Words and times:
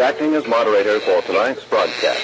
Acting 0.00 0.34
as 0.34 0.46
moderator 0.48 0.98
for 1.00 1.22
tonight's 1.22 1.64
broadcast. 1.64 2.22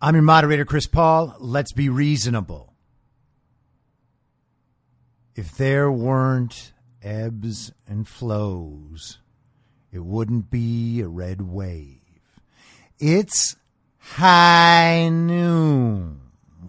I'm 0.00 0.14
your 0.14 0.22
moderator, 0.22 0.64
Chris 0.64 0.86
Paul. 0.86 1.36
Let's 1.38 1.72
be 1.72 1.88
reasonable. 1.88 2.69
If 5.40 5.56
there 5.56 5.90
weren't 5.90 6.74
ebbs 7.02 7.72
and 7.88 8.06
flows, 8.06 9.20
it 9.90 10.04
wouldn't 10.04 10.50
be 10.50 11.00
a 11.00 11.08
red 11.08 11.40
wave. 11.40 12.02
It's 12.98 13.56
high 13.96 15.08
noon 15.08 16.20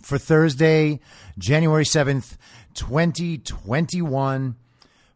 for 0.01 0.17
Thursday, 0.17 1.01
January 1.37 1.83
7th, 1.83 2.37
2021. 2.73 4.55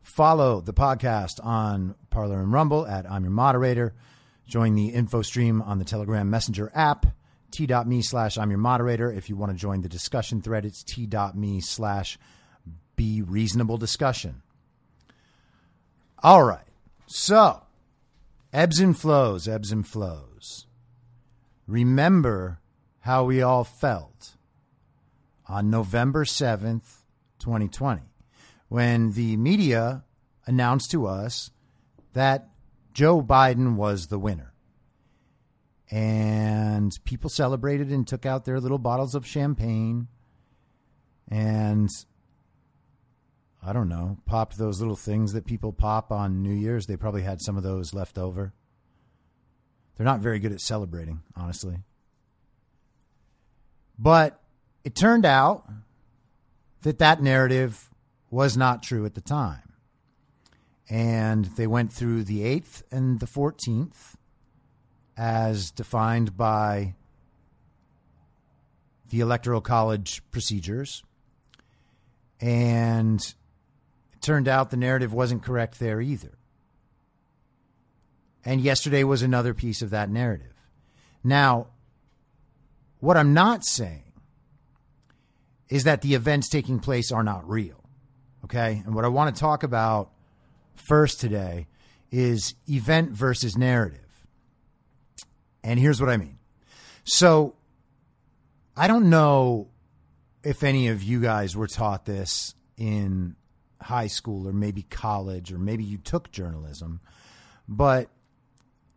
Follow 0.03 0.59
the 0.59 0.73
podcast 0.73 1.39
on 1.41 1.95
Parler 2.09 2.41
and 2.41 2.51
Rumble 2.51 2.85
at 2.85 3.09
I'm 3.09 3.23
Your 3.23 3.31
Moderator. 3.31 3.95
Join 4.45 4.75
the 4.75 4.89
info 4.89 5.21
stream 5.21 5.61
on 5.61 5.79
the 5.79 5.85
Telegram 5.85 6.29
Messenger 6.29 6.73
app, 6.75 7.05
t.me 7.51 8.01
slash 8.01 8.37
I'm 8.37 8.49
Your 8.49 8.59
Moderator. 8.59 9.09
If 9.09 9.29
you 9.29 9.37
want 9.37 9.53
to 9.53 9.57
join 9.57 9.79
the 9.79 9.87
discussion 9.87 10.41
thread, 10.41 10.65
it's 10.65 10.83
t.me 10.83 11.61
slash 11.61 12.19
Be 12.95 13.21
Reasonable 13.21 13.77
Discussion. 13.77 14.41
All 16.23 16.43
right. 16.43 16.61
So, 17.07 17.63
ebbs 18.51 18.79
and 18.79 18.97
flows, 18.97 19.47
ebbs 19.47 19.71
and 19.71 19.87
flows. 19.87 20.65
Remember 21.67 22.59
how 23.01 23.25
we 23.25 23.41
all 23.41 23.63
felt 23.63 24.35
on 25.47 25.69
November 25.69 26.25
7th, 26.25 27.01
2020 27.39 28.01
when 28.69 29.11
the 29.11 29.37
media 29.37 30.03
announced 30.45 30.91
to 30.91 31.05
us 31.05 31.51
that 32.13 32.49
Joe 32.93 33.21
Biden 33.21 33.75
was 33.75 34.07
the 34.07 34.19
winner. 34.19 34.53
And 35.91 36.91
people 37.03 37.29
celebrated 37.29 37.89
and 37.89 38.07
took 38.07 38.25
out 38.25 38.45
their 38.45 38.59
little 38.59 38.79
bottles 38.79 39.13
of 39.15 39.25
champagne 39.25 40.07
and 41.29 41.89
I 43.67 43.73
don't 43.73 43.89
know, 43.89 44.17
popped 44.27 44.59
those 44.59 44.79
little 44.79 44.95
things 44.95 45.33
that 45.33 45.45
people 45.45 45.73
pop 45.73 46.11
on 46.11 46.43
New 46.43 46.53
Year's. 46.53 46.85
They 46.85 46.97
probably 46.97 47.23
had 47.23 47.41
some 47.41 47.57
of 47.57 47.63
those 47.63 47.95
left 47.95 48.17
over. 48.17 48.53
They're 49.95 50.05
not 50.05 50.19
very 50.19 50.37
good 50.37 50.51
at 50.51 50.61
celebrating, 50.61 51.21
honestly. 51.35 51.79
But 53.97 54.39
it 54.83 54.93
turned 54.93 55.25
out 55.25 55.67
that 56.83 56.99
that 56.99 57.23
narrative 57.23 57.89
was 58.29 58.55
not 58.55 58.83
true 58.83 59.05
at 59.05 59.15
the 59.15 59.21
time. 59.21 59.73
And 60.87 61.45
they 61.45 61.65
went 61.65 61.91
through 61.91 62.25
the 62.25 62.41
8th 62.41 62.83
and 62.91 63.19
the 63.19 63.25
14th 63.25 64.13
as 65.17 65.71
defined 65.71 66.37
by 66.37 66.93
the 69.09 69.21
Electoral 69.21 69.61
College 69.61 70.21
procedures. 70.29 71.03
And 72.39 73.33
it 74.15 74.21
turned 74.21 74.47
out 74.47 74.69
the 74.69 74.77
narrative 74.77 75.13
wasn't 75.13 75.43
correct 75.43 75.79
there 75.79 76.01
either. 76.01 76.37
And 78.43 78.61
yesterday 78.61 79.03
was 79.03 79.21
another 79.21 79.53
piece 79.53 79.81
of 79.81 79.89
that 79.89 80.09
narrative. 80.09 80.53
Now, 81.23 81.67
what 82.99 83.17
I'm 83.17 83.33
not 83.33 83.65
saying 83.65 84.03
is 85.67 85.83
that 85.83 86.01
the 86.01 86.13
events 86.13 86.47
taking 86.47 86.79
place 86.79 87.11
are 87.11 87.23
not 87.23 87.47
real. 87.49 87.83
Okay. 88.43 88.83
And 88.85 88.93
what 88.93 89.03
I 89.03 89.07
want 89.07 89.35
to 89.35 89.39
talk 89.39 89.63
about 89.63 90.11
first 90.75 91.19
today 91.19 91.67
is 92.11 92.53
event 92.69 93.11
versus 93.11 93.57
narrative. 93.57 93.99
And 95.63 95.79
here's 95.79 95.99
what 95.99 96.09
I 96.11 96.17
mean. 96.17 96.37
So 97.03 97.55
I 98.77 98.87
don't 98.87 99.09
know 99.09 99.69
if 100.43 100.63
any 100.63 100.89
of 100.89 101.01
you 101.01 101.19
guys 101.19 101.55
were 101.55 101.67
taught 101.67 102.05
this 102.05 102.53
in 102.77 103.35
high 103.85 104.07
school 104.07 104.47
or 104.47 104.53
maybe 104.53 104.83
college 104.83 105.51
or 105.51 105.59
maybe 105.59 105.83
you 105.83 105.97
took 105.97 106.31
journalism, 106.31 106.99
but 107.67 108.09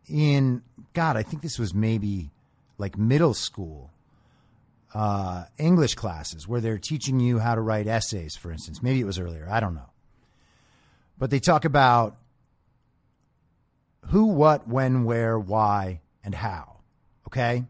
in 0.08 0.62
God, 0.94 1.16
I 1.16 1.22
think 1.22 1.42
this 1.42 1.58
was 1.58 1.74
maybe 1.74 2.30
like 2.78 2.96
middle 2.96 3.34
school 3.34 3.90
uh, 4.94 5.44
English 5.58 5.94
classes 5.94 6.48
where 6.48 6.62
they're 6.62 6.78
teaching 6.78 7.20
you 7.20 7.38
how 7.38 7.54
to 7.54 7.60
write 7.60 7.86
essays, 7.86 8.34
for 8.34 8.50
instance. 8.50 8.82
Maybe 8.82 9.00
it 9.00 9.04
was 9.04 9.18
earlier. 9.18 9.46
I 9.50 9.60
don't 9.60 9.74
know. 9.74 9.90
But 11.18 11.30
they 11.30 11.40
talk 11.40 11.66
about 11.66 12.16
who, 14.06 14.26
what, 14.26 14.66
when, 14.66 15.04
where, 15.04 15.38
why, 15.38 16.00
and 16.24 16.34
how. 16.34 16.78
Okay? 17.26 17.64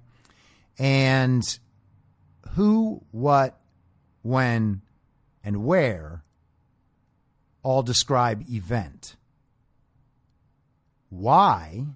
And 0.78 1.42
who, 2.50 3.02
what, 3.10 3.58
when, 4.22 4.82
and 5.42 5.64
where 5.64 6.22
all 7.62 7.82
describe 7.82 8.44
event. 8.48 9.16
Why 11.10 11.86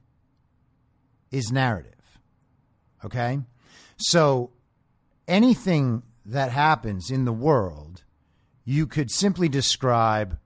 is 1.32 1.50
narrative. 1.50 2.20
Okay? 3.04 3.40
So 3.96 4.50
anything 5.26 6.02
that 6.26 6.52
happens 6.52 7.10
in 7.10 7.24
the 7.24 7.32
world, 7.32 8.04
you 8.64 8.86
could 8.86 9.10
simply 9.10 9.48
describe 9.48 10.38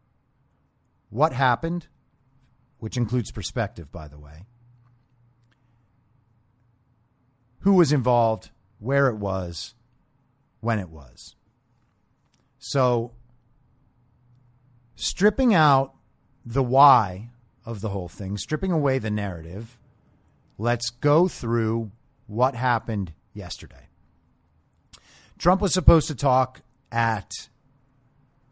what 1.10 1.32
happened, 1.32 1.88
which 2.78 2.96
includes 2.96 3.30
perspective, 3.30 3.92
by 3.92 4.08
the 4.08 4.18
way, 4.18 4.44
who 7.60 7.74
was 7.74 7.92
involved, 7.92 8.50
where 8.78 9.08
it 9.08 9.16
was, 9.16 9.74
when 10.60 10.78
it 10.78 10.88
was. 10.88 11.34
So, 12.58 13.12
stripping 14.96 15.54
out 15.54 15.94
the 16.44 16.62
why 16.62 17.30
of 17.64 17.80
the 17.80 17.90
whole 17.90 18.08
thing, 18.08 18.36
stripping 18.36 18.72
away 18.72 18.98
the 18.98 19.10
narrative, 19.10 19.78
let's 20.58 20.90
go 20.90 21.28
through 21.28 21.90
what 22.26 22.54
happened 22.54 23.12
yesterday. 23.32 23.88
Trump 25.38 25.60
was 25.60 25.74
supposed 25.74 26.08
to 26.08 26.14
talk 26.14 26.62
at 26.90 27.30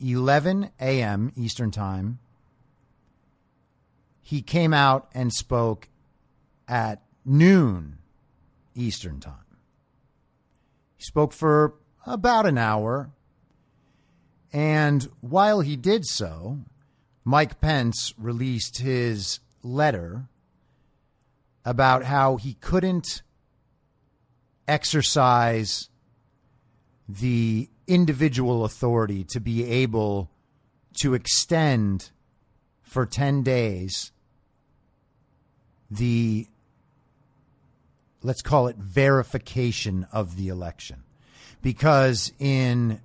11 0.01 0.71
a.m. 0.81 1.33
Eastern 1.37 1.71
Time. 1.71 2.19
He 4.21 4.43
came 4.43 4.75
out 4.75 5.09
and 5.15 5.33
spoke 5.33 5.89
at 6.69 7.03
noon 7.25 7.99
Eastern 8.75 9.21
Time. 9.21 9.35
He 10.97 11.05
spoke 11.05 11.33
for 11.33 11.75
about 12.07 12.47
an 12.47 12.59
hour. 12.59 13.11
And 14.55 15.09
while 15.21 15.61
he 15.63 15.75
did 15.75 16.07
so, 16.07 16.61
Mike 17.25 17.61
Pence 17.61 18.15
released 18.17 18.79
his 18.79 19.41
letter 19.65 20.29
about 21.65 22.05
how 22.05 22.37
he 22.37 22.55
couldn't 22.55 23.23
exercise 24.69 25.89
the 27.09 27.69
individual 27.89 28.65
authority 28.65 29.25
to 29.25 29.41
be 29.41 29.65
able 29.69 30.31
to 31.01 31.15
extend 31.15 32.13
for 32.81 33.05
10 33.07 33.43
days 33.43 34.13
the 35.91 36.47
let's 38.23 38.41
call 38.41 38.69
it 38.69 38.77
verification 38.77 40.07
of 40.13 40.37
the 40.37 40.47
election. 40.47 41.03
Because 41.61 42.33
in 42.39 43.01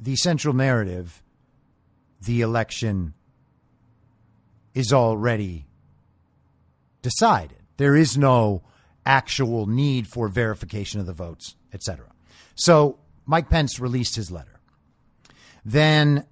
the 0.00 0.16
central 0.16 0.54
narrative 0.54 1.22
the 2.20 2.40
election 2.40 3.14
is 4.74 4.92
already 4.92 5.66
decided 7.02 7.58
there 7.76 7.94
is 7.96 8.16
no 8.16 8.62
actual 9.06 9.66
need 9.66 10.06
for 10.06 10.28
verification 10.28 11.00
of 11.00 11.06
the 11.06 11.12
votes 11.12 11.56
etc 11.72 12.06
so 12.54 12.98
Mike 13.26 13.48
Pence 13.48 13.80
released 13.80 14.16
his 14.16 14.30
letter. 14.30 14.60
Then 15.64 16.26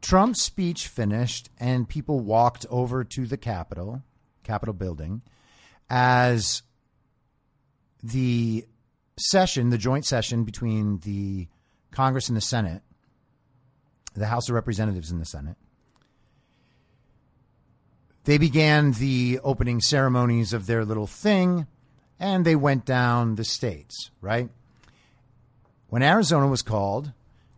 Trump's 0.00 0.42
speech 0.42 0.86
finished, 0.86 1.50
and 1.58 1.88
people 1.88 2.20
walked 2.20 2.66
over 2.70 3.02
to 3.04 3.26
the 3.26 3.36
Capitol, 3.36 4.02
Capitol 4.44 4.74
building, 4.74 5.22
as 5.90 6.62
the 8.02 8.66
session, 9.18 9.70
the 9.70 9.78
joint 9.78 10.04
session 10.04 10.44
between 10.44 11.00
the 11.00 11.48
Congress 11.90 12.28
and 12.28 12.36
the 12.36 12.42
Senate, 12.42 12.82
the 14.20 14.26
House 14.26 14.48
of 14.48 14.54
Representatives 14.54 15.10
and 15.10 15.20
the 15.20 15.26
Senate, 15.26 15.56
they 18.24 18.38
began 18.38 18.92
the 18.92 19.38
opening 19.44 19.80
ceremonies 19.80 20.52
of 20.52 20.66
their 20.66 20.84
little 20.84 21.06
thing 21.06 21.66
and 22.18 22.44
they 22.44 22.56
went 22.56 22.84
down 22.84 23.36
the 23.36 23.44
states, 23.44 24.10
right? 24.20 24.48
When 25.88 26.02
Arizona 26.02 26.48
was 26.48 26.62
called, 26.62 27.12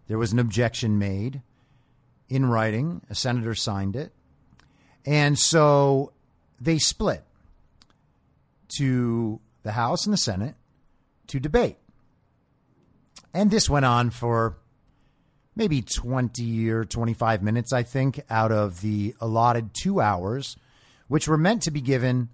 there 0.08 0.18
was 0.18 0.32
an 0.32 0.38
objection 0.38 0.98
made 0.98 1.42
in 2.28 2.46
writing. 2.46 3.02
A 3.08 3.14
senator 3.14 3.54
signed 3.54 3.96
it. 3.96 4.12
And 5.06 5.38
so 5.38 6.12
they 6.60 6.78
split 6.78 7.24
to 8.76 9.40
the 9.62 9.72
House 9.72 10.04
and 10.04 10.12
the 10.12 10.18
Senate 10.18 10.54
to 11.28 11.40
debate. 11.40 11.78
And 13.32 13.50
this 13.50 13.70
went 13.70 13.84
on 13.84 14.10
for 14.10 14.56
maybe 15.58 15.82
20 15.82 16.70
or 16.70 16.84
25 16.84 17.42
minutes, 17.42 17.72
I 17.72 17.82
think, 17.82 18.20
out 18.30 18.52
of 18.52 18.80
the 18.80 19.14
allotted 19.20 19.70
two 19.74 20.00
hours, 20.00 20.56
which 21.08 21.28
were 21.28 21.36
meant 21.36 21.62
to 21.62 21.70
be 21.70 21.80
given 21.80 22.28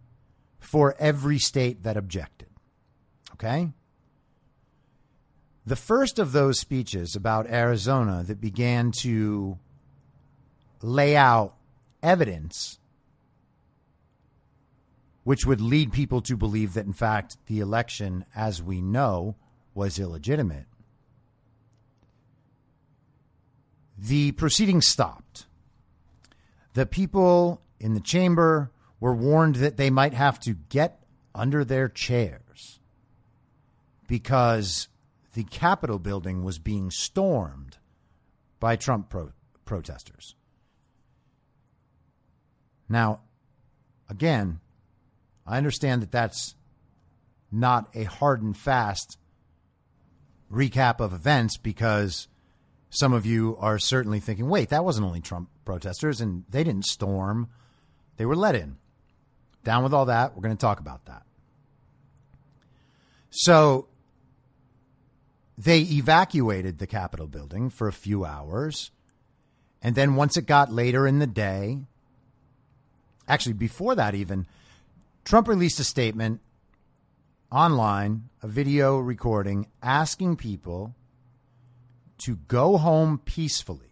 for 0.60 0.94
every 0.98 1.38
state 1.38 1.82
that 1.82 1.96
objected. 1.96 2.48
Okay? 3.32 3.70
The 5.66 5.76
first 5.76 6.18
of 6.18 6.32
those 6.32 6.60
speeches 6.60 7.16
about 7.16 7.46
Arizona 7.46 8.22
that 8.26 8.40
began 8.40 8.92
to 9.00 9.58
lay 10.82 11.16
out 11.16 11.54
evidence 12.02 12.78
which 15.24 15.46
would 15.46 15.60
lead 15.60 15.92
people 15.92 16.20
to 16.20 16.36
believe 16.36 16.74
that, 16.74 16.84
in 16.84 16.92
fact, 16.92 17.38
the 17.46 17.58
election, 17.58 18.26
as 18.36 18.62
we 18.62 18.80
know, 18.80 19.34
was 19.74 19.98
illegitimate. 19.98 20.66
The 23.96 24.32
proceedings 24.32 24.86
stopped. 24.86 25.46
The 26.74 26.86
people 26.86 27.62
in 27.78 27.94
the 27.94 28.00
chamber 28.00 28.70
were 29.00 29.14
warned 29.14 29.56
that 29.56 29.76
they 29.76 29.90
might 29.90 30.14
have 30.14 30.40
to 30.40 30.54
get 30.54 31.04
under 31.34 31.64
their 31.64 31.88
chairs 31.88 32.80
because 34.06 34.88
the 35.34 35.44
Capitol 35.44 35.98
building 35.98 36.44
was 36.44 36.58
being 36.58 36.90
stormed 36.90 37.78
by 38.60 38.76
Trump 38.76 39.10
pro- 39.10 39.32
protesters. 39.64 40.34
Now, 42.88 43.20
again, 44.08 44.60
I 45.46 45.58
understand 45.58 46.02
that 46.02 46.12
that's 46.12 46.54
not 47.50 47.88
a 47.94 48.04
hard 48.04 48.42
and 48.42 48.56
fast 48.56 49.18
recap 50.50 51.00
of 51.00 51.12
events 51.12 51.56
because 51.56 52.28
some 52.94 53.12
of 53.12 53.26
you 53.26 53.56
are 53.58 53.78
certainly 53.78 54.20
thinking, 54.20 54.48
wait, 54.48 54.68
that 54.68 54.84
wasn't 54.84 55.04
only 55.04 55.20
Trump 55.20 55.48
protesters 55.64 56.20
and 56.20 56.44
they 56.48 56.62
didn't 56.62 56.84
storm, 56.84 57.48
they 58.16 58.24
were 58.24 58.36
let 58.36 58.54
in. 58.54 58.76
Down 59.64 59.82
with 59.82 59.92
all 59.92 60.06
that. 60.06 60.36
We're 60.36 60.42
going 60.42 60.56
to 60.56 60.60
talk 60.60 60.78
about 60.78 61.06
that. 61.06 61.22
So 63.30 63.88
they 65.58 65.80
evacuated 65.80 66.78
the 66.78 66.86
Capitol 66.86 67.26
building 67.26 67.68
for 67.68 67.88
a 67.88 67.92
few 67.92 68.24
hours. 68.24 68.92
And 69.82 69.96
then 69.96 70.14
once 70.14 70.36
it 70.36 70.46
got 70.46 70.72
later 70.72 71.04
in 71.06 71.18
the 71.18 71.26
day, 71.26 71.80
actually, 73.26 73.54
before 73.54 73.96
that, 73.96 74.14
even, 74.14 74.46
Trump 75.24 75.48
released 75.48 75.80
a 75.80 75.84
statement 75.84 76.40
online, 77.50 78.28
a 78.40 78.46
video 78.46 78.98
recording, 78.98 79.66
asking 79.82 80.36
people 80.36 80.94
to 82.18 82.36
go 82.48 82.76
home 82.76 83.18
peacefully. 83.24 83.90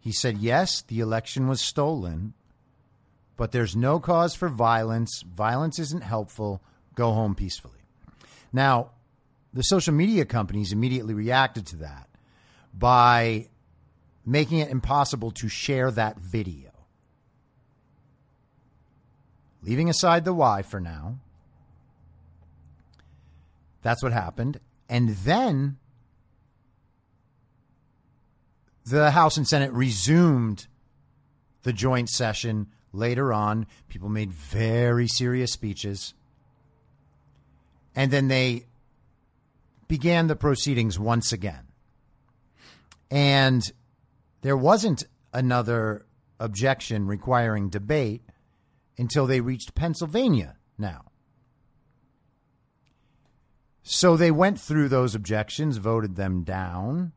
He 0.00 0.12
said, 0.12 0.38
yes, 0.38 0.82
the 0.82 1.00
election 1.00 1.48
was 1.48 1.60
stolen, 1.60 2.34
but 3.36 3.52
there's 3.52 3.74
no 3.74 3.98
cause 3.98 4.34
for 4.34 4.48
violence. 4.48 5.22
Violence 5.22 5.78
isn't 5.78 6.02
helpful. 6.02 6.62
Go 6.94 7.12
home 7.12 7.34
peacefully. 7.34 7.80
Now, 8.52 8.90
the 9.52 9.62
social 9.62 9.94
media 9.94 10.24
companies 10.24 10.72
immediately 10.72 11.14
reacted 11.14 11.66
to 11.68 11.76
that 11.76 12.08
by 12.72 13.48
making 14.26 14.58
it 14.58 14.70
impossible 14.70 15.30
to 15.30 15.48
share 15.48 15.90
that 15.90 16.18
video. 16.18 16.70
Leaving 19.62 19.88
aside 19.88 20.24
the 20.24 20.34
why 20.34 20.62
for 20.62 20.80
now, 20.80 21.18
that's 23.82 24.02
what 24.02 24.12
happened. 24.12 24.60
And 24.88 25.10
then 25.10 25.78
the 28.84 29.10
House 29.10 29.36
and 29.36 29.46
Senate 29.46 29.72
resumed 29.72 30.66
the 31.62 31.72
joint 31.72 32.08
session 32.10 32.68
later 32.92 33.32
on. 33.32 33.66
People 33.88 34.08
made 34.08 34.32
very 34.32 35.08
serious 35.08 35.52
speeches. 35.52 36.14
And 37.96 38.10
then 38.10 38.28
they 38.28 38.66
began 39.88 40.26
the 40.26 40.36
proceedings 40.36 40.98
once 40.98 41.32
again. 41.32 41.68
And 43.10 43.62
there 44.42 44.56
wasn't 44.56 45.04
another 45.32 46.04
objection 46.40 47.06
requiring 47.06 47.68
debate 47.68 48.22
until 48.98 49.26
they 49.26 49.40
reached 49.40 49.74
Pennsylvania 49.74 50.56
now. 50.78 51.06
So 53.82 54.16
they 54.16 54.30
went 54.30 54.58
through 54.58 54.88
those 54.88 55.14
objections, 55.14 55.76
voted 55.76 56.16
them 56.16 56.42
down, 56.42 57.12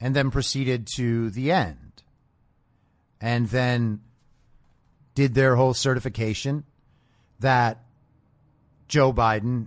and 0.00 0.16
then 0.16 0.30
proceeded 0.30 0.86
to 0.96 1.30
the 1.30 1.52
end. 1.52 2.02
And 3.20 3.48
then 3.48 4.00
did 5.14 5.34
their 5.34 5.56
whole 5.56 5.74
certification 5.74 6.64
that 7.40 7.84
Joe 8.88 9.12
Biden 9.12 9.66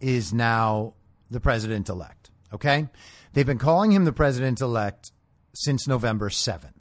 is 0.00 0.32
now 0.32 0.94
the 1.30 1.40
president 1.40 1.88
elect. 1.88 2.30
Okay? 2.52 2.88
They've 3.32 3.46
been 3.46 3.58
calling 3.58 3.92
him 3.92 4.04
the 4.04 4.12
president 4.12 4.60
elect 4.60 5.12
since 5.54 5.86
November 5.86 6.30
7th. 6.30 6.72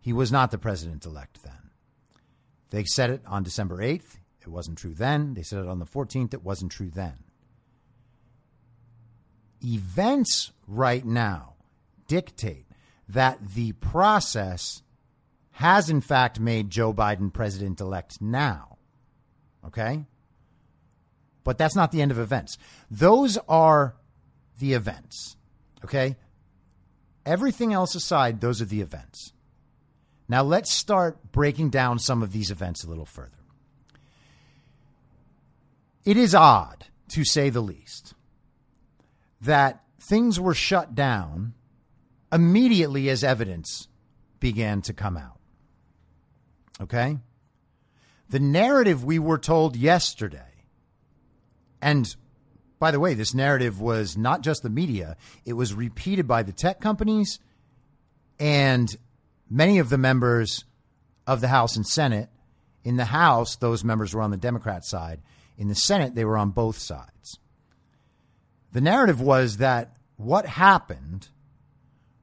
He 0.00 0.12
was 0.12 0.30
not 0.30 0.50
the 0.50 0.58
president 0.58 1.04
elect 1.04 1.42
then. 1.42 1.70
They 2.70 2.84
said 2.84 3.10
it 3.10 3.22
on 3.26 3.42
December 3.42 3.78
8th. 3.78 4.18
It 4.40 4.48
wasn't 4.48 4.78
true 4.78 4.94
then. 4.94 5.34
They 5.34 5.42
said 5.42 5.60
it 5.60 5.68
on 5.68 5.80
the 5.80 5.86
14th. 5.86 6.32
It 6.32 6.44
wasn't 6.44 6.72
true 6.72 6.90
then. 6.90 7.18
events 9.62 10.52
right 10.66 11.04
now 11.04 11.49
dictate 12.10 12.66
that 13.08 13.38
the 13.54 13.70
process 13.72 14.82
has, 15.52 15.88
in 15.88 16.00
fact, 16.00 16.40
made 16.40 16.68
Joe 16.68 16.92
Biden 16.92 17.32
president 17.32 17.80
elect 17.80 18.20
now. 18.20 18.78
Okay? 19.64 20.06
But 21.44 21.56
that's 21.56 21.76
not 21.76 21.92
the 21.92 22.02
end 22.02 22.10
of 22.10 22.18
events. 22.18 22.58
Those 22.90 23.38
are 23.48 23.94
the 24.58 24.72
events. 24.72 25.36
Okay? 25.84 26.16
Everything 27.24 27.72
else 27.72 27.94
aside, 27.94 28.40
those 28.40 28.60
are 28.60 28.66
the 28.66 28.80
events. 28.80 29.32
Now 30.28 30.42
let's 30.42 30.72
start 30.72 31.30
breaking 31.30 31.70
down 31.70 32.00
some 32.00 32.24
of 32.24 32.32
these 32.32 32.50
events 32.50 32.82
a 32.82 32.88
little 32.88 33.06
further. 33.06 33.30
It 36.04 36.16
is 36.16 36.34
odd, 36.34 36.86
to 37.10 37.24
say 37.24 37.50
the 37.50 37.60
least, 37.60 38.14
that 39.40 39.84
things 40.00 40.40
were 40.40 40.54
shut 40.54 40.96
down 40.96 41.54
immediately 42.32 43.08
as 43.08 43.24
evidence 43.24 43.88
began 44.38 44.82
to 44.82 44.92
come 44.92 45.16
out. 45.16 45.38
Okay? 46.80 47.18
The 48.30 48.40
narrative 48.40 49.04
we 49.04 49.18
were 49.18 49.38
told 49.38 49.76
yesterday, 49.76 50.64
and 51.82 52.14
by 52.78 52.90
the 52.90 53.00
way, 53.00 53.14
this 53.14 53.34
narrative 53.34 53.80
was 53.80 54.16
not 54.16 54.40
just 54.40 54.62
the 54.62 54.70
media, 54.70 55.16
it 55.44 55.52
was 55.52 55.74
repeated 55.74 56.26
by 56.26 56.42
the 56.42 56.52
tech 56.52 56.80
companies 56.80 57.38
and 58.38 58.96
many 59.50 59.78
of 59.78 59.90
the 59.90 59.98
members 59.98 60.64
of 61.26 61.40
the 61.40 61.48
House 61.48 61.76
and 61.76 61.86
Senate. 61.86 62.28
In 62.82 62.96
the 62.96 63.04
House, 63.06 63.56
those 63.56 63.84
members 63.84 64.14
were 64.14 64.22
on 64.22 64.30
the 64.30 64.38
Democrat 64.38 64.84
side. 64.84 65.20
In 65.58 65.68
the 65.68 65.74
Senate, 65.74 66.14
they 66.14 66.24
were 66.24 66.38
on 66.38 66.50
both 66.50 66.78
sides. 66.78 67.38
The 68.72 68.80
narrative 68.80 69.20
was 69.20 69.58
that 69.58 69.96
what 70.16 70.46
happened 70.46 71.28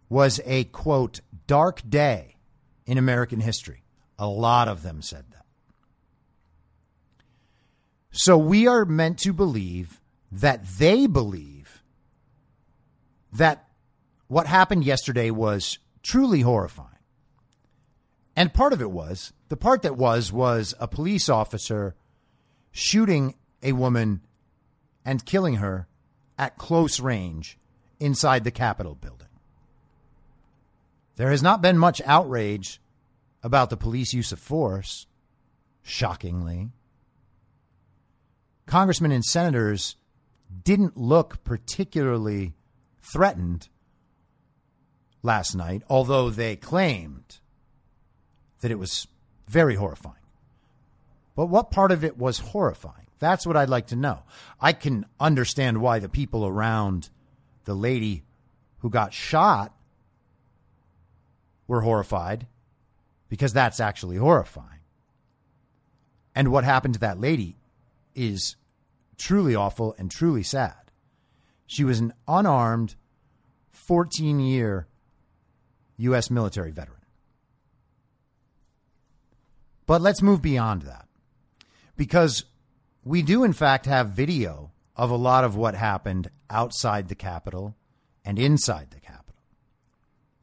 was 0.10 0.40
a 0.46 0.66
quote, 0.66 1.22
dark 1.48 1.82
day 1.88 2.38
in 2.86 2.98
American 2.98 3.40
history. 3.40 3.84
A 4.18 4.28
lot 4.28 4.68
of 4.68 4.82
them 4.82 5.02
said 5.02 5.26
that. 5.32 5.46
So 8.12 8.38
we 8.38 8.68
are 8.68 8.86
meant 8.86 9.20
to 9.20 9.34
believe 9.34 10.02
that 10.32 10.66
they 10.80 11.08
believe 11.08 11.84
that 13.32 13.68
what 14.28 14.48
happened 14.48 14.84
yesterday 14.84 15.30
was 15.30 15.78
truly 16.02 16.42
horrifying. 16.42 16.90
And 18.36 18.54
part 18.54 18.74
of 18.74 18.82
it 18.82 18.92
was, 18.92 19.34
the 19.50 19.58
part 19.58 19.82
that 19.82 19.98
was, 19.98 20.32
was 20.32 20.74
a 20.80 20.88
police 20.88 21.30
officer 21.30 21.96
shooting 22.72 23.36
a 23.64 23.72
woman 23.72 24.22
and 25.04 25.26
killing 25.26 25.56
her 25.56 25.88
at 26.38 26.58
close 26.58 27.00
range 27.00 27.58
inside 28.00 28.44
the 28.44 28.52
Capitol 28.52 28.96
building. 28.96 29.27
There 31.18 31.32
has 31.32 31.44
not 31.44 31.62
been 31.62 31.78
much 31.78 32.02
outrage 32.06 32.80
about 33.44 33.70
the 33.70 33.78
police 33.78 34.14
use 34.14 34.32
of 34.32 34.40
force, 34.40 35.08
shockingly. 35.82 36.70
Congressmen 38.68 39.12
and 39.12 39.26
senators 39.26 39.96
didn't 40.64 40.96
look 40.96 41.44
particularly 41.44 42.54
threatened 43.02 43.68
last 45.24 45.56
night, 45.56 45.82
although 45.90 46.30
they 46.30 46.56
claimed 46.56 47.40
that 48.62 48.72
it 48.72 48.80
was 48.80 49.08
very 49.48 49.76
horrifying. 49.76 50.16
But 51.36 51.48
what 51.48 51.72
part 51.72 51.92
of 51.92 52.04
it 52.04 52.18
was 52.18 52.40
horrifying? 52.40 53.08
That's 53.20 53.48
what 53.48 53.58
I'd 53.58 53.70
like 53.70 53.88
to 53.88 53.96
know. 53.96 54.24
I 54.62 54.74
can 54.74 55.06
understand 55.20 55.82
why 55.82 55.98
the 55.98 56.10
people 56.10 56.46
around 56.46 57.10
the 57.66 57.74
lady 57.74 58.24
who 58.80 58.90
got 58.92 59.14
shot 59.14 59.74
were 61.68 61.82
horrified 61.82 62.48
because 63.30 63.54
that's 63.54 63.80
actually 63.80 64.18
horrifying. 64.18 64.80
And 66.34 66.52
what 66.52 66.64
happened 66.64 66.94
to 66.96 67.00
that 67.02 67.20
lady 67.20 67.58
is 68.16 68.56
truly 69.18 69.56
awful 69.56 69.96
and 69.98 70.10
truly 70.10 70.44
sad. 70.44 70.92
She 71.66 71.84
was 71.84 72.00
an 72.00 72.14
unarmed 72.28 72.96
14 73.72 74.40
year 74.40 74.88
U.S. 75.98 76.30
military 76.30 76.72
veteran. 76.72 76.98
But 79.86 80.02
let's 80.02 80.22
move 80.22 80.42
beyond 80.42 80.84
that 80.84 81.08
because 81.96 82.46
we 83.04 83.22
do, 83.22 83.44
in 83.44 83.54
fact, 83.54 83.86
have 83.86 84.10
video 84.10 84.72
of 84.96 85.10
a 85.10 85.16
lot 85.16 85.44
of 85.44 85.56
what 85.56 85.76
happened 85.76 86.30
outside 86.50 87.08
the 87.08 87.16
Capitol 87.16 87.76
and 88.26 88.38
inside 88.38 88.92
the 88.92 89.00
Capitol. 89.00 89.07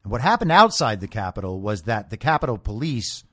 And 0.05 0.11
what 0.11 0.21
happened 0.21 0.51
outside 0.51 1.01
the 1.01 1.07
Capitol 1.07 1.59
was 1.59 1.81
that 1.81 2.11
the 2.11 2.17
Capitol 2.17 2.59
Police 2.59 3.23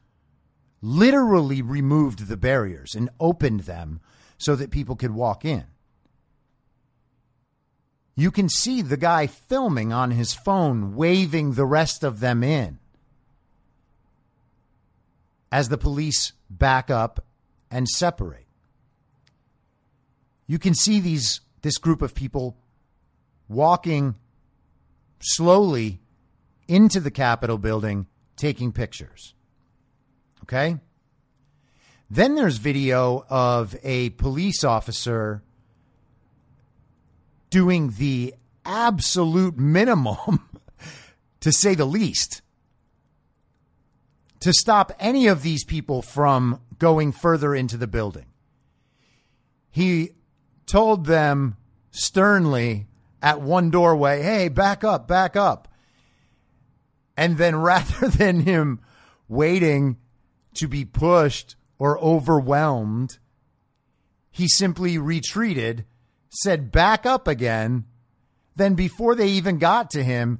literally 0.80 1.60
removed 1.60 2.28
the 2.28 2.36
barriers 2.38 2.94
and 2.94 3.10
opened 3.20 3.60
them 3.60 4.00
so 4.38 4.56
that 4.56 4.70
people 4.70 4.96
could 4.96 5.10
walk 5.10 5.44
in. 5.44 5.64
You 8.16 8.30
can 8.30 8.48
see 8.48 8.80
the 8.80 8.96
guy 8.96 9.26
filming 9.26 9.92
on 9.92 10.12
his 10.12 10.32
phone, 10.32 10.96
waving 10.96 11.52
the 11.52 11.66
rest 11.66 12.02
of 12.02 12.20
them 12.20 12.42
in 12.42 12.78
as 15.52 15.68
the 15.68 15.76
police 15.76 16.32
back 16.48 16.90
up 16.90 17.22
and 17.70 17.86
separate. 17.86 18.46
You 20.46 20.58
can 20.58 20.72
see 20.72 21.00
these 21.00 21.42
this 21.60 21.76
group 21.76 22.00
of 22.00 22.14
people 22.14 22.56
walking 23.46 24.14
slowly 25.20 26.01
into 26.72 27.00
the 27.00 27.10
Capitol 27.10 27.58
building 27.58 28.06
taking 28.34 28.72
pictures. 28.72 29.34
Okay? 30.42 30.78
Then 32.08 32.34
there's 32.34 32.56
video 32.56 33.26
of 33.28 33.76
a 33.82 34.10
police 34.10 34.64
officer 34.64 35.42
doing 37.50 37.92
the 37.98 38.34
absolute 38.64 39.58
minimum, 39.58 40.48
to 41.40 41.52
say 41.52 41.74
the 41.74 41.84
least, 41.84 42.40
to 44.40 44.52
stop 44.54 44.92
any 44.98 45.26
of 45.26 45.42
these 45.42 45.64
people 45.64 46.00
from 46.00 46.58
going 46.78 47.12
further 47.12 47.54
into 47.54 47.76
the 47.76 47.86
building. 47.86 48.26
He 49.70 50.12
told 50.64 51.04
them 51.04 51.58
sternly 51.90 52.86
at 53.20 53.42
one 53.42 53.70
doorway, 53.70 54.22
hey, 54.22 54.48
back 54.48 54.82
up, 54.82 55.06
back 55.06 55.36
up. 55.36 55.68
And 57.16 57.38
then 57.38 57.56
rather 57.56 58.08
than 58.08 58.40
him 58.40 58.80
waiting 59.28 59.96
to 60.54 60.68
be 60.68 60.84
pushed 60.84 61.56
or 61.78 61.98
overwhelmed, 61.98 63.18
he 64.30 64.48
simply 64.48 64.98
retreated, 64.98 65.84
said 66.30 66.72
back 66.72 67.04
up 67.06 67.28
again. 67.28 67.84
Then, 68.54 68.74
before 68.74 69.14
they 69.14 69.28
even 69.28 69.58
got 69.58 69.90
to 69.92 70.04
him, 70.04 70.38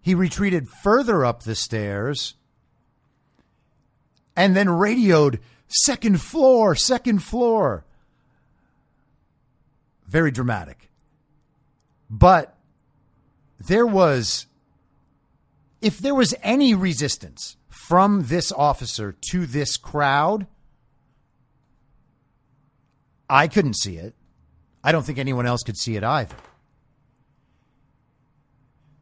he 0.00 0.14
retreated 0.14 0.68
further 0.68 1.24
up 1.24 1.42
the 1.42 1.54
stairs 1.54 2.34
and 4.36 4.56
then 4.56 4.68
radioed 4.68 5.40
second 5.68 6.20
floor, 6.20 6.74
second 6.74 7.20
floor. 7.22 7.84
Very 10.06 10.30
dramatic. 10.30 10.90
But 12.10 12.56
there 13.58 13.86
was 13.86 14.46
if 15.82 15.98
there 15.98 16.14
was 16.14 16.34
any 16.42 16.74
resistance 16.74 17.56
from 17.68 18.26
this 18.26 18.52
officer 18.52 19.12
to 19.30 19.44
this 19.44 19.76
crowd, 19.76 20.46
I 23.28 23.48
couldn't 23.48 23.74
see 23.74 23.96
it. 23.96 24.14
I 24.84 24.92
don't 24.92 25.04
think 25.04 25.18
anyone 25.18 25.46
else 25.46 25.62
could 25.62 25.76
see 25.76 25.96
it 25.96 26.04
either. 26.04 26.36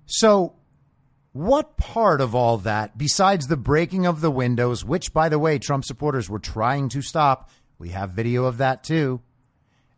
So, 0.06 0.54
what 1.32 1.76
part 1.76 2.20
of 2.20 2.34
all 2.34 2.58
that, 2.58 2.98
besides 2.98 3.46
the 3.46 3.56
breaking 3.56 4.06
of 4.06 4.20
the 4.20 4.30
windows, 4.30 4.84
which, 4.84 5.12
by 5.12 5.28
the 5.28 5.38
way, 5.38 5.58
Trump 5.58 5.84
supporters 5.84 6.28
were 6.28 6.40
trying 6.40 6.88
to 6.88 7.02
stop, 7.02 7.50
we 7.78 7.90
have 7.90 8.10
video 8.10 8.46
of 8.46 8.58
that 8.58 8.82
too. 8.82 9.20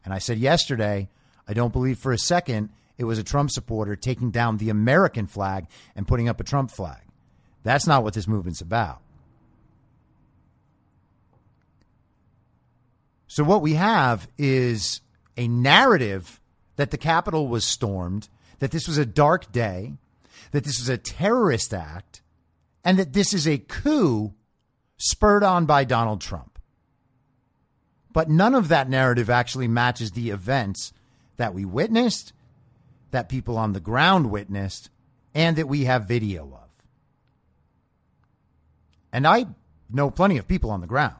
And 0.05 0.13
I 0.13 0.19
said 0.19 0.39
yesterday, 0.39 1.09
I 1.49 1.55
don't 1.55 1.73
believe 1.73 1.99
for 1.99 2.13
a 2.13 2.19
second 2.19 2.71
it 2.99 3.05
was 3.05 3.19
a 3.19 3.25
Trump 3.25 3.51
supporter 3.51 3.97
taking 3.97 4.31
down 4.31 4.59
the 4.59 4.71
American 4.71 5.27
flag 5.27 5.67
and 5.97 6.07
putting 6.07 6.29
up 6.29 6.41
a 6.41 6.45
Trump 6.45 6.71
flag. 6.71 7.03
That's 7.63 7.87
not 7.87 8.03
what 8.03 8.15
this 8.15 8.29
movement's 8.29 8.61
about. 8.61 9.01
So, 13.27 13.45
what 13.45 13.63
we 13.63 13.75
have 13.75 14.29
is 14.37 15.01
a 15.37 15.49
narrative 15.49 16.41
that 16.77 16.91
the 16.91 16.99
Capitol 16.99 17.49
was 17.49 17.65
stormed, 17.65 18.29
that 18.59 18.73
this 18.73 18.87
was 18.87 18.99
a 18.99 19.07
dark 19.07 19.51
day, 19.53 19.95
that 20.51 20.65
this 20.65 20.79
was 20.79 20.89
a 20.89 20.99
terrorist 20.99 21.73
act, 21.73 22.21
and 22.85 22.99
that 22.99 23.15
this 23.15 23.33
is 23.33 23.49
a 23.49 23.59
coup 23.59 24.35
spurred 24.99 25.43
on 25.43 25.65
by 25.65 25.85
Donald 25.85 26.21
Trump. 26.21 26.59
But 28.13 28.29
none 28.29 28.55
of 28.55 28.69
that 28.69 28.91
narrative 28.91 29.31
actually 29.31 29.69
matches 29.69 30.11
the 30.11 30.31
events 30.31 30.93
that 31.39 31.55
we 31.55 31.65
witnessed 31.65 32.33
that 33.13 33.29
people 33.29 33.57
on 33.57 33.73
the 33.73 33.81
ground 33.81 34.31
witnessed 34.31 34.91
and 35.35 35.57
that 35.57 35.69
we 35.69 35.85
have 35.85 36.09
video 36.09 36.43
of. 36.45 36.69
And 39.13 39.27
I 39.27 39.47
know 39.91 40.11
plenty 40.11 40.39
of 40.39 40.49
people 40.49 40.71
on 40.71 40.81
the 40.81 40.87
ground. 40.87 41.17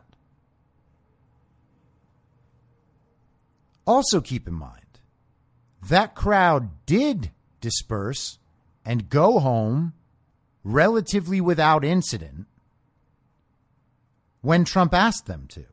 Also, 3.87 4.21
keep 4.21 4.49
in 4.49 4.55
mind 4.55 4.83
that 5.89 6.15
crowd 6.15 6.71
did 6.87 7.31
disperse 7.61 8.39
and 8.85 9.09
go 9.09 9.39
home 9.39 9.93
relatively 10.65 11.41
without 11.41 11.85
incident 11.85 12.47
when 14.41 14.65
Trump 14.65 14.95
asked 14.95 15.27
them 15.27 15.47
to. 15.49 15.65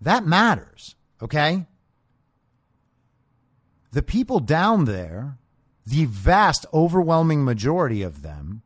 That 0.00 0.24
matters, 0.24 0.94
okay? 1.22 1.66
The 3.96 4.02
people 4.02 4.40
down 4.40 4.84
there, 4.84 5.38
the 5.86 6.04
vast, 6.04 6.66
overwhelming 6.74 7.46
majority 7.46 8.02
of 8.02 8.20
them, 8.20 8.60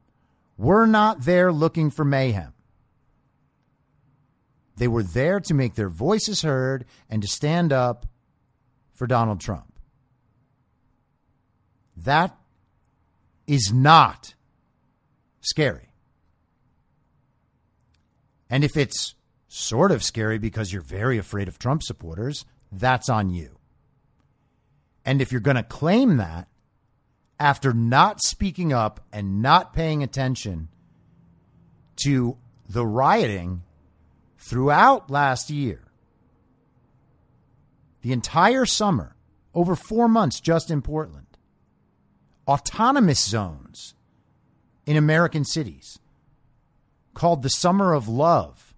were 0.59 0.87
not 0.87 1.21
there 1.21 1.53
looking 1.53 1.89
for 1.89 2.05
mayhem. 2.05 2.53
They 4.77 4.89
were 4.89 5.05
there 5.05 5.39
to 5.39 5.55
make 5.55 5.77
their 5.77 5.89
voices 5.89 6.43
heard 6.43 6.85
and 7.09 7.23
to 7.23 7.29
stand 7.29 7.73
up 7.73 8.07
for 8.93 9.07
Donald 9.07 9.39
Trump. 9.41 9.79
That 11.97 12.37
is 13.47 13.73
not 13.73 14.35
scary. 15.43 15.93
And 18.49 18.65
if 18.65 18.77
it's 18.77 19.15
sort 19.47 19.93
of 19.93 20.03
scary 20.03 20.39
because 20.39 20.73
you're 20.73 20.83
very 20.83 21.19
afraid 21.19 21.47
of 21.47 21.61
Trump 21.61 21.85
supporters, 21.85 22.45
that's 22.73 23.09
on 23.09 23.31
you. 23.31 23.60
And 25.05 25.23
if 25.23 25.33
you're 25.33 25.41
going 25.41 25.57
to 25.57 25.63
claim 25.63 26.19
that 26.19 26.49
after 27.39 27.73
not 27.73 28.23
speaking 28.23 28.73
up 28.73 29.01
and 29.13 29.41
not 29.41 29.73
paying 29.73 30.03
attention 30.03 30.69
to 32.05 32.37
the 32.69 32.87
rioting 32.87 33.63
throughout 34.39 35.11
last 35.11 35.51
year, 35.51 35.81
the 38.03 38.13
entire 38.13 38.67
summer, 38.67 39.17
over 39.55 39.75
four 39.75 40.09
months 40.09 40.41
just 40.41 40.71
in 40.71 40.83
Portland, 40.83 41.27
autonomous 42.47 43.25
zones 43.25 43.95
in 44.87 44.97
American 44.97 45.45
cities 45.45 45.99
called 47.15 47.43
the 47.43 47.51
Summer 47.51 47.93
of 47.93 48.09
Love 48.09 48.75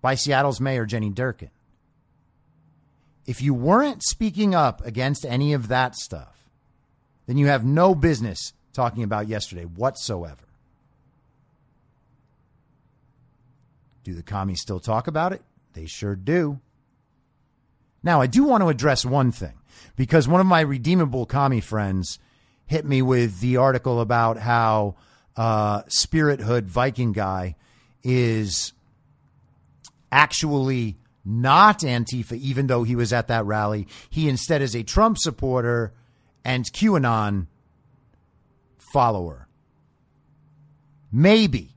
by 0.00 0.14
Seattle's 0.14 0.60
Mayor 0.60 0.84
Jenny 0.84 1.10
Durkan. 1.10 1.50
If 3.26 3.40
you 3.40 3.54
weren't 3.54 4.02
speaking 4.02 4.54
up 4.54 4.84
against 4.84 5.24
any 5.24 5.52
of 5.52 5.68
that 5.68 5.96
stuff, 5.96 6.48
then 7.26 7.38
you 7.38 7.46
have 7.46 7.64
no 7.64 7.94
business 7.94 8.52
talking 8.72 9.02
about 9.02 9.28
yesterday 9.28 9.64
whatsoever. 9.64 10.44
Do 14.02 14.14
the 14.14 14.22
commies 14.22 14.60
still 14.60 14.80
talk 14.80 15.06
about 15.06 15.32
it? 15.32 15.42
They 15.72 15.86
sure 15.86 16.14
do. 16.14 16.60
Now, 18.02 18.20
I 18.20 18.26
do 18.26 18.44
want 18.44 18.62
to 18.62 18.68
address 18.68 19.04
one 19.04 19.32
thing 19.32 19.54
because 19.96 20.28
one 20.28 20.40
of 20.40 20.46
my 20.46 20.60
redeemable 20.60 21.24
commie 21.24 21.62
friends 21.62 22.18
hit 22.66 22.84
me 22.84 23.00
with 23.00 23.40
the 23.40 23.56
article 23.56 24.00
about 24.00 24.36
how 24.38 24.96
uh, 25.36 25.82
Spirit 25.88 26.40
Hood 26.40 26.68
Viking 26.68 27.12
guy 27.12 27.56
is 28.02 28.74
actually 30.12 30.96
not 31.24 31.80
Antifa, 31.80 32.36
even 32.36 32.66
though 32.66 32.82
he 32.82 32.96
was 32.96 33.12
at 33.12 33.28
that 33.28 33.44
rally. 33.46 33.86
He 34.10 34.28
instead 34.28 34.62
is 34.62 34.74
a 34.74 34.82
Trump 34.82 35.18
supporter 35.18 35.92
and 36.44 36.64
QAnon 36.64 37.46
follower. 38.76 39.48
Maybe. 41.10 41.76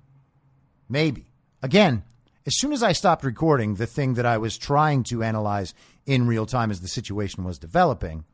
Maybe. 0.90 1.28
Again, 1.62 2.04
as 2.46 2.58
soon 2.58 2.72
as 2.74 2.84
I 2.84 2.92
stopped 2.92 3.24
recording 3.24 3.76
the 3.76 3.88
thing 3.88 4.16
that 4.16 4.26
I 4.26 4.38
was 4.38 4.58
trying 4.58 5.04
to 5.06 5.24
analyze 5.24 5.74
in 6.06 6.28
real 6.28 6.46
time 6.46 6.72
as 6.72 6.82
the 6.82 6.88
situation 6.88 7.44
was 7.44 7.60
developing, 7.60 8.26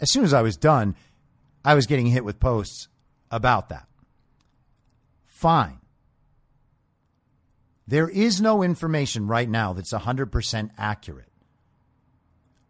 as 0.00 0.12
soon 0.12 0.24
as 0.24 0.32
I 0.32 0.42
was 0.42 0.56
done, 0.56 0.96
I 1.64 1.74
was 1.74 1.86
getting 1.86 2.06
hit 2.06 2.24
with 2.24 2.40
posts 2.40 2.88
about 3.30 3.68
that. 3.68 3.86
Fine. 5.26 5.80
There 7.88 8.10
is 8.10 8.38
no 8.38 8.62
information 8.62 9.26
right 9.26 9.48
now 9.48 9.72
that's 9.72 9.94
100% 9.94 10.70
accurate. 10.76 11.32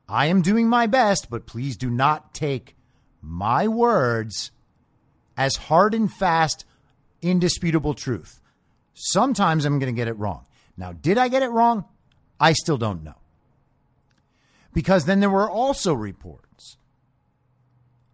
I 0.08 0.26
am 0.26 0.42
doing 0.42 0.68
my 0.68 0.86
best, 0.86 1.28
but 1.28 1.44
please 1.44 1.76
do 1.76 1.90
not 1.90 2.32
take 2.32 2.76
my 3.20 3.66
words 3.66 4.52
as 5.36 5.56
hard 5.56 5.92
and 5.92 6.10
fast, 6.10 6.64
indisputable 7.20 7.94
truth. 7.94 8.40
Sometimes 8.94 9.64
I'm 9.64 9.80
going 9.80 9.92
to 9.92 9.96
get 9.96 10.06
it 10.06 10.16
wrong. 10.16 10.46
Now, 10.76 10.92
did 10.92 11.18
I 11.18 11.26
get 11.26 11.42
it 11.42 11.50
wrong? 11.50 11.84
I 12.38 12.52
still 12.52 12.78
don't 12.78 13.02
know. 13.02 13.16
Because 14.72 15.04
then 15.04 15.18
there 15.18 15.30
were 15.30 15.50
also 15.50 15.94
reports 15.94 16.76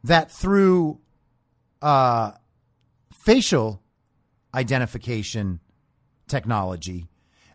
that 0.03 0.33
through 0.33 1.01
uh, 1.83 2.33
facial 3.27 3.83
identification 4.55 5.61
technology, 6.27 7.09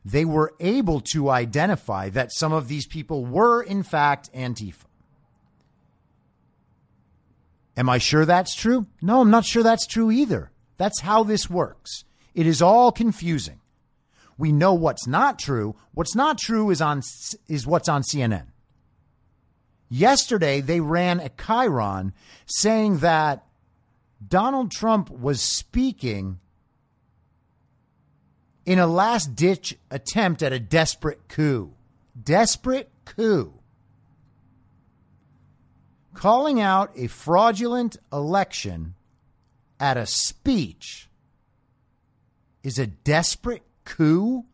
they 0.05 0.25
were 0.25 0.53
able 0.59 1.01
to 1.01 1.29
identify 1.29 2.09
that 2.09 2.31
some 2.31 2.53
of 2.53 2.67
these 2.67 2.87
people 2.87 3.25
were, 3.25 3.61
in 3.61 3.83
fact, 3.83 4.29
Antifa. 4.33 4.85
Am 7.77 7.89
I 7.89 7.97
sure 7.97 8.25
that's 8.25 8.55
true? 8.55 8.87
No, 9.01 9.21
I'm 9.21 9.31
not 9.31 9.45
sure 9.45 9.63
that's 9.63 9.87
true 9.87 10.11
either. 10.11 10.51
That's 10.77 11.01
how 11.01 11.23
this 11.23 11.49
works. 11.49 12.03
It 12.33 12.45
is 12.45 12.61
all 12.61 12.91
confusing. 12.91 13.59
We 14.37 14.51
know 14.51 14.73
what's 14.73 15.05
not 15.07 15.37
true. 15.37 15.75
What's 15.93 16.15
not 16.15 16.37
true 16.37 16.69
is 16.69 16.81
on 16.81 17.01
is 17.47 17.67
what's 17.67 17.89
on 17.89 18.03
CNN. 18.03 18.47
Yesterday, 19.89 20.61
they 20.61 20.79
ran 20.79 21.19
a 21.19 21.29
chyron 21.29 22.13
saying 22.45 22.99
that 22.99 23.45
Donald 24.25 24.71
Trump 24.71 25.09
was 25.09 25.41
speaking 25.41 26.39
in 28.69 28.77
a 28.77 28.85
last 28.85 29.33
ditch 29.33 29.75
attempt 29.89 30.43
at 30.43 30.53
a 30.53 30.59
desperate 30.59 31.27
coup. 31.27 31.73
Desperate 32.23 32.91
coup. 33.03 33.51
Calling 36.13 36.61
out 36.61 36.91
a 36.95 37.07
fraudulent 37.07 37.97
election 38.13 38.93
at 39.79 39.97
a 39.97 40.05
speech 40.05 41.09
is 42.61 42.77
a 42.77 42.85
desperate 42.85 43.63
coup? 43.85 44.45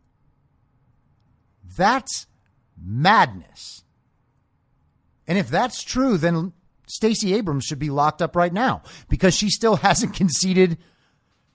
That's 1.75 2.25
madness. 2.81 3.83
And 5.27 5.37
if 5.37 5.49
that's 5.49 5.83
true, 5.83 6.17
then 6.17 6.53
Stacey 6.87 7.33
Abrams 7.33 7.65
should 7.65 7.79
be 7.79 7.89
locked 7.89 8.21
up 8.21 8.33
right 8.33 8.53
now 8.53 8.81
because 9.09 9.33
she 9.33 9.49
still 9.49 9.75
hasn't 9.87 10.13
conceded 10.13 10.77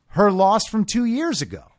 her 0.08 0.30
loss 0.30 0.66
from 0.66 0.84
two 0.84 1.06
years 1.06 1.40
ago. 1.40 1.69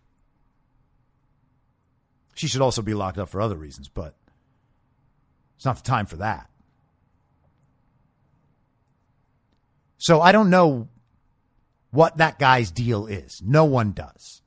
She 2.33 2.47
should 2.47 2.61
also 2.61 2.81
be 2.81 2.93
locked 2.93 3.17
up 3.17 3.29
for 3.29 3.41
other 3.41 3.55
reasons, 3.55 3.87
but 3.87 4.15
it's 5.55 5.65
not 5.65 5.77
the 5.77 5.83
time 5.83 6.05
for 6.05 6.17
that. 6.17 6.49
So 9.97 10.21
I 10.21 10.31
don't 10.31 10.49
know 10.49 10.87
what 11.91 12.17
that 12.17 12.39
guy's 12.39 12.71
deal 12.71 13.05
is. 13.05 13.41
No 13.45 13.65
one 13.65 13.91
does. 13.91 14.41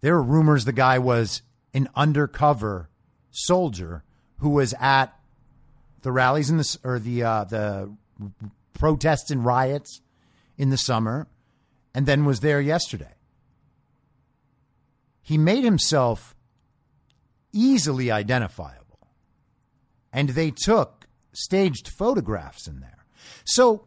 There 0.00 0.14
are 0.14 0.22
rumors 0.22 0.64
the 0.64 0.72
guy 0.72 0.98
was 0.98 1.42
an 1.74 1.88
undercover 1.94 2.88
soldier 3.30 4.02
who 4.38 4.48
was 4.48 4.74
at 4.80 5.14
the 6.02 6.10
rallies 6.10 6.48
in 6.48 6.56
the 6.56 6.78
or 6.82 6.98
the 6.98 7.22
uh, 7.22 7.44
the 7.44 7.94
protests 8.72 9.30
and 9.30 9.44
riots 9.44 10.00
in 10.56 10.70
the 10.70 10.78
summer, 10.78 11.26
and 11.94 12.06
then 12.06 12.24
was 12.24 12.40
there 12.40 12.60
yesterday. 12.60 13.12
He 15.30 15.38
made 15.38 15.62
himself 15.62 16.34
easily 17.52 18.10
identifiable, 18.10 18.98
and 20.12 20.30
they 20.30 20.50
took 20.50 21.06
staged 21.32 21.86
photographs 21.86 22.66
in 22.66 22.80
there. 22.80 23.04
So, 23.44 23.86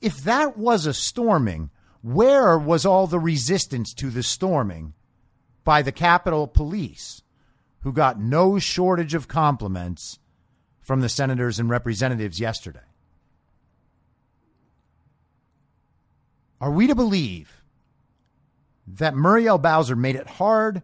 if 0.00 0.18
that 0.18 0.56
was 0.56 0.86
a 0.86 0.94
storming, 0.94 1.70
where 2.02 2.56
was 2.56 2.86
all 2.86 3.08
the 3.08 3.18
resistance 3.18 3.92
to 3.94 4.10
the 4.10 4.22
storming 4.22 4.94
by 5.64 5.82
the 5.82 5.90
Capitol 5.90 6.46
Police? 6.46 7.20
who 7.80 7.92
got 7.92 8.20
no 8.20 8.58
shortage 8.58 9.14
of 9.14 9.28
compliments 9.28 10.18
from 10.80 11.00
the 11.00 11.08
senators 11.08 11.60
and 11.60 11.68
representatives 11.68 12.40
yesterday. 12.40 12.80
Are 16.60 16.72
we 16.72 16.86
to 16.86 16.96
believe 16.96 17.62
that 18.86 19.16
Muriel 19.16 19.58
Bowser 19.58 19.96
made 19.96 20.16
it 20.16 20.26
hard 20.26 20.82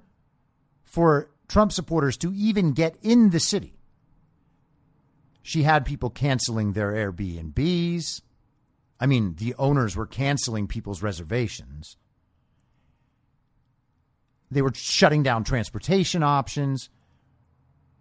for 0.85 1.31
Trump 1.49 1.73
supporters 1.73 2.17
to 2.19 2.33
even 2.35 2.73
get 2.73 2.97
in 3.03 3.31
the 3.31 3.41
city? 3.41 3.75
She 5.43 5.65
had 5.65 5.85
people 5.85 6.11
canceling 6.11 6.73
their 6.73 6.93
Airbnbs. 6.93 8.23
I 9.01 9.07
mean, 9.07 9.35
the 9.37 9.55
owners 9.59 9.97
were 9.97 10.07
canceling 10.07 10.69
people's 10.69 11.03
reservations. 11.03 11.97
They 14.51 14.63
were 14.63 14.73
shutting 14.75 15.23
down 15.23 15.45
transportation 15.45 16.23
options, 16.23 16.91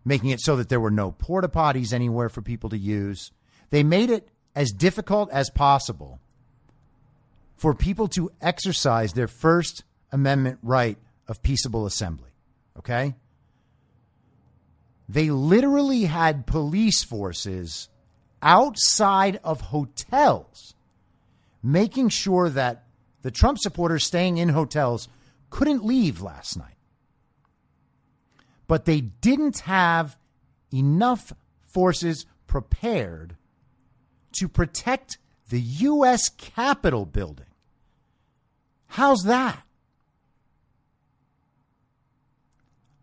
making 0.05 0.29
it 0.29 0.41
so 0.41 0.55
that 0.57 0.69
there 0.69 0.79
were 0.79 0.91
no 0.91 1.11
porta 1.11 1.47
potties 1.47 1.93
anywhere 1.93 2.29
for 2.29 2.41
people 2.41 2.69
to 2.69 2.77
use. 2.77 3.31
They 3.69 3.83
made 3.83 4.09
it 4.09 4.29
as 4.55 4.71
difficult 4.71 5.31
as 5.31 5.49
possible 5.49 6.19
for 7.55 7.73
people 7.73 8.07
to 8.09 8.31
exercise 8.41 9.13
their 9.13 9.27
First 9.27 9.83
Amendment 10.11 10.59
right 10.61 10.97
of 11.27 11.41
peaceable 11.41 11.85
assembly. 11.85 12.29
Okay? 12.77 13.15
They 15.07 15.29
literally 15.29 16.05
had 16.05 16.47
police 16.47 17.03
forces 17.03 17.89
outside 18.41 19.39
of 19.43 19.61
hotels 19.61 20.73
making 21.63 22.09
sure 22.09 22.49
that 22.49 22.83
the 23.21 23.31
Trump 23.31 23.59
supporters 23.59 24.05
staying 24.05 24.37
in 24.37 24.49
hotels 24.49 25.07
couldn't 25.49 25.85
leave 25.85 26.21
last 26.21 26.57
night. 26.57 26.77
But 28.67 28.85
they 28.85 29.01
didn't 29.01 29.59
have 29.59 30.17
enough 30.73 31.33
forces 31.61 32.25
prepared 32.47 33.35
to 34.33 34.47
protect 34.47 35.17
the 35.49 35.59
U.S. 35.59 36.29
Capitol 36.29 37.05
building. 37.05 37.45
How's 38.87 39.23
that? 39.23 39.63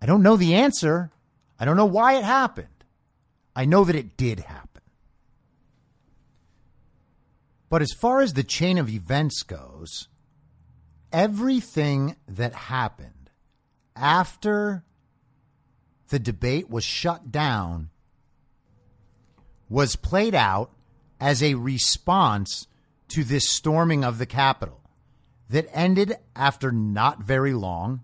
I 0.00 0.06
don't 0.06 0.22
know 0.22 0.36
the 0.36 0.54
answer. 0.54 1.10
I 1.58 1.64
don't 1.64 1.76
know 1.76 1.86
why 1.86 2.14
it 2.14 2.24
happened. 2.24 2.68
I 3.54 3.64
know 3.64 3.84
that 3.84 3.96
it 3.96 4.16
did 4.16 4.40
happen. 4.40 4.82
But 7.68 7.82
as 7.82 7.92
far 7.92 8.20
as 8.20 8.32
the 8.32 8.44
chain 8.44 8.78
of 8.78 8.88
events 8.88 9.42
goes, 9.42 10.08
everything 11.12 12.16
that 12.26 12.54
happened 12.54 13.30
after 13.94 14.84
the 16.08 16.18
debate 16.18 16.70
was 16.70 16.84
shut 16.84 17.30
down 17.30 17.90
was 19.68 19.96
played 19.96 20.34
out 20.34 20.70
as 21.20 21.42
a 21.42 21.54
response 21.54 22.66
to 23.08 23.24
this 23.24 23.48
storming 23.48 24.04
of 24.04 24.18
the 24.18 24.26
Capitol 24.26 24.80
that 25.50 25.68
ended 25.72 26.16
after 26.36 26.70
not 26.70 27.22
very 27.22 27.52
long 27.52 28.02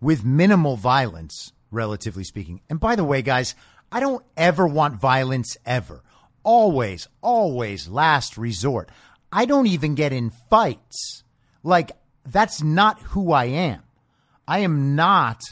with 0.00 0.24
minimal 0.24 0.76
violence, 0.76 1.52
relatively 1.70 2.24
speaking. 2.24 2.60
And 2.68 2.80
by 2.80 2.96
the 2.96 3.04
way, 3.04 3.22
guys, 3.22 3.54
I 3.90 4.00
don't 4.00 4.24
ever 4.36 4.66
want 4.66 5.00
violence 5.00 5.56
ever. 5.64 6.02
Always, 6.42 7.08
always 7.20 7.88
last 7.88 8.38
resort. 8.38 8.90
I 9.32 9.44
don't 9.44 9.66
even 9.66 9.94
get 9.94 10.12
in 10.12 10.30
fights. 10.30 11.24
Like, 11.62 11.92
that's 12.24 12.62
not 12.62 13.00
who 13.00 13.32
I 13.32 13.46
am. 13.46 13.82
I 14.46 14.60
am 14.60 14.94
not 14.94 15.42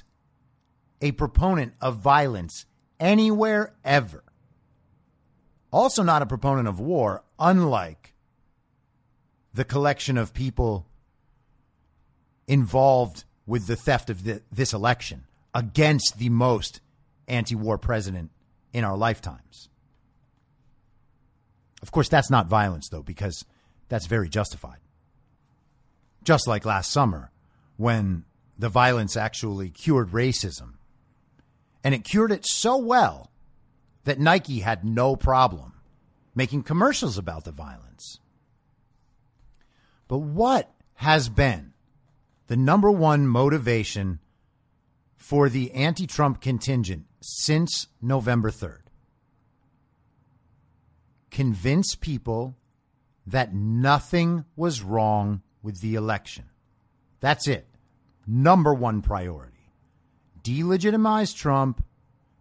a 1.01 1.13
proponent 1.13 1.75
of 1.81 1.97
violence 1.97 2.65
anywhere 2.99 3.75
ever. 3.85 4.25
Also, 5.71 6.03
not 6.03 6.23
a 6.23 6.27
proponent 6.27 6.69
of 6.69 6.81
war, 6.81 7.23
unlike 7.39 8.15
the 9.53 9.65
collection 9.65 10.17
of 10.17 10.33
people 10.33 10.87
involved 12.47 13.25
with 13.47 13.67
the 13.67 13.77
theft 13.77 14.11
of 14.11 14.25
the, 14.25 14.43
this 14.51 14.73
election 14.73 15.25
against 15.55 16.19
the 16.19 16.29
most 16.29 16.81
anti 17.29 17.55
war 17.55 17.79
president 17.79 18.31
in 18.73 18.85
our 18.85 18.97
lifetimes. 18.97 19.69
Of 21.83 21.93
course, 21.93 22.09
that's 22.09 22.31
not 22.31 22.47
violence, 22.47 22.89
though, 22.89 23.03
because 23.03 23.45
that's 23.89 24.07
very 24.07 24.29
justified. 24.29 24.79
Just 26.25 26.49
like 26.49 26.65
last 26.65 26.91
summer, 26.91 27.31
when 27.77 28.25
the 28.59 28.69
violence 28.69 29.17
actually 29.17 29.71
cured 29.71 30.11
racism. 30.11 30.75
And 31.85 31.95
it 31.95 32.05
cured 32.05 32.33
it 32.33 32.47
so 32.47 32.77
well 32.77 33.31
that 34.05 34.19
Nike 34.19 34.61
had 34.61 34.85
no 34.85 35.15
problem 35.15 35.75
making 36.35 36.63
commercials 36.63 37.19
about 37.19 37.45
the 37.45 37.53
violence. 37.53 38.21
But 40.09 40.19
what 40.19 40.71
has 40.95 41.29
been 41.29 41.73
the 42.47 42.57
number 42.57 42.91
one 42.91 43.27
motivation 43.27 44.21
for 45.17 45.49
the 45.49 45.73
anti 45.73 46.07
Trump 46.07 46.41
contingent 46.41 47.07
since 47.21 47.89
November 48.01 48.51
3rd. 48.51 48.83
Convince 51.31 51.95
people 51.97 52.57
that 53.27 53.53
nothing 53.53 54.45
was 54.55 54.83
wrong 54.83 55.43
with 55.63 55.81
the 55.81 55.95
election. 55.95 56.45
That's 57.21 57.49
it. 57.49 57.67
Number 58.27 58.73
one 58.73 59.03
priority. 59.03 59.73
Delegitimize 60.43 61.37
Trump, 61.37 61.85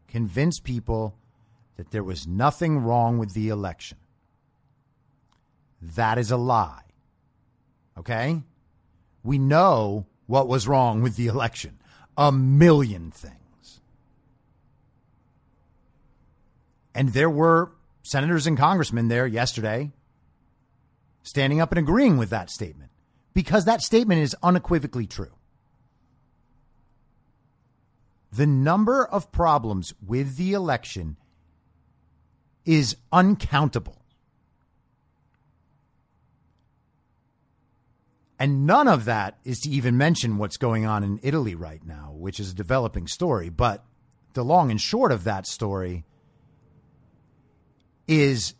convince 0.08 0.60
people 0.60 1.18
that 1.76 1.92
there 1.92 2.04
was 2.04 2.28
nothing 2.28 2.78
wrong 2.80 3.18
with 3.18 3.34
the 3.34 3.50
election. 3.50 3.98
That 5.82 6.18
is 6.18 6.32
a 6.32 6.38
lie. 6.38 6.84
Okay? 7.98 8.44
We 9.26 9.38
know 9.38 10.06
what 10.28 10.48
was 10.48 10.68
wrong 10.68 11.02
with 11.02 11.16
the 11.16 11.28
election 11.28 11.80
a 12.18 12.32
million 12.32 13.12
things. 13.12 13.82
And 16.94 17.10
there 17.10 17.30
were 17.30 17.72
senators 18.04 18.48
and 18.48 18.58
congressmen 18.58 19.10
there 19.10 19.28
yesterday 19.28 19.92
standing 21.24 21.60
up 21.60 21.72
and 21.72 21.80
agreeing 21.80 22.18
with 22.18 22.30
that 22.30 22.50
statement 22.50 22.92
because 23.34 23.66
that 23.66 23.82
statement 23.82 24.22
is 24.22 24.36
unequivocally 24.42 25.08
true. 25.08 25.34
The 28.32 28.48
number 28.48 29.06
of 29.06 29.32
problems 29.32 29.94
with 30.06 30.38
the 30.38 30.54
election 30.54 31.18
is 32.64 32.96
uncountable. 33.12 34.05
And 38.38 38.66
none 38.66 38.88
of 38.88 39.06
that 39.06 39.38
is 39.46 39.60
to 39.62 39.70
even 39.70 39.98
mention 39.98 40.38
what's 40.38 40.58
going 40.58 40.86
on 40.86 41.04
in 41.04 41.20
Italy 41.24 41.56
right 41.56 41.86
now, 41.86 42.14
which 42.14 42.40
is 42.40 42.52
a 42.52 42.56
developing 42.56 43.08
story. 43.08 43.50
But 43.50 43.86
the 44.34 44.44
long 44.44 44.72
and 44.72 44.82
short 44.82 45.12
of 45.12 45.24
that 45.24 45.48
story 45.48 46.04
is 48.08 48.54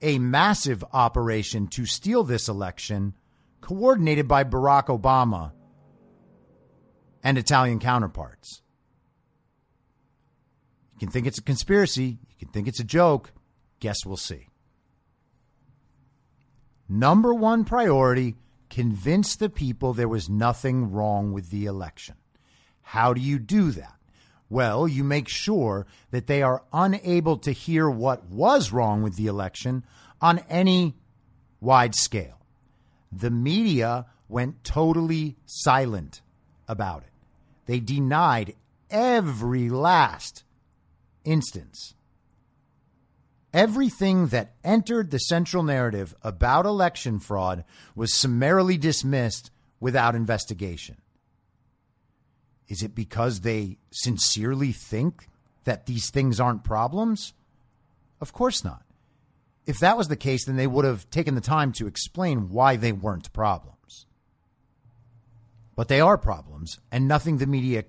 a 0.00 0.18
massive 0.18 0.82
operation 0.92 1.66
to 1.68 1.84
steal 1.84 2.24
this 2.24 2.48
election, 2.48 3.14
coordinated 3.60 4.26
by 4.26 4.44
Barack 4.44 4.86
Obama 4.86 5.52
and 7.22 7.36
Italian 7.36 7.78
counterparts. 7.80 8.62
You 10.94 11.00
can 11.00 11.10
think 11.10 11.26
it's 11.26 11.38
a 11.38 11.42
conspiracy, 11.42 12.18
you 12.28 12.36
can 12.38 12.48
think 12.48 12.66
it's 12.66 12.80
a 12.80 12.84
joke. 12.84 13.32
Guess 13.80 14.04
we'll 14.04 14.16
see. 14.16 14.48
Number 16.88 17.34
one 17.34 17.64
priority 17.64 18.34
convince 18.70 19.36
the 19.36 19.48
people 19.48 19.92
there 19.92 20.08
was 20.08 20.28
nothing 20.28 20.90
wrong 20.92 21.32
with 21.32 21.50
the 21.50 21.66
election. 21.66 22.16
How 22.82 23.12
do 23.12 23.20
you 23.20 23.38
do 23.38 23.70
that? 23.72 23.94
Well, 24.50 24.88
you 24.88 25.04
make 25.04 25.28
sure 25.28 25.86
that 26.10 26.26
they 26.26 26.42
are 26.42 26.62
unable 26.72 27.36
to 27.38 27.52
hear 27.52 27.88
what 27.90 28.24
was 28.26 28.72
wrong 28.72 29.02
with 29.02 29.16
the 29.16 29.26
election 29.26 29.84
on 30.20 30.38
any 30.48 30.94
wide 31.60 31.94
scale. 31.94 32.40
The 33.12 33.30
media 33.30 34.06
went 34.28 34.64
totally 34.64 35.36
silent 35.44 36.22
about 36.66 37.02
it. 37.02 37.10
They 37.66 37.80
denied 37.80 38.54
every 38.90 39.68
last 39.68 40.44
instance 41.24 41.94
Everything 43.58 44.28
that 44.28 44.54
entered 44.62 45.10
the 45.10 45.18
central 45.18 45.64
narrative 45.64 46.14
about 46.22 46.64
election 46.64 47.18
fraud 47.18 47.64
was 47.96 48.14
summarily 48.14 48.78
dismissed 48.78 49.50
without 49.80 50.14
investigation. 50.14 50.96
Is 52.68 52.84
it 52.84 52.94
because 52.94 53.40
they 53.40 53.78
sincerely 53.90 54.70
think 54.70 55.26
that 55.64 55.86
these 55.86 56.08
things 56.08 56.38
aren't 56.38 56.62
problems? 56.62 57.32
Of 58.20 58.32
course 58.32 58.62
not. 58.62 58.84
If 59.66 59.80
that 59.80 59.96
was 59.96 60.06
the 60.06 60.14
case, 60.14 60.44
then 60.44 60.54
they 60.54 60.68
would 60.68 60.84
have 60.84 61.10
taken 61.10 61.34
the 61.34 61.40
time 61.40 61.72
to 61.72 61.88
explain 61.88 62.50
why 62.50 62.76
they 62.76 62.92
weren't 62.92 63.32
problems. 63.32 64.06
But 65.74 65.88
they 65.88 66.00
are 66.00 66.16
problems, 66.16 66.78
and 66.92 67.08
nothing 67.08 67.38
the 67.38 67.46
media 67.48 67.86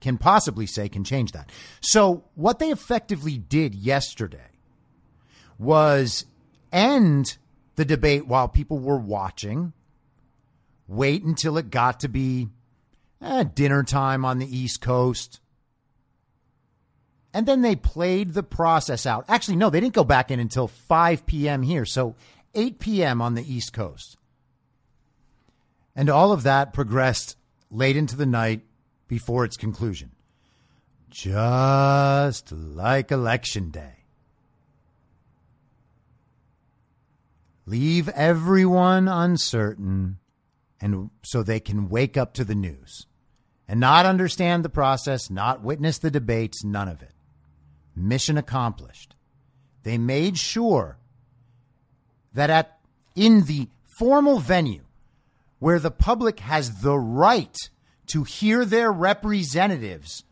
can 0.00 0.18
possibly 0.18 0.66
say 0.66 0.88
can 0.88 1.04
change 1.04 1.30
that. 1.30 1.52
So, 1.80 2.24
what 2.34 2.58
they 2.58 2.72
effectively 2.72 3.38
did 3.38 3.76
yesterday 3.76 4.47
was 5.58 6.24
end 6.72 7.36
the 7.76 7.84
debate 7.84 8.26
while 8.26 8.48
people 8.48 8.78
were 8.78 8.98
watching, 8.98 9.72
wait 10.86 11.22
until 11.22 11.58
it 11.58 11.70
got 11.70 12.00
to 12.00 12.08
be 12.08 12.48
eh, 13.22 13.44
dinner 13.54 13.82
time 13.82 14.24
on 14.24 14.38
the 14.38 14.56
East 14.56 14.80
Coast, 14.80 15.40
And 17.34 17.46
then 17.46 17.60
they 17.62 17.76
played 17.76 18.32
the 18.32 18.42
process 18.42 19.04
out. 19.04 19.24
Actually, 19.28 19.56
no, 19.56 19.70
they 19.70 19.80
didn't 19.80 19.94
go 19.94 20.04
back 20.04 20.30
in 20.30 20.40
until 20.40 20.66
5 20.66 21.26
p.m. 21.26 21.62
here. 21.62 21.84
So 21.84 22.16
8 22.54 22.78
p.m. 22.78 23.20
on 23.20 23.34
the 23.34 23.54
East 23.54 23.72
Coast. 23.72 24.16
And 25.94 26.08
all 26.08 26.32
of 26.32 26.42
that 26.44 26.72
progressed 26.72 27.36
late 27.70 27.96
into 27.96 28.16
the 28.16 28.26
night 28.26 28.62
before 29.08 29.44
its 29.44 29.56
conclusion. 29.56 30.12
Just 31.10 32.50
like 32.50 33.10
Election 33.10 33.70
Day. 33.70 33.97
Leave 37.68 38.08
everyone 38.08 39.08
uncertain 39.08 40.18
and 40.80 41.10
so 41.22 41.42
they 41.42 41.60
can 41.60 41.90
wake 41.90 42.16
up 42.16 42.32
to 42.32 42.42
the 42.42 42.54
news 42.54 43.06
and 43.68 43.78
not 43.78 44.06
understand 44.06 44.64
the 44.64 44.70
process, 44.70 45.28
not 45.28 45.62
witness 45.62 45.98
the 45.98 46.10
debates, 46.10 46.64
none 46.64 46.88
of 46.88 47.02
it. 47.02 47.12
Mission 47.94 48.38
accomplished. 48.38 49.14
They 49.82 49.98
made 49.98 50.38
sure 50.38 50.96
that 52.32 52.48
at 52.48 52.78
in 53.14 53.44
the 53.44 53.68
formal 53.98 54.38
venue 54.38 54.84
where 55.58 55.78
the 55.78 55.90
public 55.90 56.40
has 56.40 56.80
the 56.80 56.96
right 56.96 57.56
to 58.06 58.24
hear 58.24 58.64
their 58.64 58.90
representatives 58.90 60.24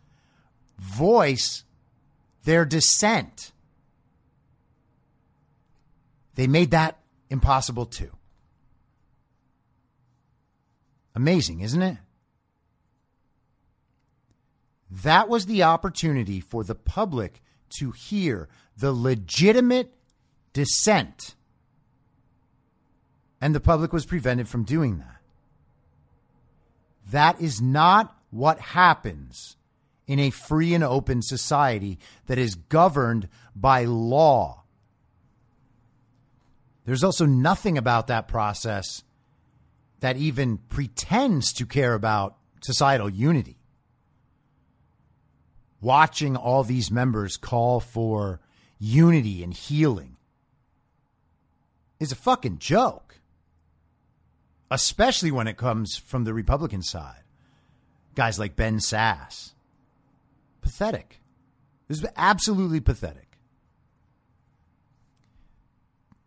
voice 0.79 1.65
their 2.45 2.65
dissent. 2.65 3.53
They 6.37 6.47
made 6.47 6.71
that 6.71 6.99
impossible 7.31 7.87
too. 7.87 8.11
Amazing, 11.15 11.61
isn't 11.61 11.83
it? 11.83 11.97
That 14.91 15.29
was 15.29 15.47
the 15.47 15.63
opportunity 15.63 16.41
for 16.41 16.63
the 16.63 16.75
public 16.75 17.43
to 17.79 17.91
hear 17.91 18.49
the 18.77 18.93
legitimate 18.93 19.93
dissent. 20.53 21.35
And 23.41 23.55
the 23.55 23.61
public 23.61 23.93
was 23.93 24.07
prevented 24.07 24.49
from 24.49 24.65
doing 24.65 24.99
that. 24.99 25.21
That 27.11 27.41
is 27.41 27.61
not 27.61 28.17
what 28.31 28.59
happens 28.59 29.57
in 30.07 30.19
a 30.19 30.31
free 30.31 30.75
and 30.75 30.85
open 30.85 31.23
society 31.23 31.99
that 32.27 32.39
is 32.39 32.55
governed 32.55 33.29
by 33.55 33.85
law. 33.85 34.63
There's 36.87 37.05
also 37.05 37.27
nothing 37.27 37.77
about 37.77 38.07
that 38.07 38.29
process 38.29 39.03
that 40.01 40.17
even 40.17 40.59
pretends 40.59 41.53
to 41.55 41.67
care 41.67 41.95
about 41.95 42.37
societal 42.63 43.11
unity. 43.11 43.59
Watching 45.81 46.37
all 46.37 46.63
these 46.63 46.91
members 46.91 47.37
call 47.37 47.81
for 47.81 48.41
unity 48.79 49.43
and 49.43 49.53
healing 49.53 50.17
is 51.99 52.13
a 52.13 52.17
fucking 52.17 52.59
joke, 52.59 53.19
especially 54.71 55.33
when 55.33 55.49
it 55.49 55.57
comes 55.57 55.97
from 55.97 56.25
the 56.25 56.35
Republican 56.35 56.83
side. 56.83 57.25
Guys 58.15 58.39
like 58.39 58.57
Ben 58.57 58.79
Sasse. 58.79 59.53
Pathetic. 60.61 61.21
This 61.89 61.99
is 61.99 62.07
absolutely 62.17 62.81
pathetic. 62.81 63.26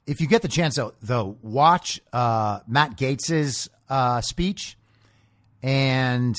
If 0.10 0.22
you 0.22 0.28
get 0.28 0.42
the 0.42 0.48
chance, 0.48 0.76
though, 0.76 0.94
though 1.04 1.38
watch 1.44 2.02
uh, 2.12 2.62
Matt 2.68 2.98
Gaetz's 2.98 3.70
uh, 3.88 4.22
speech, 4.22 4.76
and 5.62 6.36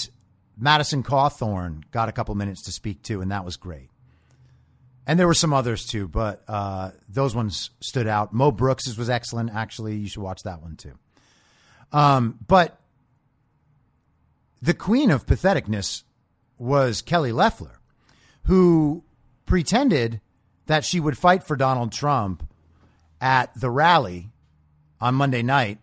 Madison 0.59 1.05
Cawthorn 1.05 1.85
got 1.93 2.09
a 2.09 2.13
couple 2.13 2.35
minutes 2.35 2.65
to 2.65 2.73
speak 2.73 3.03
too, 3.03 3.21
and 3.21 3.31
that 3.31 3.45
was 3.45 3.57
great. 3.57 3.89
And 5.07 5.21
there 5.21 5.27
were 5.29 5.35
some 5.35 5.53
others 5.53 5.87
too, 5.87 6.09
but 6.09 6.43
uh, 6.49 6.91
those 7.09 7.35
ones 7.37 7.71
stood 7.81 8.09
out. 8.09 8.33
Mo 8.33 8.51
Brooks's 8.51 8.99
was 8.99 9.09
excellent. 9.09 9.51
Actually, 9.55 9.97
you 9.97 10.09
should 10.09 10.23
watch 10.23 10.43
that 10.43 10.61
one 10.61 10.75
too. 10.75 10.99
Um, 11.93 12.41
but 12.47 12.81
the 14.61 14.75
queen 14.75 15.13
of 15.13 15.27
patheticness 15.27 16.03
was 16.59 17.03
Kelly 17.03 17.31
Loeffler, 17.31 17.79
who 18.47 19.05
pretended 19.47 20.21
that 20.67 20.85
she 20.85 20.99
would 20.99 21.17
fight 21.17 21.45
for 21.45 21.55
Donald 21.55 21.93
Trump 21.93 22.50
at 23.21 23.55
the 23.55 23.71
rally 23.71 24.31
on 25.01 25.15
Monday 25.15 25.43
night 25.43 25.79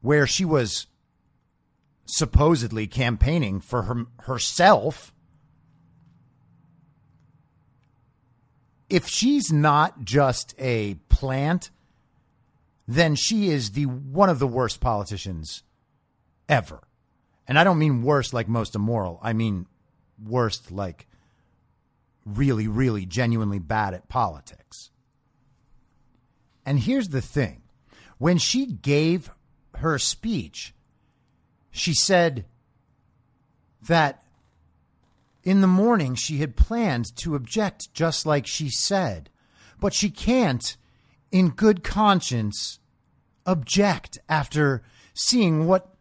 where 0.00 0.26
she 0.26 0.44
was 0.44 0.86
supposedly 2.06 2.86
campaigning 2.86 3.60
for 3.60 3.82
her, 3.82 4.06
herself. 4.20 5.12
If 8.90 9.08
she's 9.08 9.52
not 9.52 10.04
just 10.04 10.54
a 10.58 10.94
plant, 11.08 11.70
then 12.86 13.14
she 13.14 13.48
is 13.48 13.72
the 13.72 13.86
one 13.86 14.28
of 14.28 14.38
the 14.38 14.46
worst 14.46 14.80
politicians 14.80 15.62
ever. 16.48 16.80
And 17.48 17.58
I 17.58 17.64
don't 17.64 17.78
mean 17.78 18.02
worst 18.02 18.34
like 18.34 18.48
most 18.48 18.74
immoral. 18.74 19.18
I 19.22 19.32
mean 19.32 19.66
worst 20.22 20.70
like 20.70 21.06
really, 22.24 22.68
really 22.68 23.06
genuinely 23.06 23.58
bad 23.58 23.94
at 23.94 24.08
politics. 24.08 24.90
And 26.66 26.80
here's 26.80 27.08
the 27.08 27.20
thing 27.20 27.62
when 28.18 28.38
she 28.38 28.66
gave 28.66 29.30
her 29.76 29.98
speech, 29.98 30.74
she 31.70 31.92
said 31.92 32.44
that 33.82 34.22
in 35.42 35.60
the 35.60 35.66
morning 35.66 36.14
she 36.14 36.38
had 36.38 36.56
planned 36.56 37.14
to 37.16 37.34
object 37.34 37.92
just 37.92 38.24
like 38.24 38.46
she 38.46 38.70
said, 38.70 39.28
but 39.80 39.92
she 39.92 40.10
can't, 40.10 40.76
in 41.30 41.50
good 41.50 41.82
conscience, 41.84 42.78
object 43.44 44.18
after 44.28 44.82
seeing 45.12 45.66
what 45.66 45.94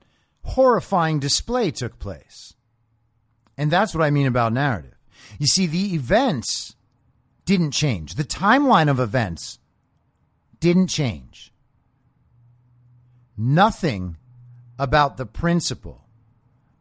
horrifying 0.43 1.19
display 1.19 1.71
took 1.71 1.99
place. 1.99 2.54
And 3.58 3.69
that's 3.69 3.93
what 3.93 4.04
I 4.04 4.12
mean 4.12 4.28
about 4.28 4.54
narrative. 4.54 4.95
You 5.39 5.47
see, 5.47 5.67
the 5.67 5.93
events 5.93 6.76
didn't 7.45 7.71
change. 7.71 8.15
The 8.15 8.23
timeline 8.23 8.89
of 8.89 8.99
events 8.99 9.60
didn't 10.63 10.88
change. 10.88 11.52
Nothing 13.36 14.15
about 14.80 15.17
the 15.17 15.26
principle 15.26 16.08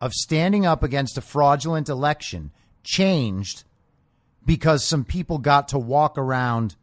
of 0.01 0.13
standing 0.13 0.65
up 0.65 0.85
against 0.85 1.19
a 1.19 1.21
fraudulent 1.21 1.89
election 1.89 2.53
changed 2.85 3.65
because 4.47 4.87
some 4.87 5.05
people 5.05 5.39
got 5.39 5.67
to 5.67 5.81
walk 5.81 6.17
around 6.17 6.77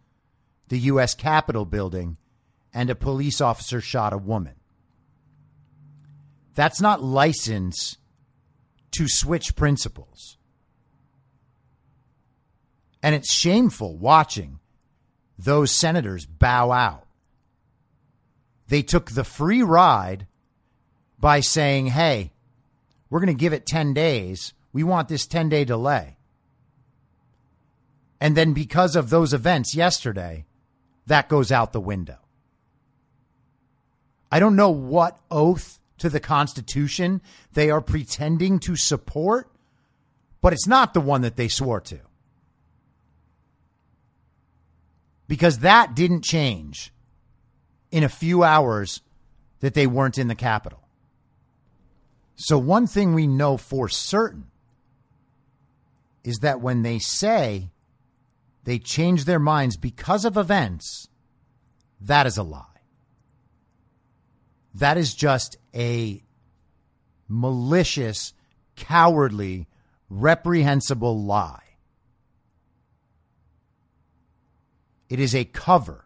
the 0.68 0.80
U.S. 0.92 1.16
Capitol 1.16 1.64
building 1.64 2.18
and 2.74 2.90
a 2.90 2.96
police 2.96 3.40
officer 3.40 3.80
shot 3.80 4.12
a 4.12 4.18
woman. 4.18 4.56
That's 6.54 6.82
not 6.82 7.02
license 7.02 7.96
to 8.92 9.08
switch 9.08 9.56
principles. 9.56 10.38
And 13.02 13.16
it's 13.16 13.34
shameful 13.34 13.96
watching 13.96 14.60
those 15.40 15.72
senators 15.72 16.26
bow 16.26 16.72
out. 16.72 17.08
They 18.68 18.82
took 18.82 19.12
the 19.12 19.24
free 19.24 19.64
ride 19.64 20.28
by 21.18 21.40
saying, 21.40 21.88
hey, 21.88 22.32
we're 23.10 23.22
going 23.22 23.36
to 23.36 23.40
give 23.40 23.54
it 23.54 23.66
10 23.66 23.94
days. 23.94 24.54
We 24.74 24.84
want 24.84 25.08
this 25.08 25.26
10 25.26 25.50
day 25.50 25.64
delay. 25.64 26.18
And 28.22 28.36
then 28.36 28.54
because 28.54 28.98
of 28.98 29.10
those 29.10 29.34
events 29.34 29.74
yesterday, 29.74 30.46
that 31.08 31.30
goes 31.30 31.52
out 31.52 31.72
the 31.72 31.80
window. 31.80 32.18
I 34.32 34.40
don't 34.40 34.58
know 34.58 34.70
what 34.70 35.20
oath 35.32 35.80
to 36.00 36.10
the 36.10 36.20
Constitution 36.20 37.22
they 37.54 37.72
are 37.72 37.82
pretending 37.82 38.60
to 38.60 38.76
support, 38.76 39.50
but 40.42 40.54
it's 40.54 40.68
not 40.68 40.94
the 40.94 41.02
one 41.02 41.22
that 41.22 41.38
they 41.38 41.48
swore 41.48 41.82
to. 41.82 42.00
Because 45.30 45.60
that 45.60 45.96
didn't 45.96 46.24
change 46.24 46.92
in 47.92 48.04
a 48.04 48.10
few 48.10 48.44
hours 48.44 49.02
that 49.60 49.76
they 49.76 49.86
weren't 49.86 50.18
in 50.18 50.28
the 50.28 50.36
Capitol. 50.36 50.82
So, 52.36 52.58
one 52.58 52.88
thing 52.88 53.14
we 53.14 53.28
know 53.28 53.56
for 53.56 53.88
certain 53.88 54.48
is 56.24 56.40
that 56.40 56.62
when 56.62 56.82
they 56.82 56.98
say 56.98 57.70
they 58.64 58.80
change 58.80 59.26
their 59.26 59.40
minds 59.40 59.78
because 59.78 60.26
of 60.26 60.36
events, 60.36 61.08
that 62.02 62.26
is 62.26 62.38
a 62.38 62.44
lie. 62.44 62.66
That 64.74 64.98
is 64.98 65.14
just 65.14 65.58
a 65.76 66.24
malicious, 67.28 68.34
cowardly, 68.76 69.68
reprehensible 70.10 71.24
lie. 71.24 71.69
It 75.10 75.20
is 75.20 75.34
a 75.34 75.46
cover. 75.46 76.06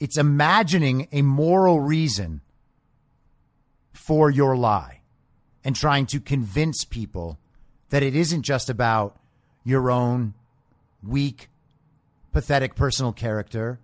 It's 0.00 0.16
imagining 0.16 1.08
a 1.10 1.22
moral 1.22 1.80
reason 1.80 2.40
for 3.92 4.30
your 4.30 4.56
lie 4.56 5.00
and 5.64 5.74
trying 5.74 6.06
to 6.06 6.20
convince 6.20 6.84
people 6.84 7.38
that 7.90 8.02
it 8.02 8.14
isn't 8.14 8.42
just 8.42 8.70
about 8.70 9.18
your 9.64 9.90
own 9.90 10.34
weak, 11.02 11.50
pathetic 12.32 12.74
personal 12.76 13.12
character. 13.12 13.80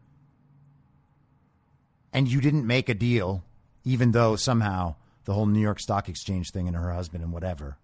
And 2.12 2.28
you 2.28 2.40
didn't 2.40 2.66
make 2.66 2.88
a 2.88 2.94
deal, 2.94 3.42
even 3.84 4.12
though 4.12 4.36
somehow 4.36 4.94
the 5.24 5.34
whole 5.34 5.46
New 5.46 5.60
York 5.60 5.80
Stock 5.80 6.08
Exchange 6.08 6.52
thing 6.52 6.68
and 6.68 6.76
her 6.76 6.92
husband 6.92 7.24
and 7.24 7.32
whatever. 7.32 7.76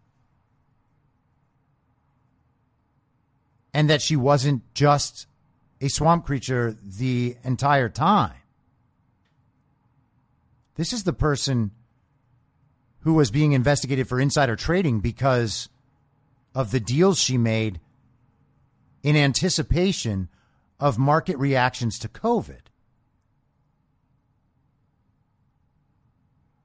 And 3.75 3.91
that 3.91 4.03
she 4.03 4.15
wasn't 4.15 4.63
just 4.73 5.27
a 5.81 5.89
swamp 5.89 6.27
creature 6.27 6.77
the 6.83 7.37
entire 7.45 7.89
time. 7.89 8.35
This 10.77 10.93
is 10.93 11.05
the 11.05 11.13
person 11.13 11.73
who 13.01 13.15
was 13.15 13.31
being 13.31 13.53
investigated 13.53 14.09
for 14.09 14.21
insider 14.21 14.57
trading 14.57 15.01
because 15.01 15.69
of 16.55 16.71
the 16.71 16.81
deals 16.81 17.19
she 17.19 17.39
made 17.39 17.81
in 19.03 19.17
anticipation 19.17 20.29
of 20.79 20.99
market 20.99 21.37
reactions 21.39 21.99
to 21.99 22.09
COVID. 22.09 22.61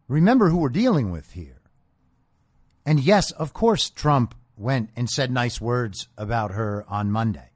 Remember 0.08 0.50
who 0.50 0.58
we're 0.58 0.70
dealing 0.70 1.12
with 1.12 1.32
here. 1.34 1.62
And 2.86 3.00
yes, 3.00 3.32
of 3.32 3.54
course, 3.54 3.90
Trump 3.90 4.36
went 4.56 4.92
and 4.96 5.10
said 5.10 5.32
nice 5.32 5.60
words 5.60 6.08
about 6.18 6.52
her 6.52 6.86
on 6.88 7.12
Monday. 7.12 7.50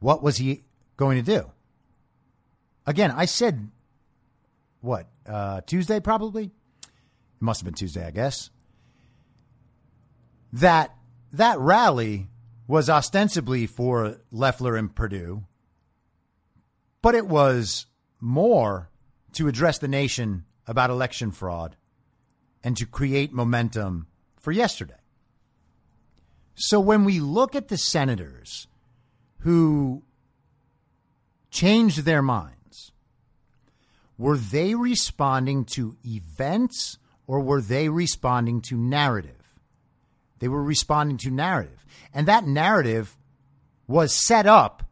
What 0.00 0.22
was 0.22 0.36
he 0.36 0.64
going 0.96 1.22
to 1.22 1.38
do? 1.38 1.50
Again, 2.86 3.10
I 3.10 3.26
said, 3.26 3.70
what, 4.80 5.08
uh, 5.26 5.60
Tuesday 5.62 6.00
probably? 6.00 6.44
It 6.44 6.50
must 7.40 7.60
have 7.60 7.64
been 7.64 7.74
Tuesday, 7.74 8.06
I 8.06 8.10
guess. 8.10 8.50
That 10.52 10.94
that 11.32 11.58
rally 11.58 12.28
was 12.66 12.88
ostensibly 12.88 13.66
for 13.66 14.18
Loeffler 14.30 14.76
and 14.76 14.94
Perdue, 14.94 15.44
but 17.02 17.14
it 17.14 17.26
was 17.26 17.86
more 18.20 18.90
to 19.32 19.48
address 19.48 19.78
the 19.78 19.88
nation 19.88 20.44
about 20.66 20.90
election 20.90 21.30
fraud 21.30 21.76
and 22.64 22.76
to 22.76 22.86
create 22.86 23.32
momentum 23.32 24.06
for 24.36 24.52
yesterday. 24.52 24.94
So 26.54 26.80
when 26.80 27.04
we 27.04 27.20
look 27.20 27.54
at 27.54 27.68
the 27.68 27.78
senators 27.78 28.66
who 29.38 30.02
changed 31.50 32.04
their 32.04 32.22
minds, 32.22 32.92
were 34.16 34.36
they 34.36 34.74
responding 34.74 35.64
to 35.64 35.96
events 36.04 36.98
or 37.26 37.40
were 37.40 37.60
they 37.60 37.88
responding 37.88 38.60
to 38.62 38.76
narrative? 38.76 39.54
They 40.40 40.48
were 40.48 40.62
responding 40.62 41.18
to 41.18 41.30
narrative. 41.30 41.84
And 42.12 42.26
that 42.26 42.46
narrative 42.46 43.16
was 43.86 44.12
set 44.14 44.46
up 44.46 44.82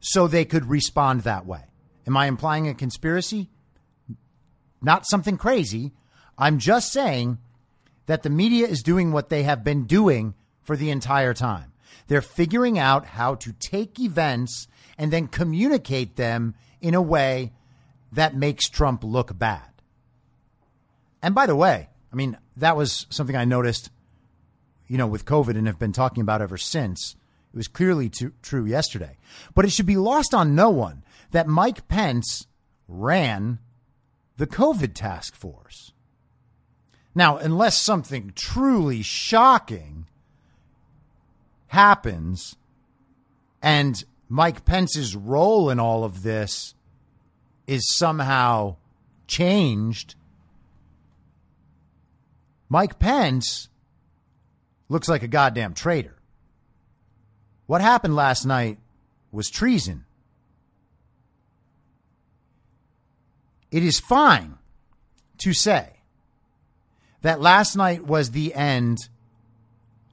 so 0.00 0.26
they 0.26 0.44
could 0.44 0.66
respond 0.66 1.22
that 1.22 1.46
way. 1.46 1.64
Am 2.06 2.16
I 2.16 2.26
implying 2.26 2.68
a 2.68 2.74
conspiracy? 2.74 3.48
Not 4.80 5.06
something 5.06 5.36
crazy. 5.36 5.92
I'm 6.36 6.58
just 6.58 6.92
saying 6.92 7.38
that 8.06 8.22
the 8.22 8.30
media 8.30 8.66
is 8.66 8.82
doing 8.82 9.12
what 9.12 9.28
they 9.28 9.44
have 9.44 9.62
been 9.62 9.84
doing 9.84 10.34
for 10.62 10.76
the 10.76 10.90
entire 10.90 11.34
time. 11.34 11.71
They're 12.08 12.22
figuring 12.22 12.78
out 12.78 13.06
how 13.06 13.34
to 13.36 13.52
take 13.52 13.98
events 13.98 14.68
and 14.98 15.12
then 15.12 15.28
communicate 15.28 16.16
them 16.16 16.54
in 16.80 16.94
a 16.94 17.02
way 17.02 17.52
that 18.12 18.36
makes 18.36 18.68
Trump 18.68 19.02
look 19.04 19.38
bad. 19.38 19.68
And 21.22 21.34
by 21.34 21.46
the 21.46 21.56
way, 21.56 21.88
I 22.12 22.16
mean, 22.16 22.36
that 22.56 22.76
was 22.76 23.06
something 23.08 23.36
I 23.36 23.44
noticed, 23.44 23.90
you 24.88 24.98
know, 24.98 25.06
with 25.06 25.24
COVID 25.24 25.56
and 25.56 25.66
have 25.66 25.78
been 25.78 25.92
talking 25.92 26.20
about 26.20 26.42
ever 26.42 26.58
since. 26.58 27.16
It 27.52 27.56
was 27.56 27.68
clearly 27.68 28.08
too, 28.08 28.32
true 28.42 28.64
yesterday. 28.64 29.16
But 29.54 29.64
it 29.64 29.72
should 29.72 29.86
be 29.86 29.96
lost 29.96 30.34
on 30.34 30.54
no 30.54 30.70
one 30.70 31.04
that 31.30 31.46
Mike 31.46 31.88
Pence 31.88 32.46
ran 32.88 33.58
the 34.36 34.46
COVID 34.46 34.94
task 34.94 35.34
force. 35.34 35.92
Now, 37.14 37.36
unless 37.36 37.80
something 37.80 38.32
truly 38.34 39.02
shocking 39.02 40.06
happens 41.72 42.54
and 43.62 44.04
Mike 44.28 44.66
Pence's 44.66 45.16
role 45.16 45.70
in 45.70 45.80
all 45.80 46.04
of 46.04 46.22
this 46.22 46.74
is 47.66 47.96
somehow 47.96 48.76
changed, 49.26 50.14
Mike 52.68 52.98
Pence 52.98 53.70
looks 54.90 55.08
like 55.08 55.22
a 55.22 55.28
goddamn 55.28 55.72
traitor. 55.72 56.14
What 57.66 57.80
happened 57.80 58.16
last 58.16 58.44
night 58.44 58.76
was 59.30 59.48
treason. 59.48 60.04
It 63.70 63.82
is 63.82 63.98
fine 63.98 64.58
to 65.38 65.54
say 65.54 65.88
that 67.22 67.40
last 67.40 67.76
night 67.76 68.04
was 68.04 68.32
the 68.32 68.52
end 68.52 69.08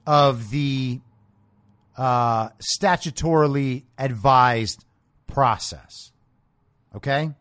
of 0.06 0.48
the 0.48 1.00
uh, 2.00 2.48
statutorily 2.60 3.84
advised 3.98 4.86
process. 5.26 6.12
Okay? 6.96 7.34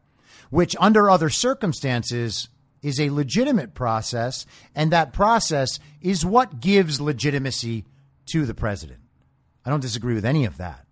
Which, 0.49 0.75
under 0.79 1.09
other 1.09 1.29
circumstances, 1.29 2.49
is 2.81 2.99
a 2.99 3.09
legitimate 3.09 3.73
process, 3.73 4.45
and 4.75 4.91
that 4.91 5.13
process 5.13 5.79
is 6.01 6.25
what 6.25 6.59
gives 6.59 6.99
legitimacy 6.99 7.85
to 8.27 8.45
the 8.45 8.53
president. 8.53 8.99
I 9.65 9.69
don't 9.69 9.79
disagree 9.79 10.13
with 10.13 10.25
any 10.25 10.43
of 10.43 10.57
that. 10.57 10.85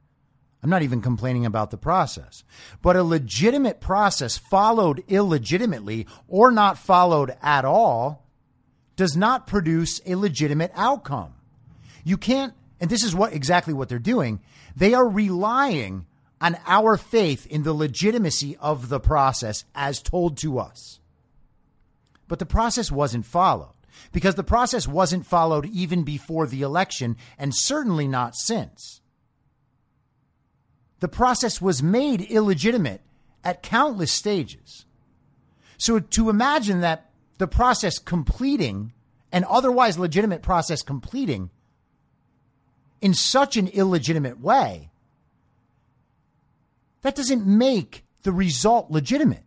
I'm 0.63 0.69
not 0.69 0.81
even 0.81 1.01
complaining 1.01 1.45
about 1.45 1.69
the 1.69 1.77
process. 1.77 2.43
But 2.81 2.95
a 2.95 3.03
legitimate 3.03 3.79
process 3.81 4.37
followed 4.37 5.03
illegitimately 5.07 6.07
or 6.27 6.51
not 6.51 6.77
followed 6.77 7.35
at 7.41 7.65
all 7.65 8.25
does 8.95 9.15
not 9.15 9.45
produce 9.45 10.01
a 10.05 10.15
legitimate 10.15 10.71
outcome. 10.73 11.33
You 12.03 12.17
can't, 12.17 12.53
and 12.79 12.89
this 12.89 13.03
is 13.03 13.15
what 13.15 13.33
exactly 13.33 13.73
what 13.73 13.89
they're 13.89 13.99
doing. 13.99 14.39
They 14.75 14.93
are 14.93 15.07
relying 15.07 16.05
on 16.39 16.57
our 16.67 16.97
faith 16.97 17.47
in 17.47 17.63
the 17.63 17.73
legitimacy 17.73 18.55
of 18.57 18.89
the 18.89 18.99
process 18.99 19.65
as 19.73 20.01
told 20.01 20.37
to 20.37 20.59
us. 20.59 20.99
But 22.27 22.39
the 22.39 22.45
process 22.45 22.91
wasn't 22.91 23.25
followed 23.25 23.73
because 24.11 24.35
the 24.35 24.43
process 24.43 24.87
wasn't 24.87 25.25
followed 25.25 25.65
even 25.65 26.03
before 26.03 26.45
the 26.45 26.61
election 26.61 27.17
and 27.37 27.55
certainly 27.55 28.07
not 28.07 28.35
since. 28.35 29.01
The 30.99 31.07
process 31.07 31.61
was 31.61 31.81
made 31.81 32.21
illegitimate 32.21 33.01
at 33.43 33.63
countless 33.63 34.11
stages. 34.11 34.85
So 35.77 35.99
to 35.99 36.29
imagine 36.29 36.81
that 36.81 37.09
the 37.37 37.47
process 37.47 37.99
completing, 37.99 38.93
an 39.31 39.45
otherwise 39.47 39.97
legitimate 39.97 40.41
process 40.41 40.81
completing, 40.81 41.51
in 43.01 43.13
such 43.13 43.57
an 43.57 43.67
illegitimate 43.67 44.39
way, 44.39 44.89
that 47.01 47.15
doesn't 47.15 47.45
make 47.45 48.03
the 48.23 48.31
result 48.31 48.91
legitimate. 48.91 49.43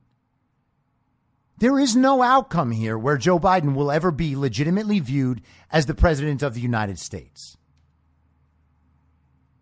There 1.59 1.79
is 1.79 1.95
no 1.95 2.23
outcome 2.23 2.71
here 2.71 2.97
where 2.97 3.19
Joe 3.19 3.39
Biden 3.39 3.75
will 3.75 3.91
ever 3.91 4.11
be 4.11 4.35
legitimately 4.35 4.99
viewed 4.99 5.43
as 5.71 5.85
the 5.85 5.95
president 5.95 6.43
of 6.43 6.55
the 6.55 6.61
United 6.61 6.99
States. 6.99 7.59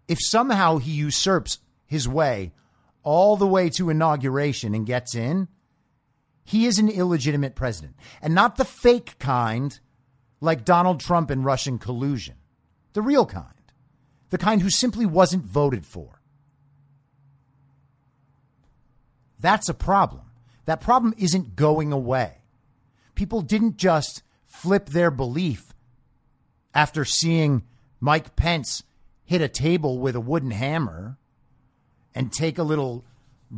If 0.06 0.18
somehow 0.20 0.78
he 0.78 0.92
usurps 0.92 1.58
his 1.86 2.08
way 2.08 2.52
all 3.02 3.36
the 3.36 3.48
way 3.48 3.68
to 3.70 3.90
inauguration 3.90 4.74
and 4.74 4.86
gets 4.86 5.14
in, 5.14 5.48
he 6.44 6.66
is 6.66 6.78
an 6.78 6.88
illegitimate 6.88 7.56
president. 7.56 7.96
And 8.22 8.34
not 8.34 8.56
the 8.56 8.64
fake 8.64 9.18
kind 9.18 9.78
like 10.40 10.64
Donald 10.64 11.00
Trump 11.00 11.30
and 11.30 11.44
Russian 11.44 11.78
collusion, 11.78 12.36
the 12.92 13.02
real 13.02 13.26
kind, 13.26 13.57
the 14.30 14.38
kind 14.38 14.62
who 14.62 14.70
simply 14.70 15.06
wasn't 15.06 15.44
voted 15.44 15.86
for. 15.86 16.20
That's 19.40 19.68
a 19.68 19.74
problem. 19.74 20.22
That 20.64 20.80
problem 20.80 21.14
isn't 21.16 21.56
going 21.56 21.92
away. 21.92 22.38
People 23.14 23.40
didn't 23.40 23.76
just 23.76 24.22
flip 24.44 24.90
their 24.90 25.10
belief 25.10 25.74
after 26.74 27.04
seeing 27.04 27.62
Mike 28.00 28.36
Pence 28.36 28.82
hit 29.24 29.40
a 29.40 29.48
table 29.48 29.98
with 29.98 30.14
a 30.14 30.20
wooden 30.20 30.50
hammer 30.50 31.18
and 32.14 32.32
take 32.32 32.58
a 32.58 32.62
little 32.62 33.04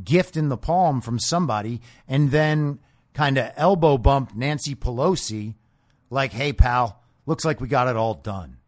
gift 0.04 0.36
in 0.36 0.48
the 0.48 0.56
palm 0.56 1.00
from 1.00 1.18
somebody 1.18 1.80
and 2.06 2.30
then 2.30 2.78
kind 3.12 3.38
of 3.38 3.52
elbow 3.56 3.98
bump 3.98 4.34
Nancy 4.34 4.74
Pelosi 4.74 5.54
like, 6.10 6.32
hey, 6.32 6.52
pal, 6.52 7.02
looks 7.26 7.44
like 7.44 7.60
we 7.60 7.68
got 7.68 7.88
it 7.88 7.96
all 7.96 8.14
done. 8.14 8.59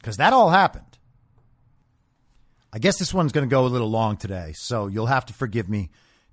Because 0.00 0.16
that 0.16 0.32
all 0.32 0.50
happened. 0.50 0.98
I 2.72 2.78
guess 2.78 2.98
this 2.98 3.12
one's 3.12 3.32
going 3.32 3.48
to 3.48 3.50
go 3.50 3.66
a 3.66 3.68
little 3.68 3.90
long 3.90 4.16
today, 4.16 4.52
so 4.54 4.86
you'll 4.86 5.06
have 5.06 5.26
to 5.26 5.32
forgive 5.32 5.68
me 5.68 5.90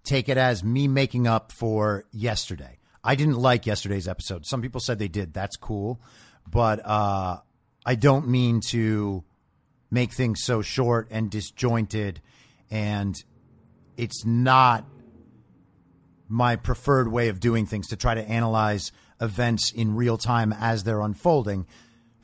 take 0.08 0.30
it 0.30 0.38
as 0.38 0.64
me 0.64 0.88
making 0.88 1.28
up 1.28 1.52
for 1.52 2.06
yesterday. 2.12 2.80
I 3.04 3.16
didn't 3.16 3.38
like 3.38 3.66
yesterday's 3.66 4.08
episode. 4.08 4.46
Some 4.46 4.62
people 4.62 4.80
said 4.80 5.00
they 5.00 5.08
did. 5.08 5.34
That's 5.34 5.58
cool. 5.58 6.02
But 6.50 6.80
uh, 6.86 7.38
I 7.86 7.96
don't 7.96 8.28
mean 8.30 8.62
to 8.70 9.24
make 9.92 10.14
things 10.14 10.44
so 10.44 10.62
short 10.62 11.08
and 11.12 11.30
disjointed, 11.30 12.22
and 12.72 13.16
it's 13.98 14.26
not 14.26 14.86
my 16.30 16.56
preferred 16.56 17.10
way 17.10 17.28
of 17.30 17.40
doing 17.40 17.66
things 17.66 17.88
to 17.90 17.96
try 17.96 18.16
to 18.16 18.28
analyze 18.28 18.92
events 19.20 19.72
in 19.72 19.96
real 19.96 20.18
time 20.18 20.54
as 20.54 20.84
they're 20.84 21.02
unfolding 21.02 21.66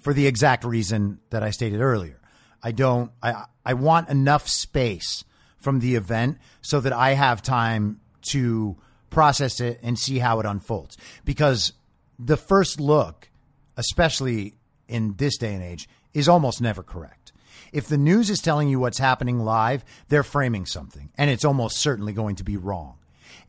for 0.03 0.13
the 0.13 0.27
exact 0.27 0.65
reason 0.65 1.19
that 1.29 1.43
I 1.43 1.49
stated 1.49 1.79
earlier. 1.81 2.19
I 2.61 2.71
don't 2.71 3.11
I 3.21 3.45
I 3.65 3.73
want 3.73 4.09
enough 4.09 4.47
space 4.47 5.23
from 5.57 5.79
the 5.79 5.95
event 5.95 6.37
so 6.61 6.81
that 6.81 6.93
I 6.93 7.13
have 7.13 7.41
time 7.41 8.01
to 8.29 8.77
process 9.09 9.59
it 9.59 9.79
and 9.81 9.97
see 9.97 10.19
how 10.19 10.39
it 10.39 10.45
unfolds 10.45 10.97
because 11.23 11.73
the 12.19 12.37
first 12.37 12.79
look 12.79 13.29
especially 13.77 14.55
in 14.87 15.15
this 15.15 15.37
day 15.37 15.53
and 15.53 15.63
age 15.63 15.87
is 16.13 16.27
almost 16.27 16.61
never 16.61 16.83
correct. 16.83 17.31
If 17.71 17.87
the 17.87 17.97
news 17.97 18.29
is 18.29 18.39
telling 18.39 18.69
you 18.69 18.79
what's 18.79 18.99
happening 18.99 19.39
live, 19.39 19.83
they're 20.09 20.23
framing 20.23 20.65
something 20.65 21.11
and 21.17 21.29
it's 21.29 21.45
almost 21.45 21.77
certainly 21.77 22.13
going 22.13 22.35
to 22.35 22.43
be 22.43 22.57
wrong. 22.57 22.97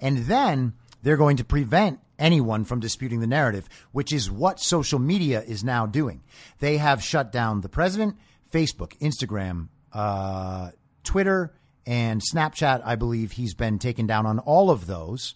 And 0.00 0.18
then 0.18 0.74
they're 1.02 1.16
going 1.16 1.36
to 1.38 1.44
prevent 1.44 2.00
anyone 2.18 2.64
from 2.64 2.80
disputing 2.80 3.20
the 3.20 3.26
narrative, 3.26 3.68
which 3.92 4.12
is 4.12 4.30
what 4.30 4.60
social 4.60 4.98
media 4.98 5.42
is 5.42 5.64
now 5.64 5.86
doing. 5.86 6.22
They 6.58 6.76
have 6.78 7.02
shut 7.02 7.32
down 7.32 7.60
the 7.60 7.68
president, 7.68 8.16
Facebook, 8.52 8.96
Instagram, 8.98 9.68
uh, 9.92 10.70
Twitter, 11.02 11.54
and 11.86 12.20
Snapchat. 12.20 12.82
I 12.84 12.96
believe 12.96 13.32
he's 13.32 13.54
been 13.54 13.78
taken 13.78 14.06
down 14.06 14.26
on 14.26 14.38
all 14.38 14.70
of 14.70 14.86
those. 14.86 15.34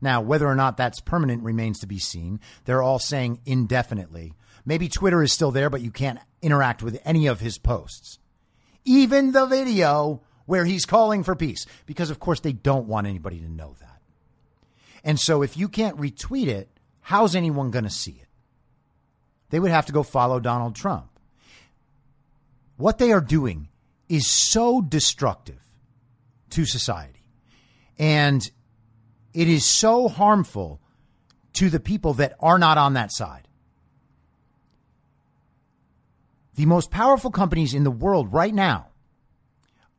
Now, 0.00 0.20
whether 0.20 0.46
or 0.46 0.54
not 0.54 0.76
that's 0.76 1.00
permanent 1.00 1.42
remains 1.42 1.78
to 1.80 1.86
be 1.86 1.98
seen. 1.98 2.40
They're 2.64 2.82
all 2.82 2.98
saying 2.98 3.40
indefinitely. 3.46 4.34
Maybe 4.64 4.88
Twitter 4.88 5.22
is 5.22 5.32
still 5.32 5.52
there, 5.52 5.70
but 5.70 5.80
you 5.80 5.90
can't 5.90 6.18
interact 6.42 6.82
with 6.82 7.00
any 7.04 7.26
of 7.26 7.40
his 7.40 7.58
posts. 7.58 8.18
Even 8.84 9.32
the 9.32 9.46
video 9.46 10.22
where 10.44 10.64
he's 10.64 10.86
calling 10.86 11.24
for 11.24 11.34
peace, 11.34 11.66
because 11.86 12.10
of 12.10 12.20
course 12.20 12.40
they 12.40 12.52
don't 12.52 12.86
want 12.86 13.06
anybody 13.06 13.40
to 13.40 13.48
know 13.48 13.74
that. 13.80 13.95
And 15.06 15.20
so 15.20 15.42
if 15.42 15.56
you 15.56 15.68
can't 15.68 15.96
retweet 15.96 16.48
it, 16.48 16.68
how's 17.00 17.36
anyone 17.36 17.70
going 17.70 17.84
to 17.84 17.90
see 17.90 18.18
it? 18.20 18.26
They 19.50 19.60
would 19.60 19.70
have 19.70 19.86
to 19.86 19.92
go 19.92 20.02
follow 20.02 20.40
Donald 20.40 20.74
Trump. 20.74 21.08
What 22.76 22.98
they 22.98 23.12
are 23.12 23.20
doing 23.20 23.68
is 24.08 24.28
so 24.28 24.82
destructive 24.82 25.62
to 26.50 26.64
society. 26.66 27.24
And 28.00 28.42
it 29.32 29.48
is 29.48 29.64
so 29.64 30.08
harmful 30.08 30.80
to 31.52 31.70
the 31.70 31.80
people 31.80 32.14
that 32.14 32.34
are 32.40 32.58
not 32.58 32.76
on 32.76 32.94
that 32.94 33.12
side. 33.12 33.46
The 36.56 36.66
most 36.66 36.90
powerful 36.90 37.30
companies 37.30 37.74
in 37.74 37.84
the 37.84 37.92
world 37.92 38.32
right 38.32 38.52
now 38.52 38.88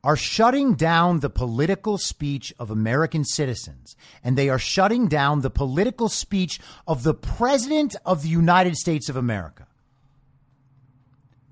are 0.08 0.16
shutting 0.16 0.72
down 0.72 1.20
the 1.20 1.28
political 1.28 1.98
speech 1.98 2.50
of 2.58 2.70
American 2.70 3.26
citizens, 3.26 3.94
and 4.24 4.38
they 4.38 4.48
are 4.48 4.58
shutting 4.58 5.06
down 5.06 5.42
the 5.42 5.50
political 5.50 6.08
speech 6.08 6.58
of 6.86 7.02
the 7.02 7.12
President 7.12 7.94
of 8.06 8.22
the 8.22 8.30
United 8.30 8.74
States 8.74 9.10
of 9.10 9.16
America. 9.16 9.66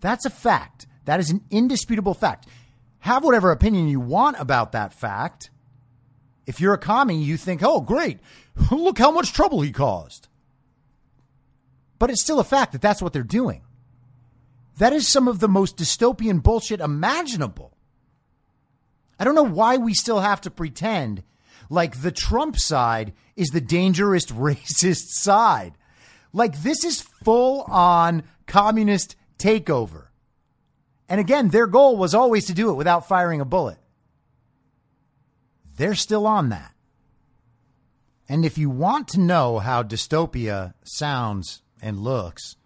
That's 0.00 0.24
a 0.24 0.30
fact. 0.30 0.86
That 1.04 1.20
is 1.20 1.28
an 1.28 1.42
indisputable 1.50 2.14
fact. 2.14 2.48
Have 3.00 3.24
whatever 3.24 3.50
opinion 3.50 3.88
you 3.88 4.00
want 4.00 4.40
about 4.40 4.72
that 4.72 4.94
fact. 4.94 5.50
If 6.46 6.58
you're 6.58 6.72
a 6.72 6.78
commie, 6.78 7.22
you 7.22 7.36
think, 7.36 7.62
oh, 7.62 7.82
great, 7.82 8.20
look 8.70 8.96
how 8.96 9.10
much 9.10 9.34
trouble 9.34 9.60
he 9.60 9.70
caused. 9.70 10.28
But 11.98 12.08
it's 12.08 12.22
still 12.22 12.40
a 12.40 12.44
fact 12.44 12.72
that 12.72 12.80
that's 12.80 13.02
what 13.02 13.12
they're 13.12 13.22
doing. 13.22 13.64
That 14.78 14.94
is 14.94 15.06
some 15.06 15.28
of 15.28 15.40
the 15.40 15.48
most 15.48 15.76
dystopian 15.76 16.42
bullshit 16.42 16.80
imaginable. 16.80 17.75
I 19.18 19.24
don't 19.24 19.34
know 19.34 19.42
why 19.42 19.76
we 19.76 19.94
still 19.94 20.20
have 20.20 20.40
to 20.42 20.50
pretend 20.50 21.22
like 21.68 22.02
the 22.02 22.12
Trump 22.12 22.58
side 22.58 23.12
is 23.34 23.48
the 23.48 23.60
dangerous 23.60 24.26
racist 24.30 25.08
side. 25.08 25.74
Like 26.32 26.62
this 26.62 26.84
is 26.84 27.00
full 27.00 27.62
on 27.62 28.24
communist 28.46 29.16
takeover. 29.38 30.06
And 31.08 31.20
again, 31.20 31.48
their 31.48 31.66
goal 31.66 31.96
was 31.96 32.14
always 32.14 32.46
to 32.46 32.54
do 32.54 32.70
it 32.70 32.74
without 32.74 33.08
firing 33.08 33.40
a 33.40 33.44
bullet. 33.44 33.78
They're 35.76 35.94
still 35.94 36.26
on 36.26 36.48
that. 36.48 36.72
And 38.28 38.44
if 38.44 38.58
you 38.58 38.70
want 38.70 39.08
to 39.08 39.20
know 39.20 39.58
how 39.58 39.82
dystopia 39.82 40.74
sounds 40.82 41.62
and 41.80 42.00
looks, 42.00 42.56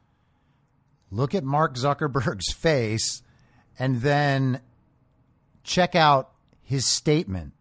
look 1.11 1.35
at 1.35 1.45
Mark 1.45 1.75
Zuckerberg's 1.75 2.53
face 2.57 3.23
and 3.79 4.01
then 4.01 4.61
check 5.63 5.95
out 5.95 6.30
his 6.71 6.87
statement 6.87 7.53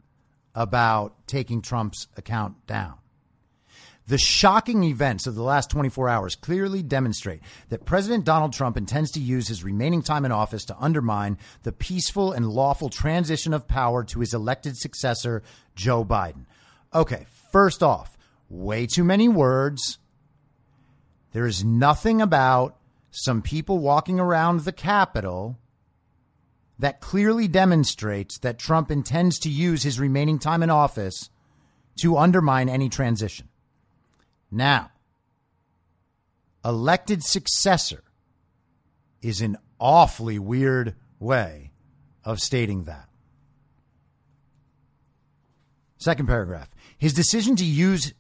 about 0.54 1.16
taking 1.26 1.64
Trump's 1.64 2.08
account 2.16 2.68
down. 2.68 2.94
The 4.06 4.20
shocking 4.20 4.84
events 4.84 5.26
of 5.26 5.34
the 5.34 5.42
last 5.42 5.72
24 5.72 6.08
hours 6.08 6.36
clearly 6.36 6.84
demonstrate 6.84 7.42
that 7.70 7.86
President 7.88 8.24
Donald 8.24 8.54
Trump 8.54 8.78
intends 8.78 9.10
to 9.14 9.20
use 9.20 9.48
his 9.48 9.64
remaining 9.64 10.04
time 10.04 10.26
in 10.26 10.32
office 10.32 10.64
to 10.66 10.78
undermine 10.80 11.40
the 11.64 11.72
peaceful 11.72 12.34
and 12.34 12.50
lawful 12.52 12.90
transition 12.90 13.52
of 13.52 13.68
power 13.68 14.04
to 14.04 14.20
his 14.20 14.36
elected 14.36 14.78
successor, 14.78 15.42
Joe 15.76 16.06
Biden. 16.06 16.46
Okay, 16.94 17.26
first 17.52 17.82
off, 17.82 18.16
way 18.48 18.86
too 18.86 19.04
many 19.04 19.28
words. 19.28 19.98
There 21.32 21.48
is 21.48 21.66
nothing 21.66 22.22
about 22.22 22.78
some 23.10 23.42
people 23.42 23.80
walking 23.80 24.20
around 24.20 24.60
the 24.60 24.72
Capitol 24.72 25.58
that 26.80 27.02
clearly 27.02 27.48
demonstrates 27.48 28.40
that 28.40 28.58
Trump 28.58 28.90
intends 28.90 29.38
to 29.40 29.50
use 29.50 29.84
his 29.84 30.00
remaining 30.00 30.40
time 30.40 30.64
in 30.64 30.70
office 30.70 31.30
to 32.00 32.18
undermine 32.18 32.70
any 32.70 32.88
transition. 32.88 33.50
Now, 34.50 34.92
elected 36.64 37.24
successor 37.24 38.04
is 39.22 39.42
an 39.42 39.58
awfully 39.80 40.40
weird 40.40 40.96
way 41.20 41.72
of 42.24 42.40
stating 42.40 42.86
that. 42.86 43.10
Second 45.98 46.28
paragraph. 46.28 46.70
His 46.98 47.14
decision 47.14 47.58
to 47.58 47.66
use 47.66 48.14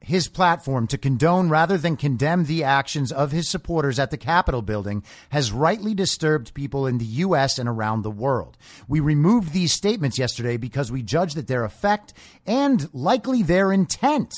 his 0.00 0.28
platform 0.28 0.86
to 0.86 0.98
condone 0.98 1.48
rather 1.48 1.76
than 1.76 1.96
condemn 1.96 2.44
the 2.44 2.64
actions 2.64 3.10
of 3.10 3.32
his 3.32 3.48
supporters 3.48 3.98
at 3.98 4.10
the 4.10 4.16
Capitol 4.16 4.62
building 4.62 5.02
has 5.30 5.52
rightly 5.52 5.94
disturbed 5.94 6.54
people 6.54 6.86
in 6.86 6.98
the 6.98 7.04
U.S. 7.04 7.58
and 7.58 7.68
around 7.68 8.02
the 8.02 8.10
world. 8.10 8.56
We 8.86 9.00
removed 9.00 9.52
these 9.52 9.72
statements 9.72 10.18
yesterday 10.18 10.56
because 10.56 10.92
we 10.92 11.02
judged 11.02 11.36
that 11.36 11.48
their 11.48 11.64
effect 11.64 12.12
and 12.46 12.92
likely 12.94 13.42
their 13.42 13.72
intent 13.72 14.32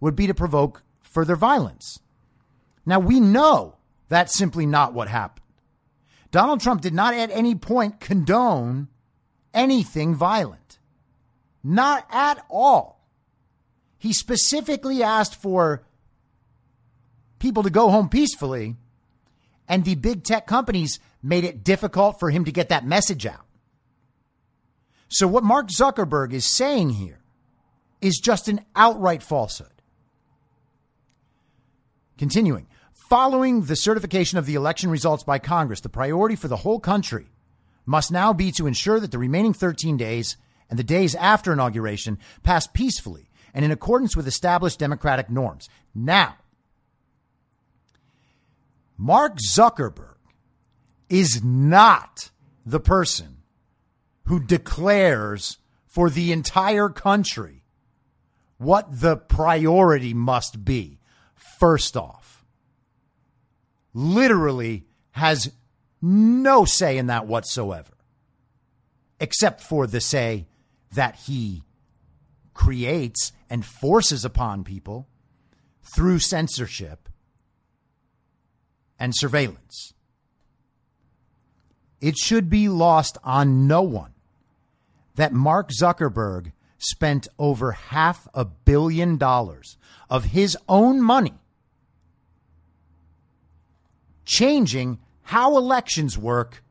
would 0.00 0.16
be 0.16 0.26
to 0.26 0.34
provoke 0.34 0.82
further 1.02 1.36
violence. 1.36 2.00
Now, 2.84 2.98
we 2.98 3.20
know 3.20 3.76
that's 4.08 4.36
simply 4.36 4.66
not 4.66 4.92
what 4.92 5.08
happened. 5.08 5.46
Donald 6.30 6.60
Trump 6.60 6.80
did 6.80 6.94
not 6.94 7.14
at 7.14 7.30
any 7.30 7.54
point 7.54 8.00
condone 8.00 8.88
anything 9.52 10.14
violent. 10.14 10.78
Not 11.62 12.06
at 12.10 12.44
all. 12.48 12.99
He 14.00 14.14
specifically 14.14 15.02
asked 15.02 15.34
for 15.34 15.84
people 17.38 17.62
to 17.62 17.70
go 17.70 17.90
home 17.90 18.08
peacefully, 18.08 18.76
and 19.68 19.84
the 19.84 19.94
big 19.94 20.24
tech 20.24 20.46
companies 20.46 20.98
made 21.22 21.44
it 21.44 21.62
difficult 21.62 22.18
for 22.18 22.30
him 22.30 22.46
to 22.46 22.50
get 22.50 22.70
that 22.70 22.86
message 22.86 23.26
out. 23.26 23.44
So, 25.08 25.28
what 25.28 25.44
Mark 25.44 25.68
Zuckerberg 25.68 26.32
is 26.32 26.46
saying 26.46 26.90
here 26.90 27.20
is 28.00 28.18
just 28.18 28.48
an 28.48 28.64
outright 28.74 29.22
falsehood. 29.22 29.82
Continuing, 32.16 32.68
following 32.94 33.64
the 33.64 33.76
certification 33.76 34.38
of 34.38 34.46
the 34.46 34.54
election 34.54 34.88
results 34.88 35.24
by 35.24 35.38
Congress, 35.38 35.82
the 35.82 35.90
priority 35.90 36.36
for 36.36 36.48
the 36.48 36.56
whole 36.56 36.80
country 36.80 37.26
must 37.84 38.10
now 38.10 38.32
be 38.32 38.50
to 38.52 38.66
ensure 38.66 38.98
that 38.98 39.10
the 39.10 39.18
remaining 39.18 39.52
13 39.52 39.98
days 39.98 40.38
and 40.70 40.78
the 40.78 40.84
days 40.84 41.14
after 41.16 41.52
inauguration 41.52 42.16
pass 42.42 42.66
peacefully 42.66 43.29
and 43.54 43.64
in 43.64 43.70
accordance 43.70 44.16
with 44.16 44.26
established 44.26 44.78
democratic 44.78 45.30
norms. 45.30 45.68
Now, 45.94 46.36
Mark 48.96 49.38
Zuckerberg 49.38 50.16
is 51.08 51.42
not 51.42 52.30
the 52.66 52.80
person 52.80 53.38
who 54.24 54.40
declares 54.40 55.58
for 55.86 56.10
the 56.10 56.32
entire 56.32 56.88
country 56.88 57.64
what 58.58 59.00
the 59.00 59.16
priority 59.16 60.14
must 60.14 60.64
be. 60.64 60.98
First 61.34 61.96
off, 61.96 62.44
literally 63.92 64.84
has 65.12 65.50
no 66.00 66.64
say 66.64 66.96
in 66.96 67.06
that 67.08 67.26
whatsoever, 67.26 67.92
except 69.18 69.62
for 69.62 69.86
the 69.86 70.00
say 70.00 70.46
that 70.92 71.16
he 71.16 71.62
creates 72.54 73.32
and 73.50 73.66
forces 73.66 74.24
upon 74.24 74.64
people 74.64 75.08
through 75.94 76.20
censorship 76.20 77.08
and 78.98 79.12
surveillance. 79.16 79.92
it 82.00 82.16
should 82.16 82.48
be 82.48 82.68
lost 82.68 83.18
on 83.22 83.66
no 83.66 83.82
one 83.82 84.14
that 85.16 85.32
Mark 85.34 85.70
Zuckerberg 85.70 86.52
spent 86.78 87.28
over 87.38 87.72
half 87.72 88.26
a 88.32 88.44
billion 88.44 89.18
dollars 89.18 89.76
of 90.08 90.26
his 90.26 90.56
own 90.66 91.02
money 91.02 91.34
changing 94.24 94.98
how 95.22 95.56
elections 95.58 96.16
work 96.16 96.62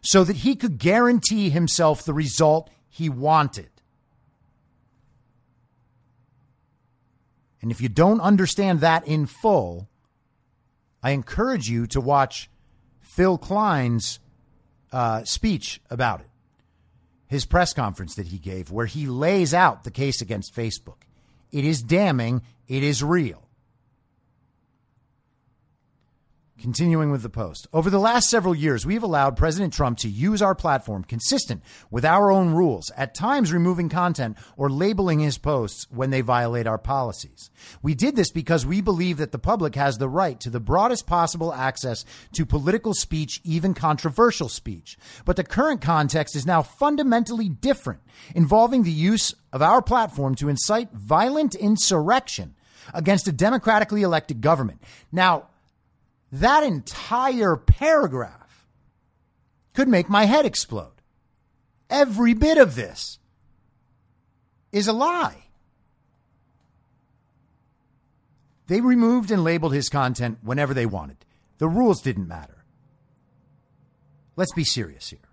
so 0.00 0.24
that 0.24 0.38
he 0.38 0.56
could 0.56 0.78
guarantee 0.78 1.50
himself 1.50 2.04
the 2.04 2.14
result 2.14 2.68
he 2.88 3.08
wanted. 3.08 3.70
And 7.64 7.70
if 7.70 7.80
you 7.80 7.88
don't 7.88 8.20
understand 8.20 8.80
that 8.80 9.08
in 9.08 9.24
full, 9.24 9.88
I 11.02 11.12
encourage 11.12 11.66
you 11.70 11.86
to 11.86 12.00
watch 12.02 12.50
Phil 13.00 13.38
Kline's 13.38 14.20
uh, 14.92 15.24
speech 15.24 15.80
about 15.88 16.20
it, 16.20 16.26
his 17.26 17.46
press 17.46 17.72
conference 17.72 18.16
that 18.16 18.26
he 18.26 18.36
gave, 18.36 18.70
where 18.70 18.84
he 18.84 19.06
lays 19.06 19.54
out 19.54 19.82
the 19.82 19.90
case 19.90 20.20
against 20.20 20.54
Facebook. 20.54 21.04
It 21.52 21.64
is 21.64 21.80
damning, 21.80 22.42
it 22.68 22.82
is 22.82 23.02
real. 23.02 23.43
Continuing 26.60 27.10
with 27.10 27.22
the 27.22 27.28
post. 27.28 27.66
Over 27.72 27.90
the 27.90 27.98
last 27.98 28.30
several 28.30 28.54
years, 28.54 28.86
we've 28.86 29.02
allowed 29.02 29.36
President 29.36 29.72
Trump 29.72 29.98
to 29.98 30.08
use 30.08 30.40
our 30.40 30.54
platform 30.54 31.02
consistent 31.02 31.62
with 31.90 32.04
our 32.04 32.30
own 32.30 32.54
rules, 32.54 32.92
at 32.96 33.12
times 33.12 33.52
removing 33.52 33.88
content 33.88 34.38
or 34.56 34.70
labeling 34.70 35.18
his 35.18 35.36
posts 35.36 35.88
when 35.90 36.10
they 36.10 36.20
violate 36.20 36.68
our 36.68 36.78
policies. 36.78 37.50
We 37.82 37.94
did 37.94 38.14
this 38.14 38.30
because 38.30 38.64
we 38.64 38.80
believe 38.80 39.16
that 39.16 39.32
the 39.32 39.38
public 39.38 39.74
has 39.74 39.98
the 39.98 40.08
right 40.08 40.38
to 40.40 40.48
the 40.48 40.60
broadest 40.60 41.08
possible 41.08 41.52
access 41.52 42.04
to 42.34 42.46
political 42.46 42.94
speech, 42.94 43.40
even 43.42 43.74
controversial 43.74 44.48
speech. 44.48 44.96
But 45.24 45.34
the 45.34 45.44
current 45.44 45.80
context 45.80 46.36
is 46.36 46.46
now 46.46 46.62
fundamentally 46.62 47.48
different, 47.48 48.00
involving 48.32 48.84
the 48.84 48.92
use 48.92 49.34
of 49.52 49.60
our 49.60 49.82
platform 49.82 50.36
to 50.36 50.48
incite 50.48 50.92
violent 50.92 51.56
insurrection 51.56 52.54
against 52.94 53.26
a 53.26 53.32
democratically 53.32 54.02
elected 54.02 54.40
government. 54.40 54.80
Now, 55.10 55.48
that 56.34 56.64
entire 56.64 57.56
paragraph 57.56 58.66
could 59.72 59.86
make 59.86 60.08
my 60.08 60.24
head 60.24 60.44
explode. 60.44 61.00
Every 61.88 62.34
bit 62.34 62.58
of 62.58 62.74
this 62.74 63.18
is 64.72 64.88
a 64.88 64.92
lie. 64.92 65.44
They 68.66 68.80
removed 68.80 69.30
and 69.30 69.44
labeled 69.44 69.74
his 69.74 69.88
content 69.88 70.38
whenever 70.42 70.74
they 70.74 70.86
wanted. 70.86 71.18
The 71.58 71.68
rules 71.68 72.02
didn't 72.02 72.26
matter. 72.26 72.64
Let's 74.34 74.52
be 74.54 74.64
serious 74.64 75.10
here. 75.10 75.23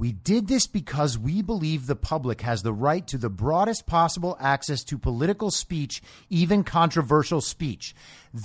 We 0.00 0.12
did 0.12 0.48
this 0.48 0.66
because 0.66 1.18
we 1.18 1.42
believe 1.42 1.86
the 1.86 1.94
public 1.94 2.40
has 2.40 2.62
the 2.62 2.72
right 2.72 3.06
to 3.08 3.18
the 3.18 3.28
broadest 3.28 3.84
possible 3.84 4.34
access 4.40 4.82
to 4.84 4.96
political 4.96 5.50
speech, 5.50 6.00
even 6.30 6.64
controversial 6.64 7.42
speech. 7.42 7.94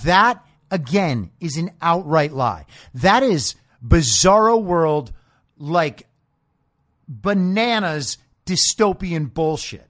That, 0.03 0.45
again, 0.70 1.32
is 1.39 1.56
an 1.56 1.72
outright 1.82 2.34
lie. 2.34 2.66
That 2.93 3.24
is 3.24 3.56
bizarro 3.82 4.62
world, 4.62 5.14
like 5.58 6.10
bananas 7.08 8.18
dystopian 8.45 9.34
bullshit. 9.34 9.88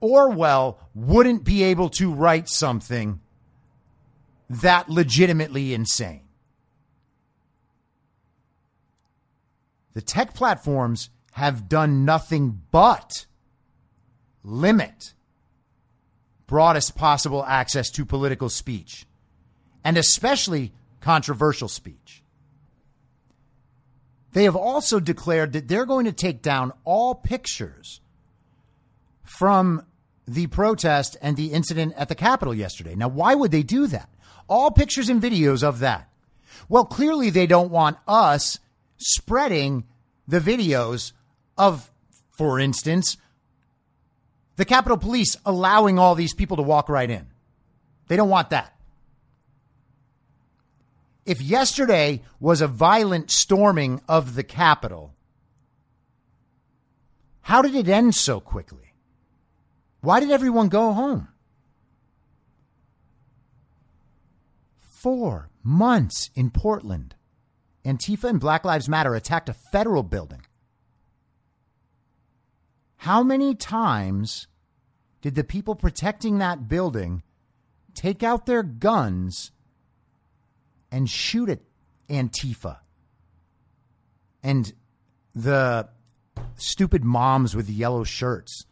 Orwell 0.00 0.80
wouldn't 0.94 1.44
be 1.44 1.62
able 1.62 1.88
to 1.88 2.12
write 2.12 2.50
something 2.50 3.20
that 4.50 4.90
legitimately 4.90 5.72
insane. 5.72 6.24
The 9.94 10.02
tech 10.02 10.34
platforms 10.34 11.10
have 11.32 11.68
done 11.68 12.04
nothing 12.04 12.62
but 12.70 13.26
limit 14.42 15.14
broadest 16.46 16.94
possible 16.94 17.44
access 17.46 17.90
to 17.90 18.04
political 18.04 18.50
speech, 18.50 19.06
and 19.82 19.96
especially 19.96 20.72
controversial 21.00 21.68
speech. 21.68 22.22
They 24.32 24.44
have 24.44 24.56
also 24.56 25.00
declared 25.00 25.52
that 25.52 25.68
they're 25.68 25.86
going 25.86 26.04
to 26.06 26.12
take 26.12 26.42
down 26.42 26.72
all 26.84 27.14
pictures 27.14 28.00
from 29.22 29.86
the 30.26 30.46
protest 30.48 31.16
and 31.22 31.36
the 31.36 31.52
incident 31.52 31.94
at 31.96 32.08
the 32.08 32.14
Capitol 32.14 32.54
yesterday. 32.54 32.94
Now, 32.94 33.08
why 33.08 33.34
would 33.34 33.50
they 33.50 33.62
do 33.62 33.86
that? 33.86 34.08
All 34.48 34.70
pictures 34.70 35.08
and 35.08 35.22
videos 35.22 35.62
of 35.62 35.78
that. 35.80 36.10
Well, 36.68 36.84
clearly 36.84 37.30
they 37.30 37.46
don't 37.46 37.70
want 37.70 37.96
us 38.06 38.58
spreading 39.02 39.84
the 40.26 40.40
videos 40.40 41.12
of, 41.58 41.90
for 42.30 42.58
instance, 42.58 43.16
the 44.56 44.64
Capitol 44.64 44.98
Police 44.98 45.36
allowing 45.44 45.98
all 45.98 46.14
these 46.14 46.34
people 46.34 46.56
to 46.56 46.62
walk 46.62 46.88
right 46.88 47.10
in. 47.10 47.26
They 48.08 48.16
don't 48.16 48.28
want 48.28 48.50
that. 48.50 48.76
If 51.24 51.40
yesterday 51.40 52.22
was 52.40 52.60
a 52.60 52.66
violent 52.66 53.30
storming 53.30 54.00
of 54.08 54.34
the 54.34 54.42
Capitol, 54.42 55.14
how 57.42 57.62
did 57.62 57.74
it 57.74 57.88
end 57.88 58.14
so 58.14 58.40
quickly? 58.40 58.94
Why 60.00 60.20
did 60.20 60.30
everyone 60.30 60.68
go 60.68 60.92
home? 60.92 61.28
Four 64.80 65.48
months 65.62 66.30
in 66.34 66.50
Portland. 66.50 67.14
Antifa 67.84 68.24
and 68.24 68.40
Black 68.40 68.64
Lives 68.64 68.88
Matter 68.88 69.14
attacked 69.14 69.48
a 69.48 69.54
federal 69.72 70.02
building. 70.02 70.42
How 72.98 73.22
many 73.22 73.54
times 73.54 74.46
did 75.20 75.34
the 75.34 75.44
people 75.44 75.74
protecting 75.74 76.38
that 76.38 76.68
building 76.68 77.22
take 77.94 78.22
out 78.22 78.46
their 78.46 78.62
guns 78.62 79.50
and 80.90 81.10
shoot 81.10 81.48
at 81.48 81.60
Antifa 82.08 82.78
and 84.42 84.72
the 85.34 85.88
stupid 86.56 87.04
moms 87.04 87.56
with 87.56 87.66
the 87.66 87.72
yellow 87.72 88.04
shirts 88.04 88.66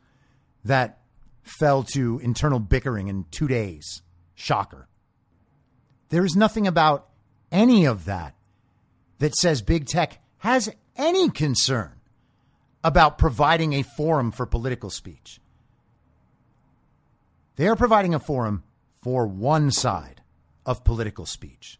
that 0.64 1.00
fell 1.42 1.82
to 1.82 2.20
internal 2.20 2.60
bickering 2.60 3.08
in 3.08 3.24
two 3.32 3.48
days? 3.48 4.02
Shocker. 4.34 4.88
There 6.10 6.24
is 6.24 6.36
nothing 6.36 6.66
about 6.66 7.08
any 7.50 7.84
of 7.84 8.04
that 8.04 8.34
that 9.20 9.36
says 9.36 9.62
big 9.62 9.86
tech 9.86 10.18
has 10.38 10.68
any 10.96 11.30
concern 11.30 11.92
about 12.82 13.18
providing 13.18 13.74
a 13.74 13.82
forum 13.82 14.32
for 14.32 14.46
political 14.46 14.90
speech. 14.90 15.40
They 17.56 17.68
are 17.68 17.76
providing 17.76 18.14
a 18.14 18.18
forum 18.18 18.64
for 19.02 19.26
one 19.26 19.70
side 19.70 20.22
of 20.66 20.82
political 20.82 21.26
speech, 21.26 21.78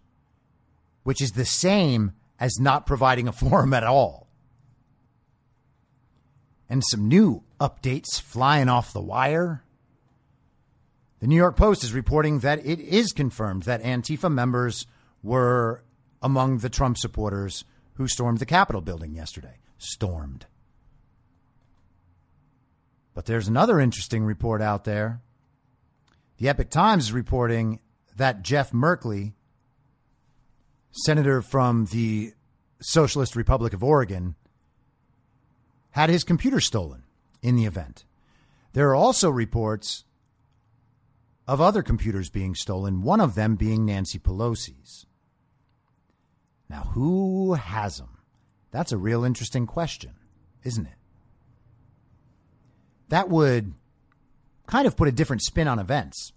which 1.02 1.22
is 1.22 1.32
the 1.32 1.46
same 1.46 2.12
as 2.38 2.58
not 2.60 2.86
providing 2.86 3.26
a 3.26 3.32
forum 3.32 3.72
at 3.72 3.84
all. 3.84 4.28
And 6.68 6.82
some 6.86 7.08
new 7.08 7.42
updates 7.58 8.20
flying 8.20 8.68
off 8.68 8.92
the 8.92 9.00
wire. 9.00 9.64
The 11.20 11.26
New 11.26 11.36
York 11.36 11.56
Post 11.56 11.82
is 11.82 11.92
reporting 11.92 12.40
that 12.40 12.64
it 12.64 12.80
is 12.80 13.12
confirmed 13.12 13.64
that 13.64 13.82
Antifa 13.82 14.32
members 14.32 14.86
were 15.22 15.82
among 16.22 16.58
the 16.58 16.68
Trump 16.68 16.98
supporters 16.98 17.64
who 17.94 18.06
stormed 18.06 18.38
the 18.38 18.46
Capitol 18.46 18.80
building 18.80 19.14
yesterday. 19.14 19.58
Stormed. 19.78 20.46
But 23.14 23.26
there's 23.26 23.48
another 23.48 23.80
interesting 23.80 24.24
report 24.24 24.62
out 24.62 24.84
there. 24.84 25.20
The 26.38 26.48
Epoch 26.48 26.70
Times 26.70 27.04
is 27.04 27.12
reporting 27.12 27.80
that 28.16 28.42
Jeff 28.42 28.72
Merkley, 28.72 29.34
senator 30.90 31.42
from 31.42 31.86
the 31.86 32.32
Socialist 32.80 33.36
Republic 33.36 33.72
of 33.72 33.84
Oregon, 33.84 34.36
had 35.90 36.08
his 36.08 36.24
computer 36.24 36.60
stolen 36.60 37.02
in 37.42 37.56
the 37.56 37.66
event. 37.66 38.04
There 38.72 38.88
are 38.90 38.94
also 38.94 39.30
reports 39.30 40.04
of 41.46 41.60
other 41.60 41.82
computers 41.82 42.30
being 42.30 42.54
stolen, 42.54 43.02
one 43.02 43.20
of 43.20 43.34
them 43.34 43.56
being 43.56 43.84
Nancy 43.84 44.18
Pelosi's. 44.18 45.06
Now, 46.70 46.84
who 46.94 47.54
has 47.54 47.98
them? 47.98 48.18
That's 48.70 48.92
a 48.92 48.96
real 48.96 49.24
interesting 49.24 49.66
question, 49.66 50.12
isn't 50.62 50.86
it? 50.86 50.94
That 53.08 53.28
would 53.28 53.74
kind 54.68 54.86
of 54.86 54.96
put 54.96 55.08
a 55.08 55.12
different 55.12 55.42
spin 55.42 55.66
on 55.66 55.80
events. 55.80 56.32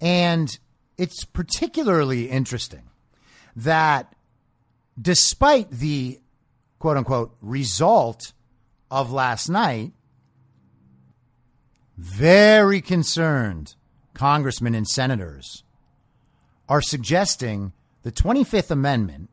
And 0.00 0.58
it's 0.96 1.24
particularly 1.24 2.30
interesting 2.30 2.84
that 3.54 4.14
despite 4.98 5.70
the 5.70 6.18
quote 6.78 6.96
unquote 6.96 7.36
result 7.42 8.32
of 8.90 9.12
last 9.12 9.50
night, 9.50 9.92
very 11.98 12.80
concerned 12.80 13.74
congressmen 14.14 14.74
and 14.74 14.88
senators 14.88 15.62
are 16.70 16.80
suggesting 16.80 17.72
the 18.06 18.12
25th 18.12 18.70
Amendment 18.70 19.28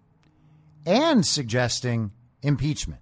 and 0.84 1.24
suggesting 1.24 2.10
impeachment. 2.42 3.02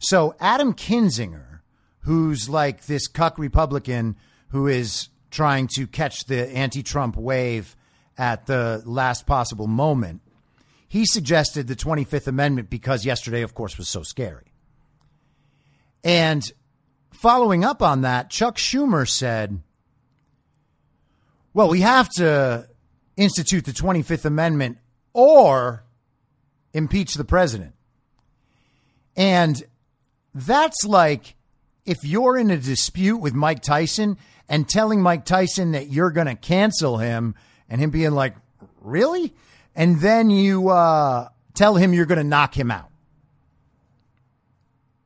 So 0.00 0.34
Adam 0.38 0.74
Kinzinger, 0.74 1.60
who's 2.00 2.50
like 2.50 2.84
this 2.84 3.08
cuck 3.08 3.38
Republican 3.38 4.16
who 4.48 4.66
is 4.66 5.08
trying 5.30 5.66
to 5.76 5.86
catch 5.86 6.26
the 6.26 6.50
anti 6.50 6.82
Trump 6.82 7.16
wave 7.16 7.74
at 8.18 8.44
the 8.44 8.82
last 8.84 9.26
possible 9.26 9.66
moment, 9.66 10.20
he 10.86 11.06
suggested 11.06 11.68
the 11.68 11.74
25th 11.74 12.26
Amendment 12.26 12.68
because 12.68 13.06
yesterday, 13.06 13.40
of 13.40 13.54
course, 13.54 13.78
was 13.78 13.88
so 13.88 14.02
scary. 14.02 14.52
And 16.04 16.42
following 17.14 17.64
up 17.64 17.80
on 17.80 18.02
that, 18.02 18.28
Chuck 18.28 18.58
Schumer 18.58 19.08
said, 19.08 19.62
well, 21.54 21.70
we 21.70 21.80
have 21.80 22.10
to 22.16 22.68
institute 23.16 23.64
the 23.64 23.72
25th 23.72 24.26
Amendment 24.26 24.76
or 25.18 25.82
impeach 26.72 27.14
the 27.14 27.24
president. 27.24 27.74
And 29.16 29.60
that's 30.32 30.84
like 30.84 31.34
if 31.84 32.04
you're 32.04 32.36
in 32.36 32.52
a 32.52 32.56
dispute 32.56 33.16
with 33.16 33.34
Mike 33.34 33.60
Tyson 33.60 34.16
and 34.48 34.68
telling 34.68 35.02
Mike 35.02 35.24
Tyson 35.24 35.72
that 35.72 35.88
you're 35.88 36.12
going 36.12 36.28
to 36.28 36.36
cancel 36.36 36.98
him 36.98 37.34
and 37.68 37.80
him 37.80 37.90
being 37.90 38.12
like, 38.12 38.36
really? 38.80 39.34
And 39.74 40.00
then 40.00 40.30
you 40.30 40.68
uh, 40.68 41.30
tell 41.52 41.74
him 41.74 41.92
you're 41.92 42.06
going 42.06 42.18
to 42.18 42.24
knock 42.24 42.56
him 42.56 42.70
out. 42.70 42.90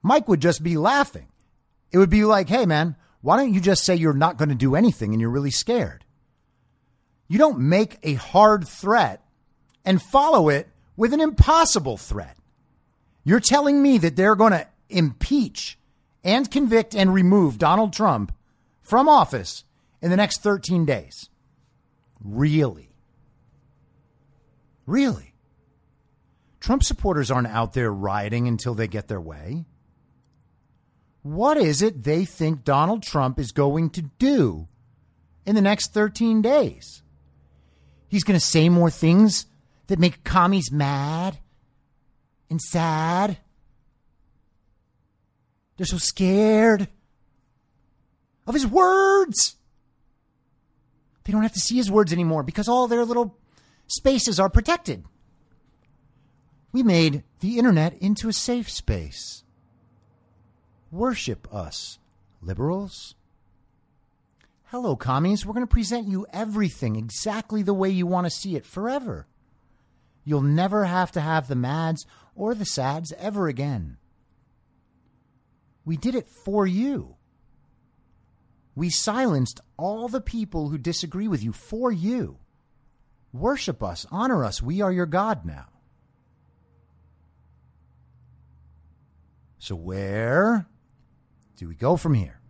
Mike 0.02 0.28
would 0.28 0.42
just 0.42 0.62
be 0.62 0.76
laughing. 0.76 1.28
It 1.90 1.96
would 1.96 2.10
be 2.10 2.26
like, 2.26 2.50
hey, 2.50 2.66
man, 2.66 2.96
why 3.22 3.38
don't 3.38 3.54
you 3.54 3.62
just 3.62 3.82
say 3.82 3.94
you're 3.94 4.12
not 4.12 4.36
going 4.36 4.50
to 4.50 4.54
do 4.54 4.74
anything 4.74 5.12
and 5.12 5.22
you're 5.22 5.30
really 5.30 5.50
scared? 5.50 6.04
You 7.28 7.38
don't 7.38 7.60
make 7.60 7.96
a 8.02 8.12
hard 8.12 8.68
threat 8.68 9.22
and 9.85 10.03
follow 10.03 10.49
it 10.49 10.68
with 10.97 11.12
an 11.12 11.20
impossible 11.20 11.97
threat. 11.97 12.37
You're 13.24 13.41
telling 13.41 13.83
me 13.83 13.99
that 13.99 14.16
they're 14.16 14.37
going 14.37 14.53
to 14.53 14.66
impeach 14.89 15.78
and 16.24 16.51
convict 16.51 16.95
and 16.95 17.12
remove 17.12 17.59
Donald 17.59 17.93
Trump 17.93 18.33
from 18.80 19.09
office 19.09 19.64
in 20.01 20.11
the 20.11 20.16
next 20.16 20.43
13 20.43 20.85
days. 20.85 21.28
Really? 22.22 22.91
Really? 24.87 25.35
Trump 26.61 26.83
supporters 26.85 27.30
aren't 27.30 27.49
out 27.49 27.72
there 27.72 27.93
rioting 27.93 28.47
until 28.47 28.74
they 28.74 28.87
get 28.87 29.09
their 29.09 29.20
way. 29.20 29.64
What 31.22 31.57
is 31.57 31.83
it 31.83 32.03
they 32.03 32.24
think 32.24 32.64
Donald 32.64 33.03
Trump 33.03 33.39
is 33.39 33.53
going 33.53 33.91
to 33.91 34.03
do 34.03 34.68
in 35.47 35.55
the 35.55 35.61
next 35.61 35.93
13 35.93 36.43
days? 36.43 37.03
He's 38.09 38.24
going 38.24 38.39
to 38.39 38.45
say 38.45 38.68
more 38.68 38.91
things 38.91 39.47
that 39.93 39.99
make 39.99 40.24
commies 40.24 40.72
mad 40.72 41.36
and 42.49 42.62
sad. 42.62 43.36
They're 45.76 45.84
so 45.84 45.99
scared 45.99 46.88
of 48.47 48.55
his 48.55 48.66
words. 48.66 49.57
They 51.24 51.32
don't 51.34 51.43
have 51.43 51.53
to 51.53 51.61
see 51.61 51.76
his 51.76 51.90
words 51.90 52.11
anymore 52.11 52.43
because 52.43 52.68
all 52.68 52.88
their 52.88 53.05
little 53.05 53.36
spaces 53.86 54.40
are 54.40 54.49
protected. 54.49 55.05
We 56.72 56.82
made 56.82 57.22
the 57.40 57.59
internet 57.59 57.93
into 57.99 58.30
a 58.30 58.32
safe 58.32 58.70
space. 58.70 59.45
Worship 60.90 61.47
us, 61.53 61.99
liberals. 62.40 63.14
Hello, 64.68 64.97
commies. 64.97 65.45
We're 65.45 65.53
going 65.53 65.66
to 65.66 65.70
present 65.70 66.09
you 66.09 66.26
everything 66.32 66.97
exactly 66.97 67.62
the 67.62 67.74
way 67.74 67.90
you 67.90 68.07
want 68.07 68.24
to 68.24 68.30
see 68.30 68.57
it 68.57 68.64
forever. 68.64 69.26
You'll 70.25 70.43
never 70.43 70.85
have 70.85 71.12
to 71.12 71.20
have 71.20 71.49
the 71.49 71.57
mads 71.57 72.07
or 72.35 72.55
the 72.55 72.64
sads 72.64 73.12
ever 73.18 73.49
again. 73.49 73.99
We 75.85 75.97
did 75.97 76.14
it 76.14 76.29
for 76.29 76.66
you. 76.66 77.16
We 78.75 78.89
silenced 78.89 79.61
all 79.77 80.09
the 80.09 80.20
people 80.20 80.68
who 80.68 80.79
disagree 80.79 81.29
with 81.29 81.43
you 81.43 81.53
for 81.53 81.93
you. 81.93 82.39
Worship 83.33 83.83
us, 83.83 84.07
honor 84.11 84.45
us. 84.45 84.62
We 84.62 84.81
are 84.81 84.93
your 84.93 85.07
God 85.07 85.45
now. 85.45 85.66
So, 89.59 89.75
where 89.75 90.66
do 91.57 91.68
we 91.68 91.75
go 91.75 91.97
from 91.97 92.14
here? 92.14 92.41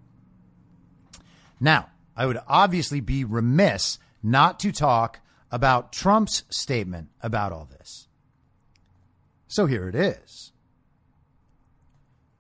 Now, 1.60 1.90
I 2.16 2.26
would 2.26 2.40
obviously 2.48 3.00
be 3.00 3.24
remiss 3.24 3.98
not 4.22 4.58
to 4.60 4.72
talk 4.72 5.20
about 5.52 5.92
Trump's 5.92 6.44
statement 6.50 7.10
about 7.20 7.52
all 7.52 7.68
this. 7.70 8.08
So 9.46 9.66
here 9.66 9.86
it 9.86 9.94
is. 9.94 10.50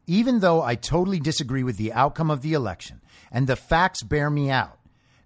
Even 0.06 0.40
though 0.40 0.62
I 0.62 0.74
totally 0.74 1.20
disagree 1.20 1.62
with 1.62 1.76
the 1.76 1.92
outcome 1.92 2.30
of 2.30 2.40
the 2.40 2.54
election 2.54 3.02
and 3.30 3.46
the 3.46 3.54
facts 3.54 4.02
bear 4.02 4.30
me 4.30 4.50
out, 4.50 4.78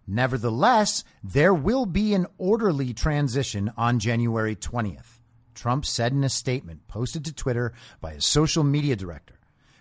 nevertheless, 0.07 1.05
there 1.22 1.55
will 1.55 1.87
be 1.87 2.12
an 2.12 2.26
orderly 2.39 2.93
transition 2.93 3.72
on 3.76 4.01
January 4.01 4.57
20th. 4.57 5.20
Trump 5.55 5.87
said 5.87 6.12
in 6.12 6.24
a 6.24 6.28
statement 6.28 6.87
posted 6.89 7.24
to 7.24 7.32
Twitter 7.32 7.72
by 8.01 8.14
his 8.14 8.26
social 8.26 8.64
media 8.64 8.97
director. 8.97 9.39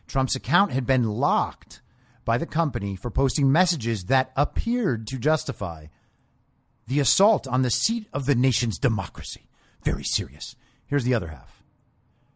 Trump's 0.07 0.35
account 0.35 0.71
had 0.71 0.85
been 0.85 1.03
locked 1.03 1.81
by 2.23 2.37
the 2.37 2.45
company 2.45 2.95
for 2.95 3.09
posting 3.09 3.51
messages 3.51 4.05
that 4.05 4.31
appeared 4.35 5.07
to 5.07 5.17
justify 5.17 5.87
the 6.87 6.99
assault 6.99 7.47
on 7.47 7.61
the 7.61 7.69
seat 7.69 8.07
of 8.13 8.25
the 8.25 8.35
nation's 8.35 8.77
democracy. 8.77 9.47
Very 9.83 10.03
serious. 10.03 10.55
Here's 10.87 11.03
the 11.03 11.13
other 11.13 11.27
half. 11.27 11.63